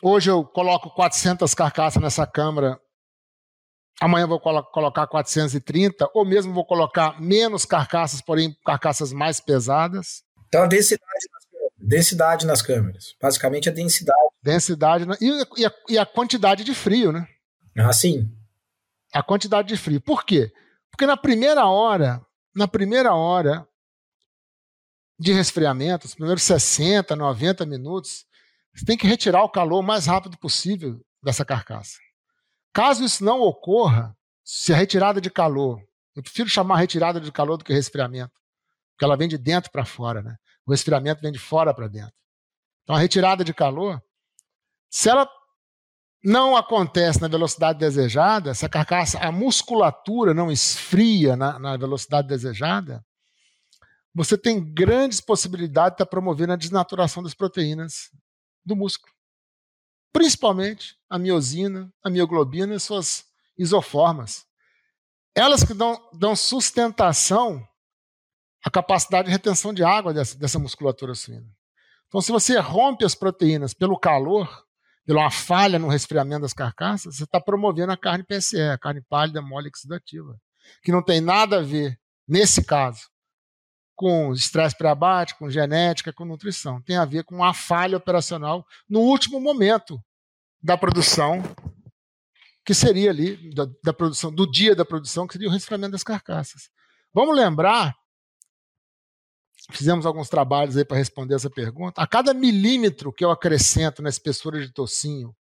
hoje 0.03 0.31
eu 0.31 0.45
coloco 0.45 0.91
400 0.91 1.55
carcaças 1.55 2.03
nessa 2.03 2.27
câmara, 2.27 2.81
amanhã 4.01 4.27
vou 4.27 4.41
colo 4.41 4.63
colocar 4.65 5.07
430, 5.07 6.11
ou 6.15 6.25
mesmo 6.25 6.55
vou 6.55 6.65
colocar 6.65 7.21
menos 7.21 7.65
carcaças, 7.65 8.21
porém 8.23 8.57
carcaças 8.65 9.13
mais 9.13 9.39
pesadas. 9.39 10.23
Então 10.49 10.63
a 10.63 10.67
densidade 10.67 11.27
nas 11.31 11.45
câmeras, 11.45 11.73
densidade 11.79 12.47
nas 12.47 12.63
câmeras. 12.63 13.05
basicamente 13.21 13.69
a 13.69 13.73
densidade. 13.73 14.19
Densidade 14.43 15.07
e, 15.21 15.61
e, 15.61 15.67
a, 15.67 15.73
e 15.91 15.99
a 15.99 16.07
quantidade 16.07 16.65
de 16.65 16.75
frio, 16.75 17.13
né? 17.13 17.29
Ah, 17.77 17.93
sim. 17.93 18.29
A 19.13 19.23
quantidade 19.23 19.69
de 19.69 19.77
frio. 19.77 20.01
Por 20.01 20.25
quê? 20.25 20.51
Porque 20.91 21.07
na 21.07 21.17
primeira 21.17 21.67
hora, 21.67 22.25
na 22.57 22.67
primeira 22.67 23.15
hora 23.15 23.67
de 25.19 25.33
resfriamento, 25.33 26.07
os 26.07 26.15
primeiros 26.15 26.43
60, 26.43 27.15
90 27.15 27.67
minutos, 27.67 28.25
você 28.75 28.85
tem 28.87 28.97
que 28.97 29.07
retirar 29.07 29.43
o 29.43 29.51
calor 29.51 29.81
o 29.81 29.87
mais 29.87 30.07
rápido 30.07 30.39
possível 30.39 30.99
dessa 31.23 31.45
carcaça. 31.45 31.99
Caso 32.73 33.05
isso 33.05 33.25
não 33.25 33.41
ocorra, 33.41 34.17
se 34.45 34.73
a 34.73 34.77
retirada 34.77 35.21
de 35.21 35.31
calor, 35.31 35.81
eu 36.15 36.23
prefiro 36.23 36.49
chamar 36.49 36.77
retirada 36.77 37.21
de 37.21 37.31
calor 37.33 37.57
do 37.57 37.65
que 37.65 37.73
resfriamento, 37.73 38.33
porque 38.93 39.05
ela 39.05 39.17
vem 39.17 39.29
de 39.29 39.39
dentro 39.39 39.71
para 39.71 39.85
fora, 39.85 40.23
né? 40.23 40.37
O 40.67 40.71
resfriamento 40.71 41.23
vem 41.23 41.33
de 41.33 41.39
fora 41.39 41.75
para 41.75 41.89
dentro. 41.89 42.15
Então 42.83 42.95
a 42.95 42.99
retirada 42.99 43.45
de 43.45 43.55
calor, 43.55 44.03
se 44.89 45.09
ela 45.09 45.29
não 46.23 46.57
acontece 46.57 47.21
na 47.21 47.29
velocidade 47.29 47.79
desejada, 47.79 48.55
se 48.55 48.67
a 48.67 48.69
carcaça, 48.69 49.19
a 49.19 49.33
musculatura 49.33 50.35
não 50.35 50.51
esfria 50.51 51.35
na, 51.37 51.59
na 51.59 51.77
velocidade 51.77 52.29
desejada, 52.29 53.05
você 54.15 54.37
tem 54.37 54.63
grandes 54.73 55.21
possibilidades 55.21 55.93
de 55.93 55.95
estar 55.95 56.07
promovendo 56.07 56.53
a 56.53 56.57
desnaturação 56.57 57.23
das 57.23 57.35
proteínas 57.35 58.11
do 58.65 58.77
músculo. 58.77 59.13
Principalmente 60.13 60.97
a 61.09 61.19
miosina, 61.19 61.93
a 62.03 62.11
mioglobina 62.11 62.75
e 62.75 62.81
suas 62.81 63.25
isoformas. 63.57 64.47
Elas 65.35 65.63
que 65.63 65.75
dão, 65.75 66.01
dão 66.13 66.35
sustentação 66.35 67.67
à 68.65 68.71
capacidade 68.71 69.27
de 69.27 69.33
retenção 69.33 69.73
de 69.73 69.85
água 69.85 70.13
dessa, 70.13 70.37
dessa 70.37 70.59
musculatura 70.59 71.15
suína. 71.15 71.47
Então, 72.09 72.21
se 72.21 72.33
você 72.33 72.59
rompe 72.59 73.05
as 73.05 73.15
proteínas 73.15 73.73
pelo 73.73 73.99
calor, 73.99 74.67
pela 75.07 75.31
falha 75.31 75.79
no 75.79 75.89
resfriamento 75.89 76.43
das 76.43 76.53
carcaças, 76.53 77.17
você 77.17 77.25
está 77.25 77.41
promovendo 77.41 77.93
a 77.93 77.97
carne 77.97 78.25
PSE, 78.25 78.61
a 78.61 78.79
carne 78.79 79.03
pálida 79.09 79.41
mole 79.41 79.69
oxidativa, 79.69 80.37
que 80.83 80.91
não 80.91 81.03
tem 81.03 81.21
nada 81.21 81.59
a 81.59 81.63
ver, 81.63 81.99
nesse 82.27 82.65
caso, 82.65 83.10
com 84.01 84.33
estresse 84.33 84.75
pré-abate, 84.75 85.35
com 85.35 85.51
genética, 85.51 86.11
com 86.11 86.25
nutrição. 86.25 86.81
Tem 86.81 86.97
a 86.97 87.05
ver 87.05 87.23
com 87.23 87.45
a 87.45 87.53
falha 87.53 87.99
operacional 87.99 88.67
no 88.89 89.01
último 89.01 89.39
momento 89.39 90.03
da 90.63 90.75
produção, 90.75 91.43
que 92.65 92.73
seria 92.73 93.11
ali, 93.11 93.53
da, 93.55 93.69
da 93.85 93.93
produção, 93.93 94.35
do 94.35 94.51
dia 94.51 94.75
da 94.75 94.87
produção, 94.87 95.27
que 95.27 95.35
seria 95.35 95.51
o 95.51 95.53
resfriamento 95.53 95.93
das 95.93 96.03
carcaças. 96.03 96.71
Vamos 97.13 97.37
lembrar 97.37 97.95
fizemos 99.71 100.07
alguns 100.07 100.31
trabalhos 100.31 100.79
aí 100.79 100.85
para 100.85 100.97
responder 100.97 101.35
essa 101.35 101.51
pergunta. 101.51 102.01
A 102.01 102.07
cada 102.07 102.33
milímetro 102.33 103.13
que 103.13 103.23
eu 103.23 103.31
acrescento 103.31 104.01
na 104.01 104.09
espessura 104.09 104.59
de 104.59 104.73
tocinho 104.73 105.37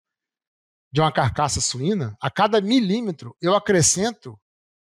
de 0.91 0.99
uma 0.99 1.14
carcaça 1.14 1.62
suína, 1.62 2.14
a 2.20 2.30
cada 2.30 2.60
milímetro 2.60 3.34
eu 3.41 3.55
acrescento 3.55 4.38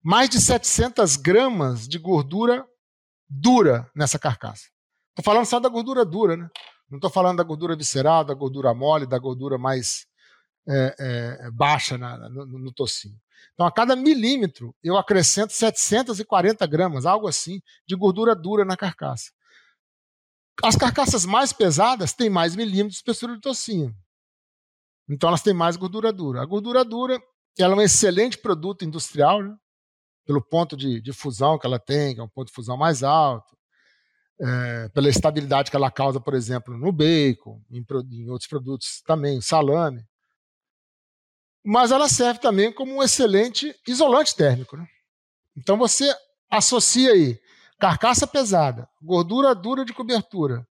mais 0.03 0.29
de 0.29 0.39
700 0.39 1.15
gramas 1.15 1.87
de 1.87 1.97
gordura 1.97 2.63
dura 3.29 3.89
nessa 3.95 4.19
carcaça. 4.19 4.69
Estou 5.09 5.23
falando 5.23 5.45
só 5.45 5.59
da 5.59 5.69
gordura 5.69 6.05
dura, 6.05 6.35
né? 6.35 6.49
Não 6.89 6.97
estou 6.97 7.09
falando 7.09 7.37
da 7.37 7.43
gordura 7.43 7.75
visceral, 7.75 8.23
da 8.23 8.33
gordura 8.33 8.73
mole, 8.73 9.07
da 9.07 9.17
gordura 9.17 9.57
mais 9.57 10.05
é, 10.67 10.95
é, 10.99 11.51
baixa 11.51 11.97
na, 11.97 12.29
no, 12.29 12.45
no 12.45 12.71
tocinho. 12.71 13.19
Então, 13.53 13.65
a 13.65 13.71
cada 13.71 13.95
milímetro, 13.95 14.75
eu 14.83 14.97
acrescento 14.97 15.53
740 15.53 16.65
gramas, 16.67 17.05
algo 17.05 17.27
assim, 17.27 17.61
de 17.87 17.95
gordura 17.95 18.35
dura 18.35 18.65
na 18.65 18.75
carcaça. 18.75 19.31
As 20.63 20.75
carcaças 20.75 21.25
mais 21.25 21.51
pesadas 21.51 22.13
têm 22.13 22.29
mais 22.29 22.55
milímetros 22.55 22.93
de 22.93 22.97
espessura 22.97 23.35
de 23.35 23.41
tocinho. 23.41 23.95
Então, 25.09 25.29
elas 25.29 25.41
têm 25.41 25.53
mais 25.53 25.75
gordura 25.75 26.11
dura. 26.11 26.41
A 26.41 26.45
gordura 26.45 26.83
dura 26.83 27.21
ela 27.57 27.73
é 27.73 27.77
um 27.77 27.81
excelente 27.81 28.37
produto 28.37 28.83
industrial, 28.83 29.41
né? 29.41 29.55
Pelo 30.25 30.41
ponto 30.41 30.75
de, 30.75 30.99
de, 31.01 31.13
fusão 31.13 31.57
que 31.57 31.65
ela 31.65 31.79
tem, 31.79 32.15
que 32.15 32.19
é 32.19 32.23
um 32.23 32.29
ponto 32.29 32.47
de 32.47 32.53
fusão 32.53 32.75
mais 32.75 33.03
alto, 33.03 33.55
é, 34.39 34.89
pela 34.89 35.09
estabilidade 35.09 35.69
que 35.69 35.77
ela 35.77 35.91
causa, 35.91 36.19
por 36.19 36.33
exemplo, 36.33 36.77
no 36.77 36.91
bacon, 36.91 37.61
em, 37.71 37.85
em 38.11 38.29
outros 38.29 38.49
produtos 38.49 39.01
também, 39.05 39.39
salame 39.41 40.05
mas 41.65 41.91
ela 41.91 42.07
serve 42.07 42.39
também 42.39 42.71
como 42.71 42.93
um 42.93 43.01
excelente 43.01 43.75
isolante 43.87 44.35
térmico. 44.35 44.77
Né? 44.77 44.87
Então 45.57 45.77
você 45.77 46.15
associa 46.47 47.11
aí 47.11 47.41
carcaça 47.79 48.27
pesada, 48.27 48.87
gordura 49.01 49.55
dura 49.55 49.83
de 49.83 49.91
cobertura, 49.91 50.65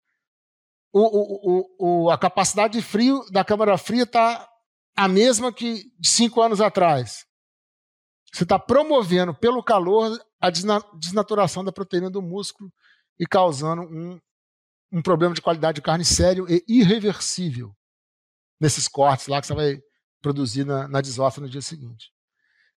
o, 0.92 1.00
o, 1.00 2.04
o, 2.04 2.10
a 2.10 2.18
capacidade 2.18 2.74
de 2.74 2.82
frio 2.82 3.24
da 3.30 3.42
câmara 3.42 3.78
fria 3.78 4.02
está 4.02 4.46
a 4.94 5.08
mesma 5.08 5.50
que 5.50 5.90
de 5.98 6.08
cinco 6.08 6.42
anos 6.42 6.60
atrás. 6.60 7.24
Você 8.32 8.44
está 8.44 8.58
promovendo 8.58 9.34
pelo 9.34 9.62
calor 9.62 10.18
a 10.40 10.50
desnaturação 10.50 11.62
da 11.62 11.70
proteína 11.70 12.08
do 12.08 12.22
músculo 12.22 12.72
e 13.18 13.26
causando 13.26 13.82
um, 13.82 14.18
um 14.90 15.02
problema 15.02 15.34
de 15.34 15.42
qualidade 15.42 15.76
de 15.76 15.82
carne 15.82 16.04
sério 16.04 16.46
e 16.48 16.64
irreversível 16.66 17.76
nesses 18.58 18.88
cortes 18.88 19.26
lá 19.26 19.40
que 19.40 19.46
você 19.46 19.54
vai 19.54 19.82
produzir 20.22 20.64
na, 20.64 20.88
na 20.88 21.02
no 21.38 21.48
dia 21.48 21.60
seguinte. 21.60 22.10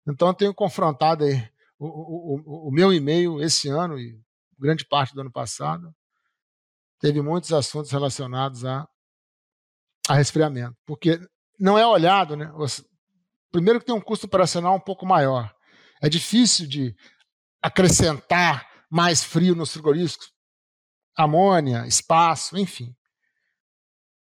Então 0.06 0.28
eu 0.28 0.34
tenho 0.34 0.54
confrontado 0.54 1.24
aí 1.24 1.48
o, 1.78 1.86
o, 1.86 2.68
o, 2.68 2.72
meu 2.72 2.92
e-mail 2.92 3.40
esse 3.40 3.68
ano 3.68 3.98
e 3.98 4.18
grande 4.58 4.84
parte 4.84 5.14
do 5.14 5.20
ano 5.20 5.30
passado 5.30 5.94
teve 6.98 7.20
muitos 7.20 7.52
assuntos 7.52 7.90
relacionados 7.90 8.64
a, 8.64 8.88
a 10.08 10.14
resfriamento, 10.14 10.76
porque 10.86 11.20
não 11.58 11.78
é 11.78 11.86
olhado, 11.86 12.36
né? 12.36 12.50
Primeiro 13.54 13.78
que 13.78 13.86
tem 13.86 13.94
um 13.94 14.00
custo 14.00 14.26
operacional 14.26 14.74
um 14.74 14.80
pouco 14.80 15.06
maior 15.06 15.54
É 16.02 16.08
difícil 16.08 16.66
de 16.66 16.92
acrescentar 17.62 18.68
mais 18.90 19.22
frio 19.22 19.54
nos 19.54 19.70
frigoríficos, 19.72 20.32
amônia, 21.16 21.86
espaço, 21.86 22.58
enfim. 22.58 22.92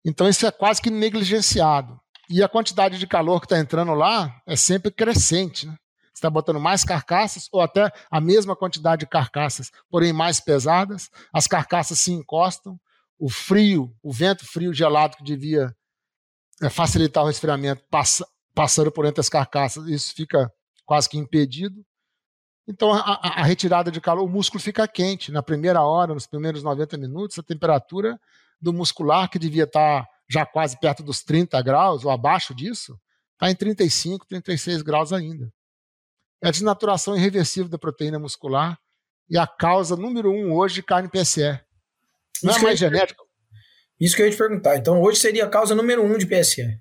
Então 0.05 0.27
isso 0.27 0.45
é 0.45 0.51
quase 0.51 0.81
que 0.81 0.89
negligenciado. 0.89 1.97
E 2.29 2.43
a 2.43 2.49
quantidade 2.49 2.99
de 2.99 3.07
calor 3.07 3.39
que 3.39 3.45
está 3.45 3.57
entrando 3.57 3.93
lá 3.93 4.41
é 4.45 4.57
sempre 4.57 4.91
crescente. 4.91 5.65
Né? 5.65 5.73
Você 5.73 6.09
está 6.15 6.29
botando 6.29 6.59
mais 6.59 6.83
carcaças, 6.83 7.47
ou 7.53 7.61
até 7.61 7.89
a 8.11 8.19
mesma 8.19 8.53
quantidade 8.53 9.01
de 9.01 9.07
carcaças, 9.07 9.71
porém 9.89 10.11
mais 10.11 10.41
pesadas. 10.41 11.09
As 11.33 11.47
carcaças 11.47 11.97
se 11.99 12.11
encostam. 12.11 12.77
O 13.17 13.29
frio, 13.29 13.95
o 14.03 14.11
vento 14.11 14.45
frio 14.45 14.73
gelado 14.73 15.15
que 15.15 15.23
devia 15.23 15.73
é, 16.61 16.69
facilitar 16.69 17.23
o 17.23 17.27
resfriamento, 17.27 17.81
passa, 17.89 18.25
passando 18.53 18.91
por 18.91 19.05
entre 19.05 19.21
as 19.21 19.29
carcaças, 19.29 19.87
isso 19.87 20.13
fica 20.13 20.51
quase 20.85 21.09
que 21.09 21.17
impedido. 21.17 21.83
Então, 22.67 22.93
a, 22.93 23.19
a, 23.23 23.43
retirada 23.43 23.91
de 23.91 23.99
calor, 23.99 24.23
o 24.23 24.29
músculo 24.29 24.61
fica 24.61 24.87
quente. 24.87 25.31
Na 25.31 25.41
primeira 25.41 25.81
hora, 25.81 26.13
nos 26.13 26.27
primeiros 26.27 26.63
90 26.63 26.97
minutos, 26.97 27.39
a 27.39 27.43
temperatura 27.43 28.19
do 28.61 28.71
muscular, 28.71 29.29
que 29.29 29.39
devia 29.39 29.63
estar 29.63 30.07
já 30.29 30.45
quase 30.45 30.79
perto 30.79 31.03
dos 31.03 31.23
30 31.23 31.61
graus 31.61 32.05
ou 32.05 32.11
abaixo 32.11 32.53
disso, 32.55 32.97
está 33.33 33.49
em 33.49 33.55
35, 33.55 34.25
36 34.27 34.81
graus 34.81 35.11
ainda. 35.11 35.51
É 36.41 36.47
a 36.47 36.51
desnaturação 36.51 37.17
irreversível 37.17 37.69
da 37.69 37.77
proteína 37.77 38.19
muscular 38.19 38.79
e 39.29 39.37
a 39.37 39.47
causa 39.47 39.95
número 39.95 40.31
um 40.31 40.53
hoje 40.53 40.75
de 40.75 40.83
carne 40.83 41.09
PSE. 41.09 41.59
Não 42.43 42.51
isso 42.51 42.59
é 42.59 42.63
mais 42.63 42.79
genética. 42.79 43.21
Isso 43.99 44.15
que 44.15 44.21
eu 44.21 44.25
ia 44.25 44.31
te 44.31 44.37
perguntar. 44.37 44.77
Então, 44.77 45.01
hoje 45.01 45.19
seria 45.19 45.45
a 45.45 45.49
causa 45.49 45.75
número 45.75 46.03
um 46.03 46.17
de 46.17 46.25
PSE. 46.25 46.80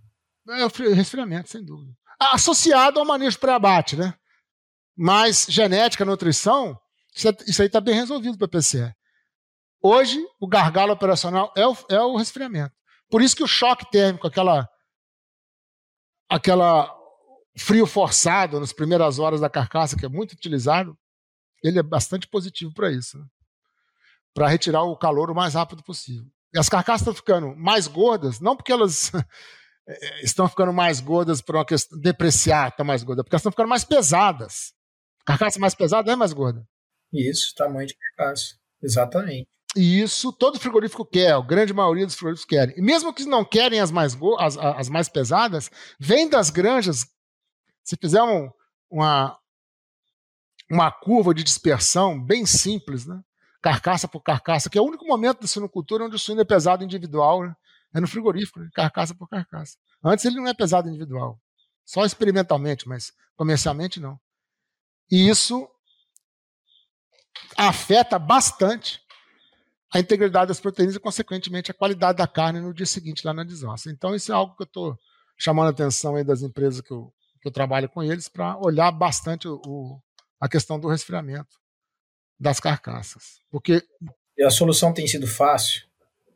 É 0.51 0.64
o 0.64 0.94
resfriamento, 0.94 1.51
sem 1.51 1.64
dúvida. 1.64 1.92
Associado 2.18 2.98
ao 2.98 3.07
manejo 3.07 3.38
pré-abate, 3.38 3.96
né? 3.96 4.14
Mas 4.96 5.46
genética, 5.48 6.05
nutrição, 6.05 6.78
isso, 7.14 7.28
é, 7.28 7.62
aí 7.62 7.66
está 7.66 7.80
bem 7.80 7.94
resolvido 7.94 8.36
para 8.36 8.48
PCE. 8.48 8.94
Hoje, 9.82 10.22
o 10.38 10.46
gargalo 10.46 10.92
operacional 10.92 11.53
é 11.57 11.66
o, 11.66 11.76
é 11.88 12.01
o 12.01 12.16
resfriamento. 12.16 12.74
Por 13.09 13.22
isso 13.22 13.34
que 13.34 13.42
o 13.42 13.48
choque 13.48 13.90
térmico, 13.90 14.26
aquela, 14.26 14.68
aquela 16.28 16.94
frio 17.57 17.86
forçado 17.86 18.61
nas 18.61 18.72
primeiras 18.72 19.18
horas 19.18 19.40
da 19.40 19.48
carcaça, 19.48 19.96
que 19.96 20.05
é 20.05 20.09
muito 20.09 20.32
utilizado, 20.32 20.96
ele 21.62 21.78
é 21.78 21.82
bastante 21.82 22.28
positivo 22.28 22.72
para 22.72 22.90
isso. 22.90 23.18
Né? 23.18 23.24
Para 24.34 24.48
retirar 24.48 24.82
o 24.82 24.96
calor 24.96 25.30
o 25.30 25.34
mais 25.34 25.55
rápido 25.55 25.82
possível. 25.82 26.30
E 26.53 26.59
as 26.59 26.68
carcaças 26.68 27.03
estão 27.03 27.14
ficando 27.14 27.57
mais 27.57 27.86
gordas, 27.86 28.40
não 28.40 28.57
porque 28.57 28.72
elas 28.72 29.11
estão 30.22 30.48
ficando 30.48 30.72
mais 30.72 31.00
gordas 31.00 31.40
por 31.40 31.56
uma 31.56 31.64
questão 31.64 31.98
depreciar, 31.98 32.68
estão 32.68 32.84
mais 32.84 33.02
gordas, 33.02 33.24
porque 33.24 33.34
elas 33.34 33.40
estão 33.40 33.52
ficando 33.52 33.68
mais 33.68 33.84
pesadas. 33.84 34.72
Carcaça 35.24 35.58
mais 35.58 35.74
pesada 35.74 36.10
é 36.10 36.16
mais 36.16 36.32
gorda. 36.32 36.66
Isso, 37.12 37.54
tamanho 37.54 37.86
de 37.86 37.96
carcaça. 37.96 38.56
Exatamente. 38.82 39.48
E 39.76 40.00
isso 40.00 40.32
todo 40.32 40.58
frigorífico 40.58 41.04
quer, 41.04 41.32
a 41.32 41.40
grande 41.40 41.72
maioria 41.72 42.04
dos 42.04 42.14
frigoríficos 42.14 42.48
querem. 42.48 42.74
E 42.76 42.82
mesmo 42.82 43.12
que 43.12 43.24
não 43.24 43.44
querem 43.44 43.80
as 43.80 43.90
mais, 43.90 44.16
as, 44.38 44.56
as 44.56 44.88
mais 44.88 45.08
pesadas, 45.08 45.70
vem 45.98 46.28
das 46.28 46.50
granjas. 46.50 47.06
Se 47.84 47.96
fizer 47.96 48.22
um, 48.22 48.50
uma, 48.90 49.38
uma 50.70 50.90
curva 50.90 51.32
de 51.32 51.44
dispersão 51.44 52.20
bem 52.20 52.46
simples, 52.46 53.06
né? 53.06 53.20
carcaça 53.62 54.08
por 54.08 54.22
carcaça, 54.22 54.70
que 54.70 54.78
é 54.78 54.80
o 54.80 54.86
único 54.86 55.06
momento 55.06 55.42
da 55.42 55.46
suinocultura 55.46 56.04
onde 56.04 56.16
o 56.16 56.18
suíno 56.18 56.40
é 56.40 56.44
pesado 56.44 56.82
individual, 56.82 57.42
né? 57.44 57.54
É 57.95 58.01
no 58.01 58.09
frigorífico, 58.09 58.61
né? 58.61 58.68
carcaça 58.74 59.14
por 59.14 59.28
carcaça. 59.28 59.76
Antes 60.03 60.24
ele 60.24 60.36
não 60.36 60.49
é 60.49 60.55
pesado 60.55 60.88
individual, 60.88 61.41
só 61.84 62.05
experimentalmente, 62.05 62.88
mas 62.88 63.12
comercialmente 63.36 63.99
não. 64.01 64.18
E 65.11 65.28
isso 65.28 65.68
afeta 67.57 68.18
bastante 68.18 69.01
a 69.93 69.99
integridade 69.99 70.49
das 70.49 70.61
proteínas 70.61 70.95
e, 70.95 71.01
consequentemente, 71.01 71.70
a 71.70 71.74
qualidade 71.74 72.18
da 72.18 72.26
carne 72.26 72.61
no 72.61 72.72
dia 72.72 72.86
seguinte 72.86 73.26
lá 73.26 73.34
na 73.34 73.43
desossa. 73.43 73.91
Então, 73.91 74.14
isso 74.14 74.30
é 74.30 74.34
algo 74.34 74.55
que 74.55 74.62
eu 74.62 74.66
estou 74.66 74.99
chamando 75.36 75.66
a 75.66 75.70
atenção 75.70 76.14
aí 76.14 76.22
das 76.22 76.43
empresas 76.43 76.80
que 76.80 76.93
eu, 76.93 77.12
que 77.43 77.49
eu 77.49 77.53
trabalho 77.53 77.88
com 77.88 78.03
eles 78.03 78.28
para 78.28 78.57
olhar 78.59 78.91
bastante 78.93 79.49
o, 79.49 79.61
o, 79.66 80.01
a 80.41 80.49
questão 80.49 80.78
do 80.78 80.86
resfriamento 80.86 81.59
das 82.38 82.61
carcaças. 82.61 83.41
Porque. 83.51 83.82
E 84.38 84.45
a 84.45 84.51
solução 84.51 84.95
tem 84.95 85.07
sido 85.09 85.26
fácil? 85.26 85.82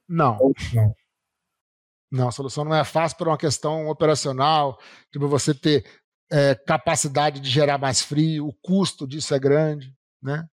Não. 0.09 0.37
Não? 0.73 0.95
Não, 2.15 2.29
a 2.29 2.33
solução 2.33 2.65
não 2.65 2.77
é 2.77 2.85
fácil 2.85 3.19
por 3.19 3.27
uma 3.27 3.37
questão 3.37 3.89
operacional, 3.89 4.79
tipo 5.13 5.27
você 5.27 5.53
ter 5.53 5.85
é, 6.31 6.55
capacidade 6.55 7.41
de 7.41 7.51
gerar 7.51 7.77
mais 7.77 8.03
frio, 8.03 8.47
o 8.47 8.55
custo 8.63 9.05
disso 9.05 9.35
é 9.35 9.39
grande, 9.39 9.93
né? 10.23 10.47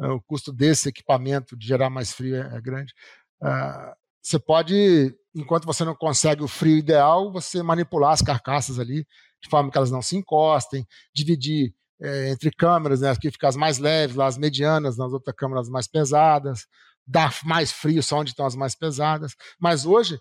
É, 0.00 0.08
o 0.08 0.20
custo 0.20 0.52
desse 0.52 0.88
equipamento 0.88 1.56
de 1.56 1.64
gerar 1.64 1.90
mais 1.90 2.12
frio 2.12 2.34
é, 2.34 2.56
é 2.56 2.60
grande. 2.60 2.92
Uh, 3.40 3.94
você 4.20 4.36
pode, 4.36 5.14
enquanto 5.32 5.64
você 5.64 5.84
não 5.84 5.94
consegue 5.94 6.42
o 6.42 6.48
frio 6.48 6.76
ideal, 6.76 7.30
você 7.30 7.62
manipular 7.62 8.10
as 8.10 8.20
carcaças 8.20 8.80
ali 8.80 9.06
de 9.40 9.48
forma 9.48 9.70
que 9.70 9.78
elas 9.78 9.92
não 9.92 10.02
se 10.02 10.16
encostem, 10.16 10.84
dividir 11.14 11.72
é, 12.02 12.30
entre 12.30 12.50
câmeras, 12.50 13.00
né, 13.00 13.10
aqui 13.10 13.30
ficar 13.30 13.48
as 13.48 13.56
mais 13.56 13.78
leves, 13.78 14.16
lá 14.16 14.26
as 14.26 14.36
medianas, 14.36 14.98
nas 14.98 15.12
outras 15.12 15.36
câmeras 15.36 15.68
mais 15.68 15.86
pesadas, 15.86 16.66
dar 17.06 17.32
mais 17.44 17.70
frio 17.70 18.02
só 18.02 18.18
onde 18.18 18.30
estão 18.30 18.44
as 18.44 18.56
mais 18.56 18.74
pesadas. 18.74 19.36
Mas 19.56 19.86
hoje, 19.86 20.18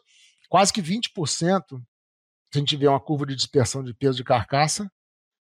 quase 0.49 0.73
que 0.73 0.81
20% 0.81 1.81
se 2.51 2.57
a 2.57 2.59
gente 2.59 2.75
vê 2.75 2.87
uma 2.87 2.99
curva 2.99 3.25
de 3.25 3.35
dispersão 3.35 3.83
de 3.83 3.93
peso 3.93 4.17
de 4.17 4.23
carcaça, 4.23 4.91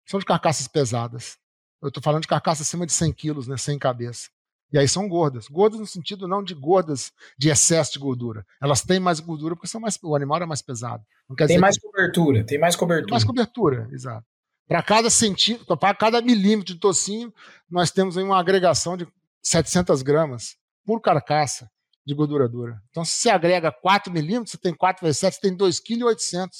são 0.06 0.18
de 0.18 0.26
carcaças 0.26 0.66
pesadas. 0.66 1.38
Eu 1.80 1.88
estou 1.88 2.02
falando 2.02 2.22
de 2.22 2.28
carcaça 2.28 2.62
acima 2.62 2.84
de 2.84 2.92
100 2.92 3.12
quilos, 3.12 3.46
né, 3.46 3.56
sem 3.56 3.78
cabeça. 3.78 4.28
E 4.72 4.78
aí 4.78 4.88
são 4.88 5.08
gordas. 5.08 5.48
Gordas 5.48 5.80
no 5.80 5.86
sentido 5.86 6.28
não 6.28 6.42
de 6.42 6.54
gordas 6.54 7.12
de 7.38 7.48
excesso 7.48 7.92
de 7.92 7.98
gordura. 7.98 8.44
Elas 8.60 8.82
têm 8.82 9.00
mais 9.00 9.18
gordura 9.18 9.54
porque 9.54 9.68
são 9.68 9.80
mais, 9.80 9.98
o 10.02 10.14
animal 10.14 10.42
é 10.42 10.46
mais 10.46 10.62
pesado. 10.62 11.04
tem 11.46 11.58
mais 11.58 11.76
que... 11.76 11.86
cobertura, 11.86 12.44
tem 12.44 12.58
mais 12.58 12.76
cobertura. 12.76 13.06
Tem 13.06 13.12
mais 13.12 13.24
cobertura, 13.24 13.88
exato. 13.92 14.26
Para 14.68 14.82
cada 14.82 15.10
centímetro, 15.10 15.76
para 15.76 15.94
cada 15.94 16.20
milímetro 16.20 16.74
de 16.74 16.80
tocinho, 16.80 17.32
nós 17.68 17.90
temos 17.90 18.16
uma 18.16 18.38
agregação 18.38 18.96
de 18.96 19.06
700 19.42 20.02
gramas 20.02 20.56
por 20.84 21.00
carcaça 21.00 21.68
de 22.10 22.14
gordura 22.14 22.48
dura. 22.48 22.82
Então, 22.90 23.04
se 23.04 23.12
você 23.12 23.30
agrega 23.30 23.70
4 23.70 24.12
milímetros, 24.12 24.50
você 24.50 24.58
tem 24.58 24.74
4 24.74 25.04
vezes 25.04 25.20
7, 25.20 25.34
você 25.34 25.40
tem 25.40 25.56
2,8 25.56 26.16
kg 26.16 26.50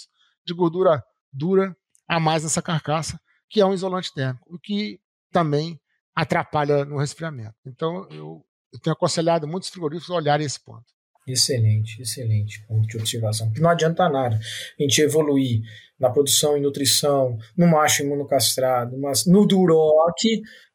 de 0.47 0.55
gordura 0.55 1.03
dura 1.33 1.77
a 2.09 2.21
mais 2.21 2.45
nessa 2.45 2.63
carcaça, 2.63 3.21
que 3.49 3.61
é 3.61 3.67
um 3.67 3.75
isolante 3.75 4.15
térmico, 4.15 4.47
o 4.49 4.59
que 4.59 5.01
também 5.33 5.79
atrapalha 6.15 6.85
no 6.85 6.99
resfriamento. 6.99 7.55
Então, 7.67 8.07
eu, 8.11 8.45
eu 8.73 8.81
tenho 8.81 8.95
aconselhado 8.95 9.47
muitos 9.47 9.69
frigoríficos 9.69 10.11
a 10.11 10.15
olharem 10.15 10.47
esse 10.47 10.65
ponto. 10.65 10.85
Excelente, 11.27 12.01
excelente 12.01 12.65
ponto 12.67 12.87
de 12.87 12.97
observação. 12.97 13.49
Porque 13.49 13.61
não 13.61 13.71
adianta 13.71 14.09
nada 14.09 14.37
a 14.37 14.83
gente 14.83 15.03
evoluir 15.03 15.63
na 15.99 16.11
produção 16.11 16.57
e 16.57 16.61
nutrição, 16.61 17.37
no 17.57 17.67
macho 17.67 18.03
imunocastrado, 18.03 18.97
mas 18.99 19.27
no 19.27 19.47
duroc, 19.47 20.25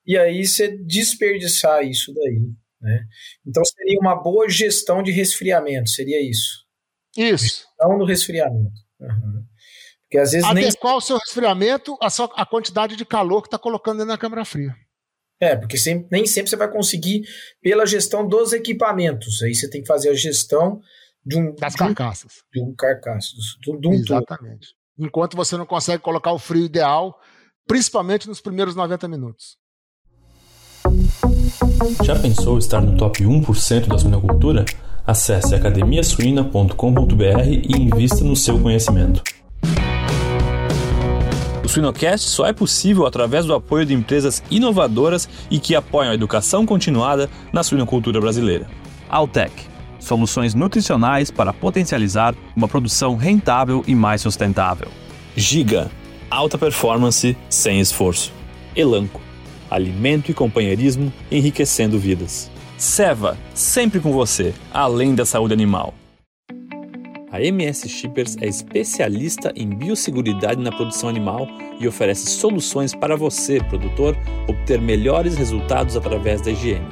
e 0.05 0.17
aí 0.17 0.45
você 0.45 0.77
desperdiçar 0.77 1.83
isso 1.83 2.13
daí. 2.13 2.53
Né? 2.85 3.03
Então 3.43 3.65
seria 3.65 3.99
uma 3.99 4.15
boa 4.15 4.47
gestão 4.47 5.01
de 5.01 5.11
resfriamento, 5.11 5.89
seria 5.89 6.21
isso. 6.21 6.63
Isso. 7.17 7.45
Gestão 7.45 7.97
do 7.97 8.05
resfriamento. 8.05 8.79
Uhum. 8.99 9.43
Porque 10.03 10.19
às 10.19 10.31
vezes 10.31 10.47
Adequar 10.47 10.91
nem... 10.91 10.97
o 10.99 11.01
seu 11.01 11.17
resfriamento 11.17 11.97
à 11.99 12.11
sua, 12.11 12.29
a 12.35 12.45
quantidade 12.45 12.95
de 12.95 13.03
calor 13.03 13.41
que 13.41 13.47
está 13.47 13.57
colocando 13.57 13.97
dentro 13.97 14.13
da 14.13 14.19
câmara 14.19 14.45
fria. 14.45 14.75
É, 15.41 15.55
porque 15.55 15.79
sempre, 15.79 16.07
nem 16.11 16.27
sempre 16.27 16.51
você 16.51 16.55
vai 16.55 16.71
conseguir 16.71 17.23
pela 17.59 17.87
gestão 17.87 18.25
dos 18.27 18.53
equipamentos. 18.53 19.41
Aí 19.41 19.55
você 19.55 19.67
tem 19.67 19.81
que 19.81 19.87
fazer 19.87 20.09
a 20.09 20.13
gestão 20.13 20.79
de 21.25 21.37
um, 21.37 21.55
das 21.55 21.75
carcaças. 21.75 22.43
De 22.53 22.61
um, 22.61 22.71
de 22.71 23.71
um 23.71 23.79
de 23.79 23.87
um 23.87 23.93
Exatamente. 23.93 24.67
Todo. 24.67 25.07
Enquanto 25.07 25.35
você 25.35 25.57
não 25.57 25.65
consegue 25.65 26.03
colocar 26.03 26.31
o 26.31 26.39
frio 26.39 26.65
ideal, 26.65 27.19
principalmente 27.67 28.27
nos 28.27 28.39
primeiros 28.39 28.75
90 28.75 29.07
minutos. 29.07 29.57
Já 32.03 32.15
pensou 32.15 32.57
estar 32.57 32.81
no 32.81 32.97
top 32.97 33.23
1% 33.23 33.87
da 33.87 33.97
suinocultura? 33.97 34.65
Acesse 35.05 35.53
academiasuina.com.br 35.53 36.73
e 37.47 37.77
invista 37.77 38.23
no 38.23 38.35
seu 38.35 38.59
conhecimento. 38.59 39.21
O 41.63 41.67
Suinocast 41.67 42.29
só 42.29 42.45
é 42.45 42.53
possível 42.53 43.05
através 43.05 43.45
do 43.45 43.53
apoio 43.53 43.85
de 43.85 43.93
empresas 43.93 44.41
inovadoras 44.49 45.27
e 45.51 45.59
que 45.59 45.75
apoiam 45.75 46.11
a 46.11 46.15
educação 46.15 46.65
continuada 46.65 47.29
na 47.51 47.63
suinocultura 47.63 48.21
brasileira. 48.21 48.67
Altec 49.09 49.51
soluções 49.99 50.53
nutricionais 50.53 51.31
para 51.31 51.51
potencializar 51.51 52.35
uma 52.55 52.67
produção 52.67 53.15
rentável 53.15 53.83
e 53.87 53.95
mais 53.95 54.21
sustentável. 54.21 54.87
Giga 55.35 55.89
alta 56.29 56.57
performance 56.57 57.35
sem 57.49 57.79
esforço. 57.79 58.31
Elanco 58.75 59.19
alimento 59.75 60.31
e 60.31 60.33
companheirismo 60.33 61.13
enriquecendo 61.31 61.99
vidas. 61.99 62.49
Seva, 62.77 63.37
sempre 63.53 63.99
com 63.99 64.11
você, 64.11 64.51
além 64.73 65.13
da 65.15 65.25
saúde 65.25 65.53
animal. 65.53 65.93
A 67.31 67.41
MS 67.41 67.89
Shippers 67.89 68.37
é 68.39 68.47
especialista 68.47 69.51
em 69.57 69.67
biosseguridade 69.67 70.61
na 70.61 70.71
produção 70.71 71.09
animal 71.09 71.49
e 71.79 71.87
oferece 71.87 72.27
soluções 72.27 72.93
para 72.95 73.17
você, 73.17 73.61
produtor, 73.65 74.15
obter 74.47 74.79
melhores 74.79 75.35
resultados 75.35 75.97
através 75.97 76.39
da 76.41 76.51
higiene. 76.51 76.85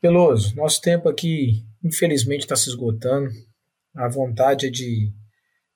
Peloso, 0.00 0.54
nosso 0.54 0.80
tempo 0.80 1.08
aqui 1.08 1.64
infelizmente 1.84 2.42
está 2.42 2.56
se 2.56 2.68
esgotando. 2.68 3.30
A 3.94 4.08
vontade 4.08 4.66
é 4.66 4.70
de 4.70 5.12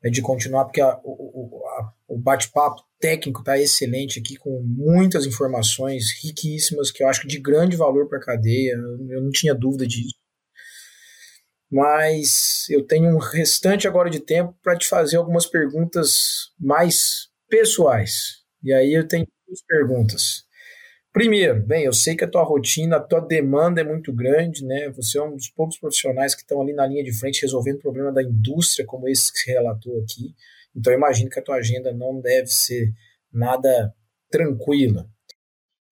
é 0.05 0.11
de 0.11 0.21
continuar, 0.21 0.65
porque 0.65 0.81
a, 0.81 0.99
o, 1.05 1.63
o 2.09 2.19
bate-papo 2.19 2.83
técnico 2.99 3.41
está 3.41 3.59
excelente 3.59 4.19
aqui, 4.19 4.37
com 4.37 4.63
muitas 4.63 5.27
informações 5.27 6.13
riquíssimas, 6.23 6.91
que 6.91 7.03
eu 7.03 7.09
acho 7.09 7.27
de 7.27 7.39
grande 7.39 7.77
valor 7.77 8.09
para 8.09 8.19
a 8.19 8.23
cadeia, 8.23 8.73
eu 9.09 9.23
não 9.23 9.31
tinha 9.31 9.55
dúvida 9.55 9.87
disso. 9.87 10.15
Mas 11.71 12.67
eu 12.69 12.85
tenho 12.85 13.15
um 13.15 13.19
restante 13.19 13.89
agora 13.89 14.11
de 14.11 14.21
tempo 14.21 14.55
para 14.63 14.77
te 14.77 14.87
fazer 14.87 15.17
algumas 15.17 15.47
perguntas 15.47 16.51
mais 16.61 17.29
pessoais. 17.49 18.43
E 18.63 18.73
aí 18.73 18.93
eu 18.93 19.07
tenho 19.07 19.27
duas 19.47 19.63
perguntas. 19.63 20.45
Primeiro, 21.13 21.61
bem, 21.61 21.85
eu 21.85 21.93
sei 21.93 22.17
que 22.17 22.25
a 22.25 22.31
tua 22.31 22.43
rotina, 22.43 22.97
a 22.97 23.01
tua 23.01 23.21
demanda 23.21 23.83
é 23.83 23.85
muito 23.85 24.11
grande, 24.11 24.65
né? 24.65 24.89
Você 24.93 25.19
é 25.19 25.23
um 25.23 25.37
dos 25.37 25.47
poucos 25.47 25.77
profissionais 25.77 26.35
que 26.35 26.41
estão 26.41 26.63
ali 26.63 26.73
na 26.73 26.87
linha 26.87 27.05
de 27.05 27.13
frente 27.13 27.43
resolvendo 27.43 27.77
o 27.77 27.83
problema 27.83 28.11
da 28.11 28.23
indústria, 28.23 28.87
como 28.87 29.07
esse 29.07 29.31
que 29.31 29.41
se 29.41 29.51
relatou 29.51 30.01
aqui. 30.01 30.35
Então, 30.75 30.91
eu 30.91 30.97
imagino 30.97 31.29
que 31.29 31.39
a 31.39 31.43
tua 31.43 31.57
agenda 31.57 31.93
não 31.93 32.19
deve 32.19 32.47
ser 32.47 32.95
nada 33.31 33.95
tranquila. 34.31 35.07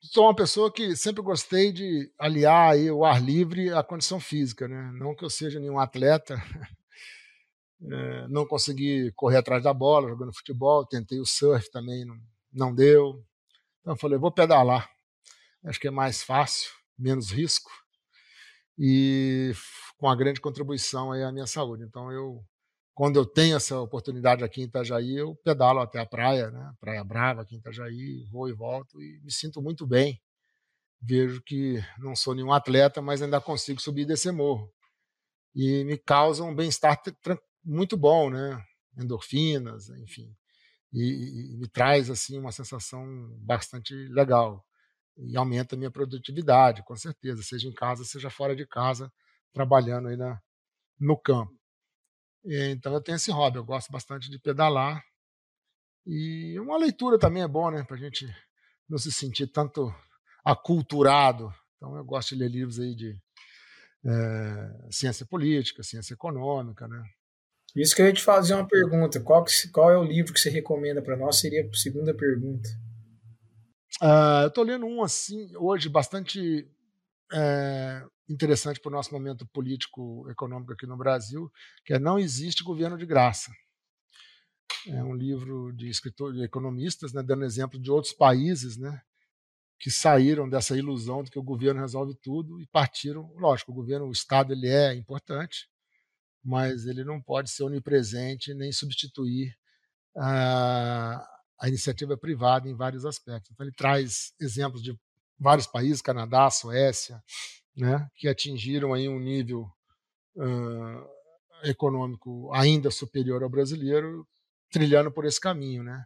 Sou 0.00 0.24
uma 0.24 0.34
pessoa 0.34 0.72
que 0.72 0.96
sempre 0.96 1.22
gostei 1.22 1.70
de 1.70 2.10
aliar 2.18 2.74
o 2.90 3.04
ar 3.04 3.22
livre 3.22 3.70
à 3.74 3.82
condição 3.82 4.18
física, 4.18 4.66
né? 4.66 4.90
Não 4.94 5.14
que 5.14 5.22
eu 5.22 5.28
seja 5.28 5.60
nenhum 5.60 5.78
atleta, 5.78 6.36
é, 7.92 8.26
não 8.28 8.46
consegui 8.46 9.12
correr 9.14 9.36
atrás 9.36 9.62
da 9.62 9.74
bola 9.74 10.08
jogando 10.08 10.34
futebol, 10.34 10.86
tentei 10.86 11.20
o 11.20 11.26
surf 11.26 11.70
também, 11.70 12.06
não, 12.06 12.16
não 12.50 12.74
deu. 12.74 13.22
Então, 13.82 13.92
eu 13.92 13.98
falei, 13.98 14.18
vou 14.18 14.32
pedalar 14.32 14.88
acho 15.64 15.80
que 15.80 15.88
é 15.88 15.90
mais 15.90 16.22
fácil, 16.22 16.70
menos 16.98 17.30
risco 17.30 17.70
e 18.78 19.52
com 19.98 20.08
a 20.08 20.16
grande 20.16 20.40
contribuição 20.40 21.12
aí 21.12 21.22
à 21.22 21.30
minha 21.30 21.46
saúde. 21.46 21.84
Então 21.84 22.10
eu 22.10 22.42
quando 22.94 23.16
eu 23.16 23.24
tenho 23.24 23.56
essa 23.56 23.80
oportunidade 23.80 24.44
aqui 24.44 24.60
em 24.60 24.64
Itajaí, 24.64 25.16
eu 25.16 25.34
pedalo 25.36 25.80
até 25.80 25.98
a 26.00 26.06
praia, 26.06 26.50
né? 26.50 26.72
Praia 26.78 27.02
Brava 27.02 27.40
aqui 27.40 27.54
em 27.54 27.58
Itajaí, 27.58 28.26
vou 28.30 28.48
e 28.48 28.52
volto 28.52 29.00
e 29.00 29.20
me 29.22 29.32
sinto 29.32 29.62
muito 29.62 29.86
bem. 29.86 30.20
Vejo 31.00 31.40
que 31.42 31.82
não 31.98 32.14
sou 32.14 32.34
nenhum 32.34 32.52
atleta, 32.52 33.00
mas 33.00 33.22
ainda 33.22 33.40
consigo 33.40 33.80
subir 33.80 34.02
e 34.02 34.06
descer 34.06 34.32
morro. 34.32 34.70
E 35.54 35.82
me 35.84 35.96
causa 35.96 36.44
um 36.44 36.54
bem-estar 36.54 37.00
muito 37.64 37.96
bom, 37.96 38.28
né? 38.28 38.62
Endorfinas, 38.98 39.88
enfim. 39.90 40.34
E, 40.92 41.54
e, 41.54 41.56
me 41.56 41.68
traz 41.68 42.10
assim 42.10 42.38
uma 42.38 42.52
sensação 42.52 43.06
bastante 43.38 43.94
legal 44.08 44.62
e 45.16 45.36
aumenta 45.36 45.74
a 45.74 45.78
minha 45.78 45.90
produtividade, 45.90 46.82
com 46.84 46.96
certeza, 46.96 47.42
seja 47.42 47.68
em 47.68 47.72
casa, 47.72 48.04
seja 48.04 48.30
fora 48.30 48.56
de 48.56 48.66
casa, 48.66 49.12
trabalhando 49.52 50.08
aí 50.08 50.16
na, 50.16 50.40
no 50.98 51.16
campo. 51.16 51.52
E, 52.44 52.70
então 52.70 52.92
eu 52.92 53.02
tenho 53.02 53.16
esse 53.16 53.30
hobby, 53.30 53.58
eu 53.58 53.64
gosto 53.64 53.92
bastante 53.92 54.30
de 54.30 54.38
pedalar. 54.38 55.02
E 56.06 56.58
uma 56.58 56.78
leitura 56.78 57.18
também 57.18 57.42
é 57.42 57.48
bom, 57.48 57.70
né, 57.70 57.84
para 57.84 57.96
a 57.96 57.98
gente 57.98 58.26
não 58.88 58.98
se 58.98 59.12
sentir 59.12 59.46
tanto 59.46 59.92
aculturado. 60.44 61.52
Então 61.76 61.96
eu 61.96 62.04
gosto 62.04 62.30
de 62.30 62.42
ler 62.42 62.50
livros 62.50 62.80
aí 62.80 62.94
de 62.94 63.14
é, 64.04 64.90
ciência 64.90 65.26
política, 65.26 65.82
ciência 65.82 66.14
econômica, 66.14 66.88
né. 66.88 67.02
Isso 67.76 67.94
que 67.94 68.02
eu 68.02 68.06
ia 68.06 68.12
te 68.12 68.22
fazer 68.22 68.54
uma 68.54 68.66
pergunta. 68.66 69.20
Qual, 69.20 69.44
que, 69.44 69.52
qual 69.70 69.90
é 69.90 69.96
o 69.96 70.02
livro 70.02 70.32
que 70.32 70.40
você 70.40 70.50
recomenda 70.50 71.00
para 71.00 71.16
nós? 71.16 71.38
Seria 71.38 71.64
a 71.64 71.76
segunda 71.76 72.12
pergunta. 72.12 72.68
Uh, 74.02 74.42
eu 74.44 74.48
estou 74.48 74.64
lendo 74.64 74.86
um 74.86 75.02
assim 75.02 75.50
hoje 75.56 75.88
bastante 75.88 76.66
é, 77.32 78.02
interessante 78.28 78.80
para 78.80 78.88
o 78.88 78.92
nosso 78.92 79.12
momento 79.12 79.46
político 79.48 80.28
econômico 80.30 80.72
aqui 80.72 80.86
no 80.86 80.96
Brasil, 80.96 81.50
que 81.84 81.94
é 81.94 81.98
Não 81.98 82.18
existe 82.18 82.64
governo 82.64 82.96
de 82.96 83.06
graça. 83.06 83.52
É 84.86 85.02
um 85.02 85.14
livro 85.14 85.72
de 85.72 85.88
escritores, 85.88 86.38
de 86.38 86.44
economistas, 86.44 87.12
né, 87.12 87.22
dando 87.22 87.44
exemplo 87.44 87.78
de 87.78 87.90
outros 87.90 88.14
países, 88.14 88.78
né, 88.78 89.02
que 89.78 89.90
saíram 89.90 90.48
dessa 90.48 90.76
ilusão 90.76 91.22
de 91.22 91.30
que 91.30 91.38
o 91.38 91.42
governo 91.42 91.80
resolve 91.80 92.14
tudo 92.22 92.60
e 92.60 92.66
partiram. 92.66 93.30
Lógico, 93.36 93.72
o 93.72 93.74
governo, 93.74 94.06
o 94.06 94.12
Estado, 94.12 94.52
ele 94.52 94.68
é 94.68 94.94
importante, 94.94 95.68
mas 96.42 96.86
ele 96.86 97.04
não 97.04 97.20
pode 97.20 97.50
ser 97.50 97.64
onipresente 97.64 98.54
nem 98.54 98.72
substituir 98.72 99.54
a 100.16 101.26
a 101.60 101.68
iniciativa 101.68 102.16
privada 102.16 102.68
em 102.68 102.74
vários 102.74 103.04
aspectos. 103.04 103.50
Então, 103.52 103.66
ele 103.66 103.74
traz 103.74 104.32
exemplos 104.40 104.82
de 104.82 104.98
vários 105.38 105.66
países, 105.66 106.02
Canadá, 106.02 106.50
Suécia, 106.50 107.22
né, 107.76 108.08
que 108.16 108.28
atingiram 108.28 108.92
aí 108.92 109.08
um 109.08 109.18
nível 109.18 109.70
uh, 110.36 111.68
econômico 111.68 112.50
ainda 112.52 112.90
superior 112.90 113.42
ao 113.42 113.50
brasileiro, 113.50 114.26
trilhando 114.70 115.12
por 115.12 115.24
esse 115.24 115.40
caminho, 115.40 115.82
né, 115.82 116.04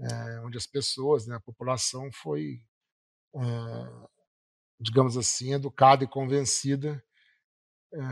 é, 0.00 0.40
onde 0.40 0.56
as 0.56 0.66
pessoas, 0.66 1.26
né, 1.26 1.36
a 1.36 1.40
população 1.40 2.08
foi, 2.12 2.60
digamos 4.80 5.16
assim, 5.16 5.52
educada 5.54 6.04
e 6.04 6.08
convencida 6.08 7.02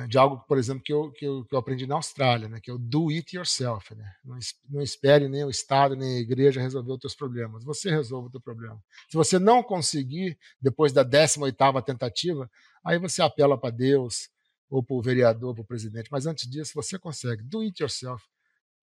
de 0.08 0.16
algo, 0.16 0.38
por 0.48 0.56
exemplo, 0.56 0.82
que 0.82 0.92
eu, 0.92 1.12
que 1.12 1.26
eu, 1.26 1.44
que 1.44 1.54
eu, 1.54 1.58
aprendi 1.58 1.86
na 1.86 1.96
Austrália, 1.96 2.48
né, 2.48 2.58
que 2.60 2.70
é 2.70 2.74
o 2.74 2.78
do 2.78 3.10
it 3.10 3.36
yourself. 3.36 3.94
Né? 3.94 4.10
Não, 4.24 4.38
não 4.70 4.80
espere 4.80 5.28
nem 5.28 5.44
o 5.44 5.50
Estado, 5.50 5.94
nem 5.94 6.16
a 6.16 6.20
igreja 6.20 6.60
resolver 6.60 6.92
os 6.92 6.98
teus 6.98 7.14
problemas. 7.14 7.62
Você 7.62 7.90
resolve 7.90 8.28
o 8.28 8.30
teu 8.30 8.40
problema. 8.40 8.82
Se 9.10 9.16
você 9.16 9.38
não 9.38 9.62
conseguir, 9.62 10.38
depois 10.60 10.92
da 10.92 11.04
18ª 11.04 11.84
tentativa, 11.84 12.50
aí 12.82 12.98
você 12.98 13.20
apela 13.20 13.58
para 13.58 13.70
Deus, 13.70 14.30
ou 14.68 14.82
para 14.82 14.96
o 14.96 15.02
vereador, 15.02 15.54
para 15.54 15.62
o 15.62 15.66
presidente. 15.66 16.08
Mas 16.10 16.26
antes 16.26 16.48
disso, 16.48 16.72
você 16.74 16.98
consegue. 16.98 17.42
Do 17.42 17.60
it 17.60 17.82
yourself. 17.82 18.24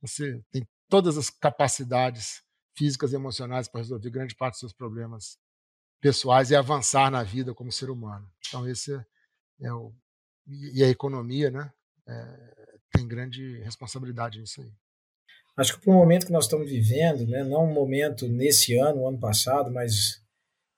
Você 0.01 0.43
tem 0.51 0.67
todas 0.89 1.17
as 1.17 1.29
capacidades 1.29 2.43
físicas 2.75 3.13
e 3.13 3.15
emocionais 3.15 3.67
para 3.67 3.81
resolver 3.81 4.09
grande 4.09 4.35
parte 4.35 4.53
dos 4.53 4.59
seus 4.59 4.73
problemas 4.73 5.37
pessoais 6.01 6.51
e 6.51 6.55
avançar 6.55 7.09
na 7.09 7.23
vida 7.23 7.53
como 7.53 7.71
ser 7.71 7.89
humano. 7.89 8.29
Então, 8.47 8.67
esse 8.67 8.93
é, 8.93 9.05
é 9.61 9.73
o 9.73 9.93
e 10.47 10.83
a 10.83 10.89
economia, 10.89 11.49
né, 11.49 11.71
é, 12.07 12.53
tem 12.91 13.07
grande 13.07 13.59
responsabilidade 13.59 14.39
nisso 14.39 14.61
aí. 14.61 14.71
Acho 15.55 15.75
que 15.75 15.85
para 15.85 15.91
o 15.91 15.95
momento 15.95 16.25
que 16.25 16.31
nós 16.31 16.45
estamos 16.45 16.69
vivendo, 16.69 17.27
né, 17.27 17.43
não 17.43 17.65
um 17.65 17.73
momento 17.73 18.27
nesse 18.27 18.75
ano, 18.77 19.07
ano 19.07 19.19
passado, 19.19 19.71
mas 19.71 20.21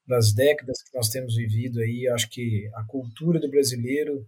das 0.07 0.33
décadas 0.33 0.83
que 0.83 0.95
nós 0.95 1.09
temos 1.09 1.35
vivido 1.35 1.79
aí, 1.79 2.07
acho 2.09 2.29
que 2.29 2.69
a 2.75 2.83
cultura 2.83 3.39
do 3.39 3.49
brasileiro, 3.49 4.27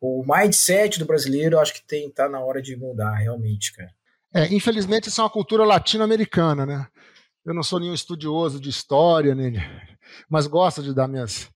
o 0.00 0.24
mindset 0.24 0.98
do 0.98 1.06
brasileiro, 1.06 1.58
acho 1.58 1.74
que 1.74 1.86
tem 1.86 2.10
tá 2.10 2.28
na 2.28 2.40
hora 2.40 2.62
de 2.62 2.76
mudar 2.76 3.16
realmente, 3.16 3.72
cara. 3.72 3.92
É, 4.32 4.46
infelizmente 4.54 5.08
isso 5.08 5.20
é 5.20 5.24
uma 5.24 5.30
cultura 5.30 5.64
latino-americana, 5.64 6.64
né? 6.64 6.86
Eu 7.44 7.52
não 7.52 7.62
sou 7.62 7.80
nenhum 7.80 7.94
estudioso 7.94 8.60
de 8.60 8.68
história, 8.68 9.34
nem, 9.34 9.54
mas 10.28 10.46
gosto 10.46 10.82
de 10.82 10.94
dar 10.94 11.08
minhas 11.08 11.50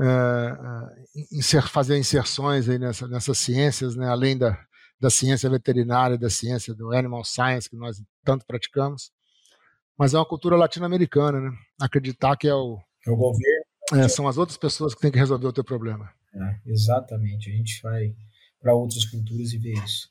é, 0.00 1.60
fazer 1.68 1.98
inserções 1.98 2.68
aí 2.68 2.78
nessa, 2.78 3.06
nessas 3.06 3.38
ciências, 3.38 3.94
né, 3.96 4.08
além 4.08 4.36
da, 4.36 4.58
da 5.00 5.10
ciência 5.10 5.50
veterinária, 5.50 6.16
da 6.16 6.30
ciência 6.30 6.74
do 6.74 6.92
animal 6.92 7.24
science, 7.24 7.68
que 7.68 7.76
nós 7.76 8.02
tanto 8.24 8.46
praticamos. 8.46 9.10
Mas 9.98 10.14
é 10.14 10.18
uma 10.18 10.26
cultura 10.26 10.56
latino-americana, 10.56 11.40
né? 11.40 11.50
Acreditar 11.80 12.36
que 12.36 12.48
é 12.48 12.54
o, 12.54 12.78
é 13.06 13.10
o 13.10 13.16
governo. 13.16 13.64
É, 13.92 14.08
são 14.08 14.26
as 14.26 14.38
outras 14.38 14.56
pessoas 14.56 14.94
que 14.94 15.00
têm 15.00 15.12
que 15.12 15.18
resolver 15.18 15.46
o 15.46 15.52
teu 15.52 15.62
problema. 15.62 16.10
É, 16.34 16.70
exatamente. 16.70 17.50
A 17.50 17.52
gente 17.52 17.80
vai 17.82 18.14
para 18.60 18.74
outras 18.74 19.04
culturas 19.04 19.52
e 19.52 19.58
vê 19.58 19.74
isso. 19.74 20.10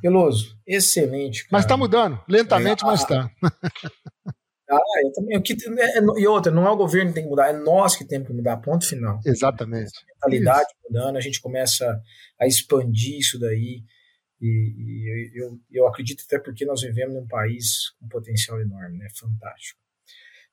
Peloso, 0.00 0.58
excelente. 0.66 1.44
Cara. 1.44 1.48
Mas 1.52 1.64
está 1.64 1.76
mudando, 1.76 2.20
lentamente, 2.28 2.82
é, 2.84 2.86
mas 2.86 3.00
está. 3.00 3.30
Eu 5.04 5.12
também. 5.12 5.38
O 5.38 5.42
que, 5.42 5.52
é, 5.52 6.20
e 6.20 6.26
outra, 6.26 6.52
não 6.52 6.66
é 6.66 6.70
o 6.70 6.76
governo 6.76 7.08
que 7.08 7.14
tem 7.14 7.24
que 7.24 7.30
mudar, 7.30 7.48
é 7.48 7.52
nós 7.52 7.96
que 7.96 8.04
temos 8.04 8.28
que 8.28 8.34
mudar, 8.34 8.56
ponto 8.58 8.86
final. 8.86 9.18
Exatamente. 9.24 9.92
A 10.22 10.28
mentalidade 10.28 10.68
isso. 10.68 10.76
mudando, 10.88 11.16
a 11.16 11.20
gente 11.20 11.40
começa 11.40 12.00
a 12.40 12.46
expandir 12.46 13.18
isso 13.18 13.38
daí. 13.38 13.82
E, 14.40 14.48
e 14.48 15.40
eu, 15.40 15.60
eu 15.70 15.86
acredito 15.86 16.24
até 16.26 16.38
porque 16.38 16.64
nós 16.64 16.82
vivemos 16.82 17.14
num 17.14 17.26
país 17.26 17.90
com 18.00 18.08
potencial 18.08 18.60
enorme, 18.60 18.98
né? 18.98 19.06
Fantástico. 19.14 19.81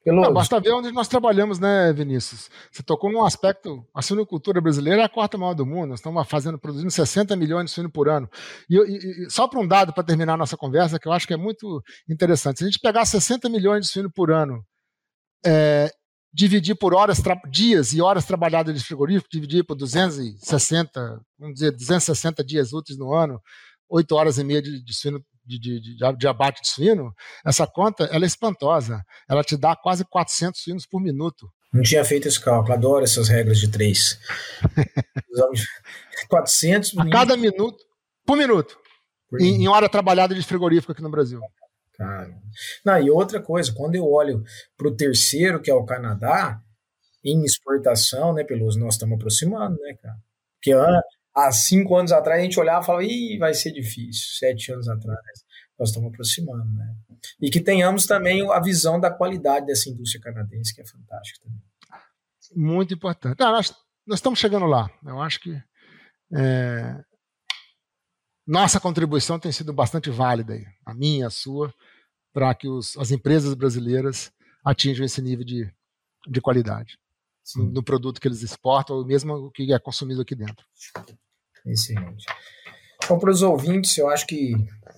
Não, 0.06 0.34
basta 0.34 0.60
ver 0.60 0.72
onde 0.72 0.92
nós 0.92 1.08
trabalhamos, 1.08 1.60
né, 1.60 1.92
Vinícius? 1.92 2.50
Você 2.72 2.82
tocou 2.82 3.12
num 3.12 3.24
aspecto. 3.24 3.86
A 3.94 4.02
suinocultura 4.02 4.62
brasileira 4.62 5.02
é 5.02 5.06
a 5.06 5.10
quarta 5.10 5.38
maior 5.38 5.54
do 5.54 5.66
mundo. 5.66 5.90
Nós 5.90 6.00
estamos 6.00 6.26
fazendo, 6.28 6.58
produzindo 6.58 6.90
60 6.90 7.36
milhões 7.36 7.66
de 7.66 7.72
suíno 7.72 7.92
por 7.92 8.08
ano. 8.08 8.30
E, 8.70 8.76
e, 8.78 9.26
e 9.26 9.30
só 9.30 9.48
para 9.48 9.60
um 9.60 9.68
dado 9.68 9.94
para 9.94 10.04
terminar 10.04 10.34
a 10.34 10.38
nossa 10.38 10.56
conversa, 10.56 10.98
que 10.98 11.08
eu 11.08 11.12
acho 11.12 11.28
que 11.28 11.34
é 11.34 11.38
muito 11.38 11.84
interessante. 12.10 12.60
Se 12.60 12.64
a 12.64 12.68
gente 12.68 12.80
pegar 12.80 13.06
60 13.06 13.50
milhões 13.50 13.86
de 13.86 13.92
suíno 13.92 14.10
por 14.10 14.32
ano, 14.32 14.64
é, 15.46 15.92
dividir 16.34 16.76
por 16.76 16.94
horas, 16.94 17.22
dias 17.50 17.92
e 17.94 18.02
horas 18.02 18.26
trabalhadas 18.26 18.74
de 18.78 18.84
frigorífico, 18.84 19.30
dividir 19.32 19.66
por 19.66 19.76
260, 19.76 21.22
vamos 21.38 21.56
dizer, 21.56 21.72
260 21.72 22.44
dias 22.44 22.72
úteis 22.72 22.98
no 22.98 23.14
ano, 23.14 23.42
8 23.90 24.16
horas 24.16 24.38
e 24.38 24.44
meia 24.44 24.62
de, 24.62 24.82
de 24.84 24.94
suíno 24.94 25.24
de, 25.58 25.80
de, 25.80 25.98
de, 25.98 26.18
de, 26.18 26.28
abate 26.28 26.62
de 26.62 26.68
suíno, 26.68 27.12
essa 27.44 27.66
conta 27.66 28.04
ela 28.12 28.24
é 28.24 28.28
espantosa. 28.28 29.04
Ela 29.28 29.44
te 29.44 29.58
dá 29.58 29.76
quase 29.76 30.06
400 30.06 30.62
suínos 30.62 30.86
por 30.86 31.02
minuto. 31.02 31.50
Não 31.74 31.82
tinha 31.82 32.06
feito 32.06 32.28
esse 32.28 32.40
cálculo, 32.40 32.74
adoro 32.74 33.04
essas 33.04 33.28
regras 33.30 33.58
de 33.58 33.68
três. 33.70 34.20
400 36.30 36.98
A 36.98 37.10
cada 37.10 37.36
minuto, 37.36 37.78
por 38.26 38.38
minuto, 38.38 38.78
por 39.30 39.42
em, 39.42 39.64
em, 39.64 39.68
hora 39.68 39.90
trabalhada 39.90 40.36
de 40.36 40.44
frigorífico 40.44 40.92
aqui 40.92 41.02
no 41.02 41.10
Brasil. 41.10 41.40
Cara. 41.98 42.30
Não, 42.86 43.02
e 43.02 43.10
outra 43.10 43.42
coisa, 43.42 43.74
quando 43.74 43.96
eu 43.96 44.08
olho 44.08 44.44
para 44.78 44.88
o 44.88 44.96
terceiro, 44.96 45.62
que 45.62 45.72
é 45.72 45.74
o 45.74 45.86
Canadá, 45.86 46.62
em 47.24 47.44
exportação, 47.44 48.34
né, 48.34 48.44
Peloso, 48.44 48.80
nós 48.80 48.96
estamos 48.96 49.16
aproximando, 49.16 49.78
né, 49.82 49.96
cara? 50.02 50.16
Porque 50.56 50.74
há 51.48 51.52
cinco 51.52 51.96
anos 51.96 52.12
atrás 52.12 52.40
a 52.40 52.44
gente 52.44 52.60
olhava 52.60 52.84
e 52.84 52.86
falava, 52.86 53.04
ih, 53.04 53.38
vai 53.38 53.54
ser 53.54 53.72
difícil. 53.72 54.38
Sete 54.38 54.72
anos 54.72 54.88
atrás 54.88 55.20
nós 55.78 55.90
estamos 55.90 56.10
aproximando, 56.10 56.70
né? 56.74 56.96
E 57.42 57.50
que 57.50 57.62
tenhamos 57.62 58.06
também 58.06 58.50
a 58.52 58.60
visão 58.60 59.00
da 59.00 59.10
qualidade 59.10 59.66
dessa 59.66 59.90
indústria 59.90 60.22
canadense, 60.22 60.76
que 60.76 60.82
é 60.82 60.86
fantástica 60.86 61.46
também. 61.46 61.62
Muito 62.56 62.94
importante. 62.94 63.42
Ah, 63.42 63.52
nós, 63.52 63.74
nós 64.06 64.20
estamos 64.20 64.40
chegando 64.40 64.66
lá. 64.66 64.90
Eu 65.06 65.22
acho 65.22 65.40
que 65.40 65.62
é, 66.34 67.02
nossa 68.46 68.80
contribuição 68.80 69.40
tem 69.40 69.52
sido 69.52 69.72
bastante 69.72 70.10
válida, 70.10 70.54
aí, 70.54 70.66
a 70.86 70.94
minha, 70.94 71.28
a 71.28 71.30
sua, 71.30 71.74
para 72.34 72.54
que 72.54 72.68
os, 72.68 72.98
as 72.98 73.12
empresas 73.12 73.54
brasileiras 73.54 74.32
atinjam 74.66 75.06
esse 75.06 75.22
nível 75.22 75.46
de, 75.46 75.72
de 76.28 76.42
qualidade 76.42 77.00
no, 77.56 77.66
no, 77.66 77.84
produto 77.84 78.20
que 78.20 78.28
eles 78.28 78.42
exportam, 78.42 78.98
ou 78.98 79.06
mesmo 79.06 79.34
o 79.34 79.52
que 79.52 79.74
é 79.74 79.80
consumido 79.80 80.22
aqui 80.22 80.36
dentro. 80.36 80.66
Excelente. 81.66 82.26
Então, 83.04 83.18
para 83.18 83.32
os 83.32 83.42
ouvintes, 83.42 83.98
eu 83.98 84.10
acho 84.10 84.28
que 84.28 84.54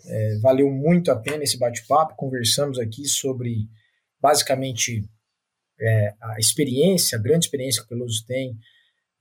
é, 0.05 0.37
valeu 0.39 0.69
muito 0.69 1.11
a 1.11 1.15
pena 1.15 1.43
esse 1.43 1.57
bate-papo. 1.57 2.15
Conversamos 2.15 2.79
aqui 2.79 3.05
sobre, 3.05 3.69
basicamente, 4.19 5.07
é, 5.79 6.13
a 6.21 6.37
experiência, 6.39 7.17
a 7.17 7.21
grande 7.21 7.45
experiência 7.45 7.81
que 7.81 7.85
o 7.85 7.89
Peloso 7.89 8.25
tem 8.25 8.57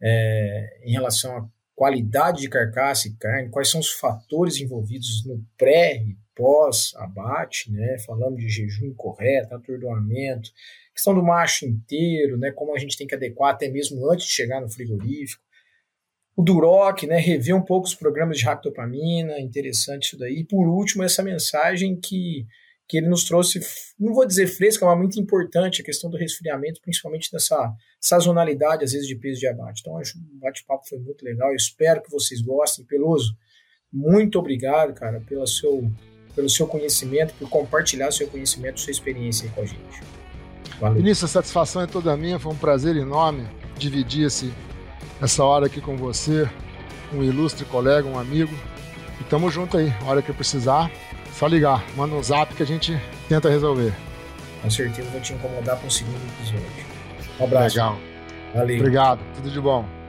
é, 0.02 0.80
em 0.84 0.92
relação 0.92 1.36
à 1.36 1.48
qualidade 1.74 2.42
de 2.42 2.48
carcaça 2.48 3.08
e 3.08 3.14
carne, 3.14 3.48
quais 3.48 3.70
são 3.70 3.80
os 3.80 3.90
fatores 3.90 4.58
envolvidos 4.58 5.24
no 5.24 5.42
pré 5.56 5.96
e 5.96 6.16
pós-abate, 6.34 7.70
né? 7.70 7.98
Falamos 8.00 8.40
de 8.40 8.48
jejum 8.48 8.92
correto, 8.94 9.54
atordoamento, 9.54 10.50
questão 10.94 11.14
do 11.14 11.22
macho 11.22 11.66
inteiro, 11.66 12.36
né? 12.36 12.50
Como 12.50 12.74
a 12.74 12.78
gente 12.78 12.96
tem 12.96 13.06
que 13.06 13.14
adequar 13.14 13.54
até 13.54 13.68
mesmo 13.68 14.10
antes 14.10 14.26
de 14.26 14.32
chegar 14.32 14.60
no 14.60 14.68
frigorífico 14.68 15.42
o 16.40 16.42
Duroc, 16.42 17.02
né, 17.02 17.18
rever 17.18 17.54
um 17.54 17.60
pouco 17.60 17.86
os 17.86 17.94
programas 17.94 18.38
de 18.38 18.44
ractopamina, 18.44 19.38
interessante 19.38 20.04
isso 20.04 20.18
daí. 20.18 20.38
E 20.38 20.44
por 20.44 20.66
último, 20.66 21.02
essa 21.02 21.22
mensagem 21.22 21.94
que, 22.00 22.46
que 22.88 22.96
ele 22.96 23.08
nos 23.08 23.24
trouxe, 23.24 23.60
não 23.98 24.14
vou 24.14 24.26
dizer 24.26 24.46
fresca, 24.46 24.86
mas 24.86 24.96
muito 24.96 25.20
importante, 25.20 25.82
a 25.82 25.84
questão 25.84 26.08
do 26.08 26.16
resfriamento, 26.16 26.80
principalmente 26.80 27.30
dessa 27.30 27.70
sazonalidade, 28.00 28.84
às 28.84 28.92
vezes, 28.92 29.06
de 29.06 29.16
peso 29.16 29.38
de 29.38 29.48
abate. 29.48 29.82
Então, 29.82 29.98
acho 29.98 30.14
que 30.14 30.18
o 30.18 30.38
bate-papo 30.38 30.88
foi 30.88 30.98
muito 30.98 31.22
legal, 31.22 31.50
eu 31.50 31.56
espero 31.56 32.02
que 32.02 32.10
vocês 32.10 32.40
gostem. 32.40 32.86
Peloso, 32.86 33.36
muito 33.92 34.38
obrigado, 34.38 34.94
cara, 34.94 35.20
pelo 35.20 35.46
seu, 35.46 35.92
pelo 36.34 36.48
seu 36.48 36.66
conhecimento, 36.66 37.34
por 37.34 37.50
compartilhar 37.50 38.10
seu 38.12 38.26
conhecimento, 38.26 38.80
sua 38.80 38.92
experiência 38.92 39.46
aí 39.46 39.54
com 39.54 39.60
a 39.60 39.66
gente. 39.66 40.00
Valeu. 40.80 40.96
Vinícius, 40.96 41.24
a 41.24 41.28
satisfação 41.34 41.82
é 41.82 41.86
toda 41.86 42.16
minha, 42.16 42.38
foi 42.38 42.50
um 42.50 42.56
prazer 42.56 42.96
enorme 42.96 43.46
dividir 43.76 44.26
esse 44.26 44.50
essa 45.20 45.44
hora 45.44 45.66
aqui 45.66 45.80
com 45.80 45.96
você, 45.96 46.48
um 47.12 47.22
ilustre 47.22 47.64
colega, 47.64 48.08
um 48.08 48.18
amigo. 48.18 48.54
E 49.20 49.24
tamo 49.24 49.50
junto 49.50 49.76
aí. 49.76 49.92
A 50.02 50.10
hora 50.10 50.22
que 50.22 50.32
precisar, 50.32 50.90
só 51.32 51.46
ligar. 51.46 51.84
Manda 51.96 52.14
um 52.14 52.22
zap 52.22 52.54
que 52.54 52.62
a 52.62 52.66
gente 52.66 52.98
tenta 53.28 53.50
resolver. 53.50 53.92
Com 54.62 54.70
certeza 54.70 55.08
vou 55.10 55.20
te 55.20 55.32
incomodar 55.32 55.78
com 55.78 55.86
o 55.86 55.90
segundo 55.90 56.20
episódio. 56.38 56.66
Um 57.38 57.44
abraço. 57.44 57.76
Legal. 57.76 57.98
Valeu. 58.54 58.78
Obrigado. 58.78 59.20
Tudo 59.36 59.50
de 59.50 59.60
bom. 59.60 59.99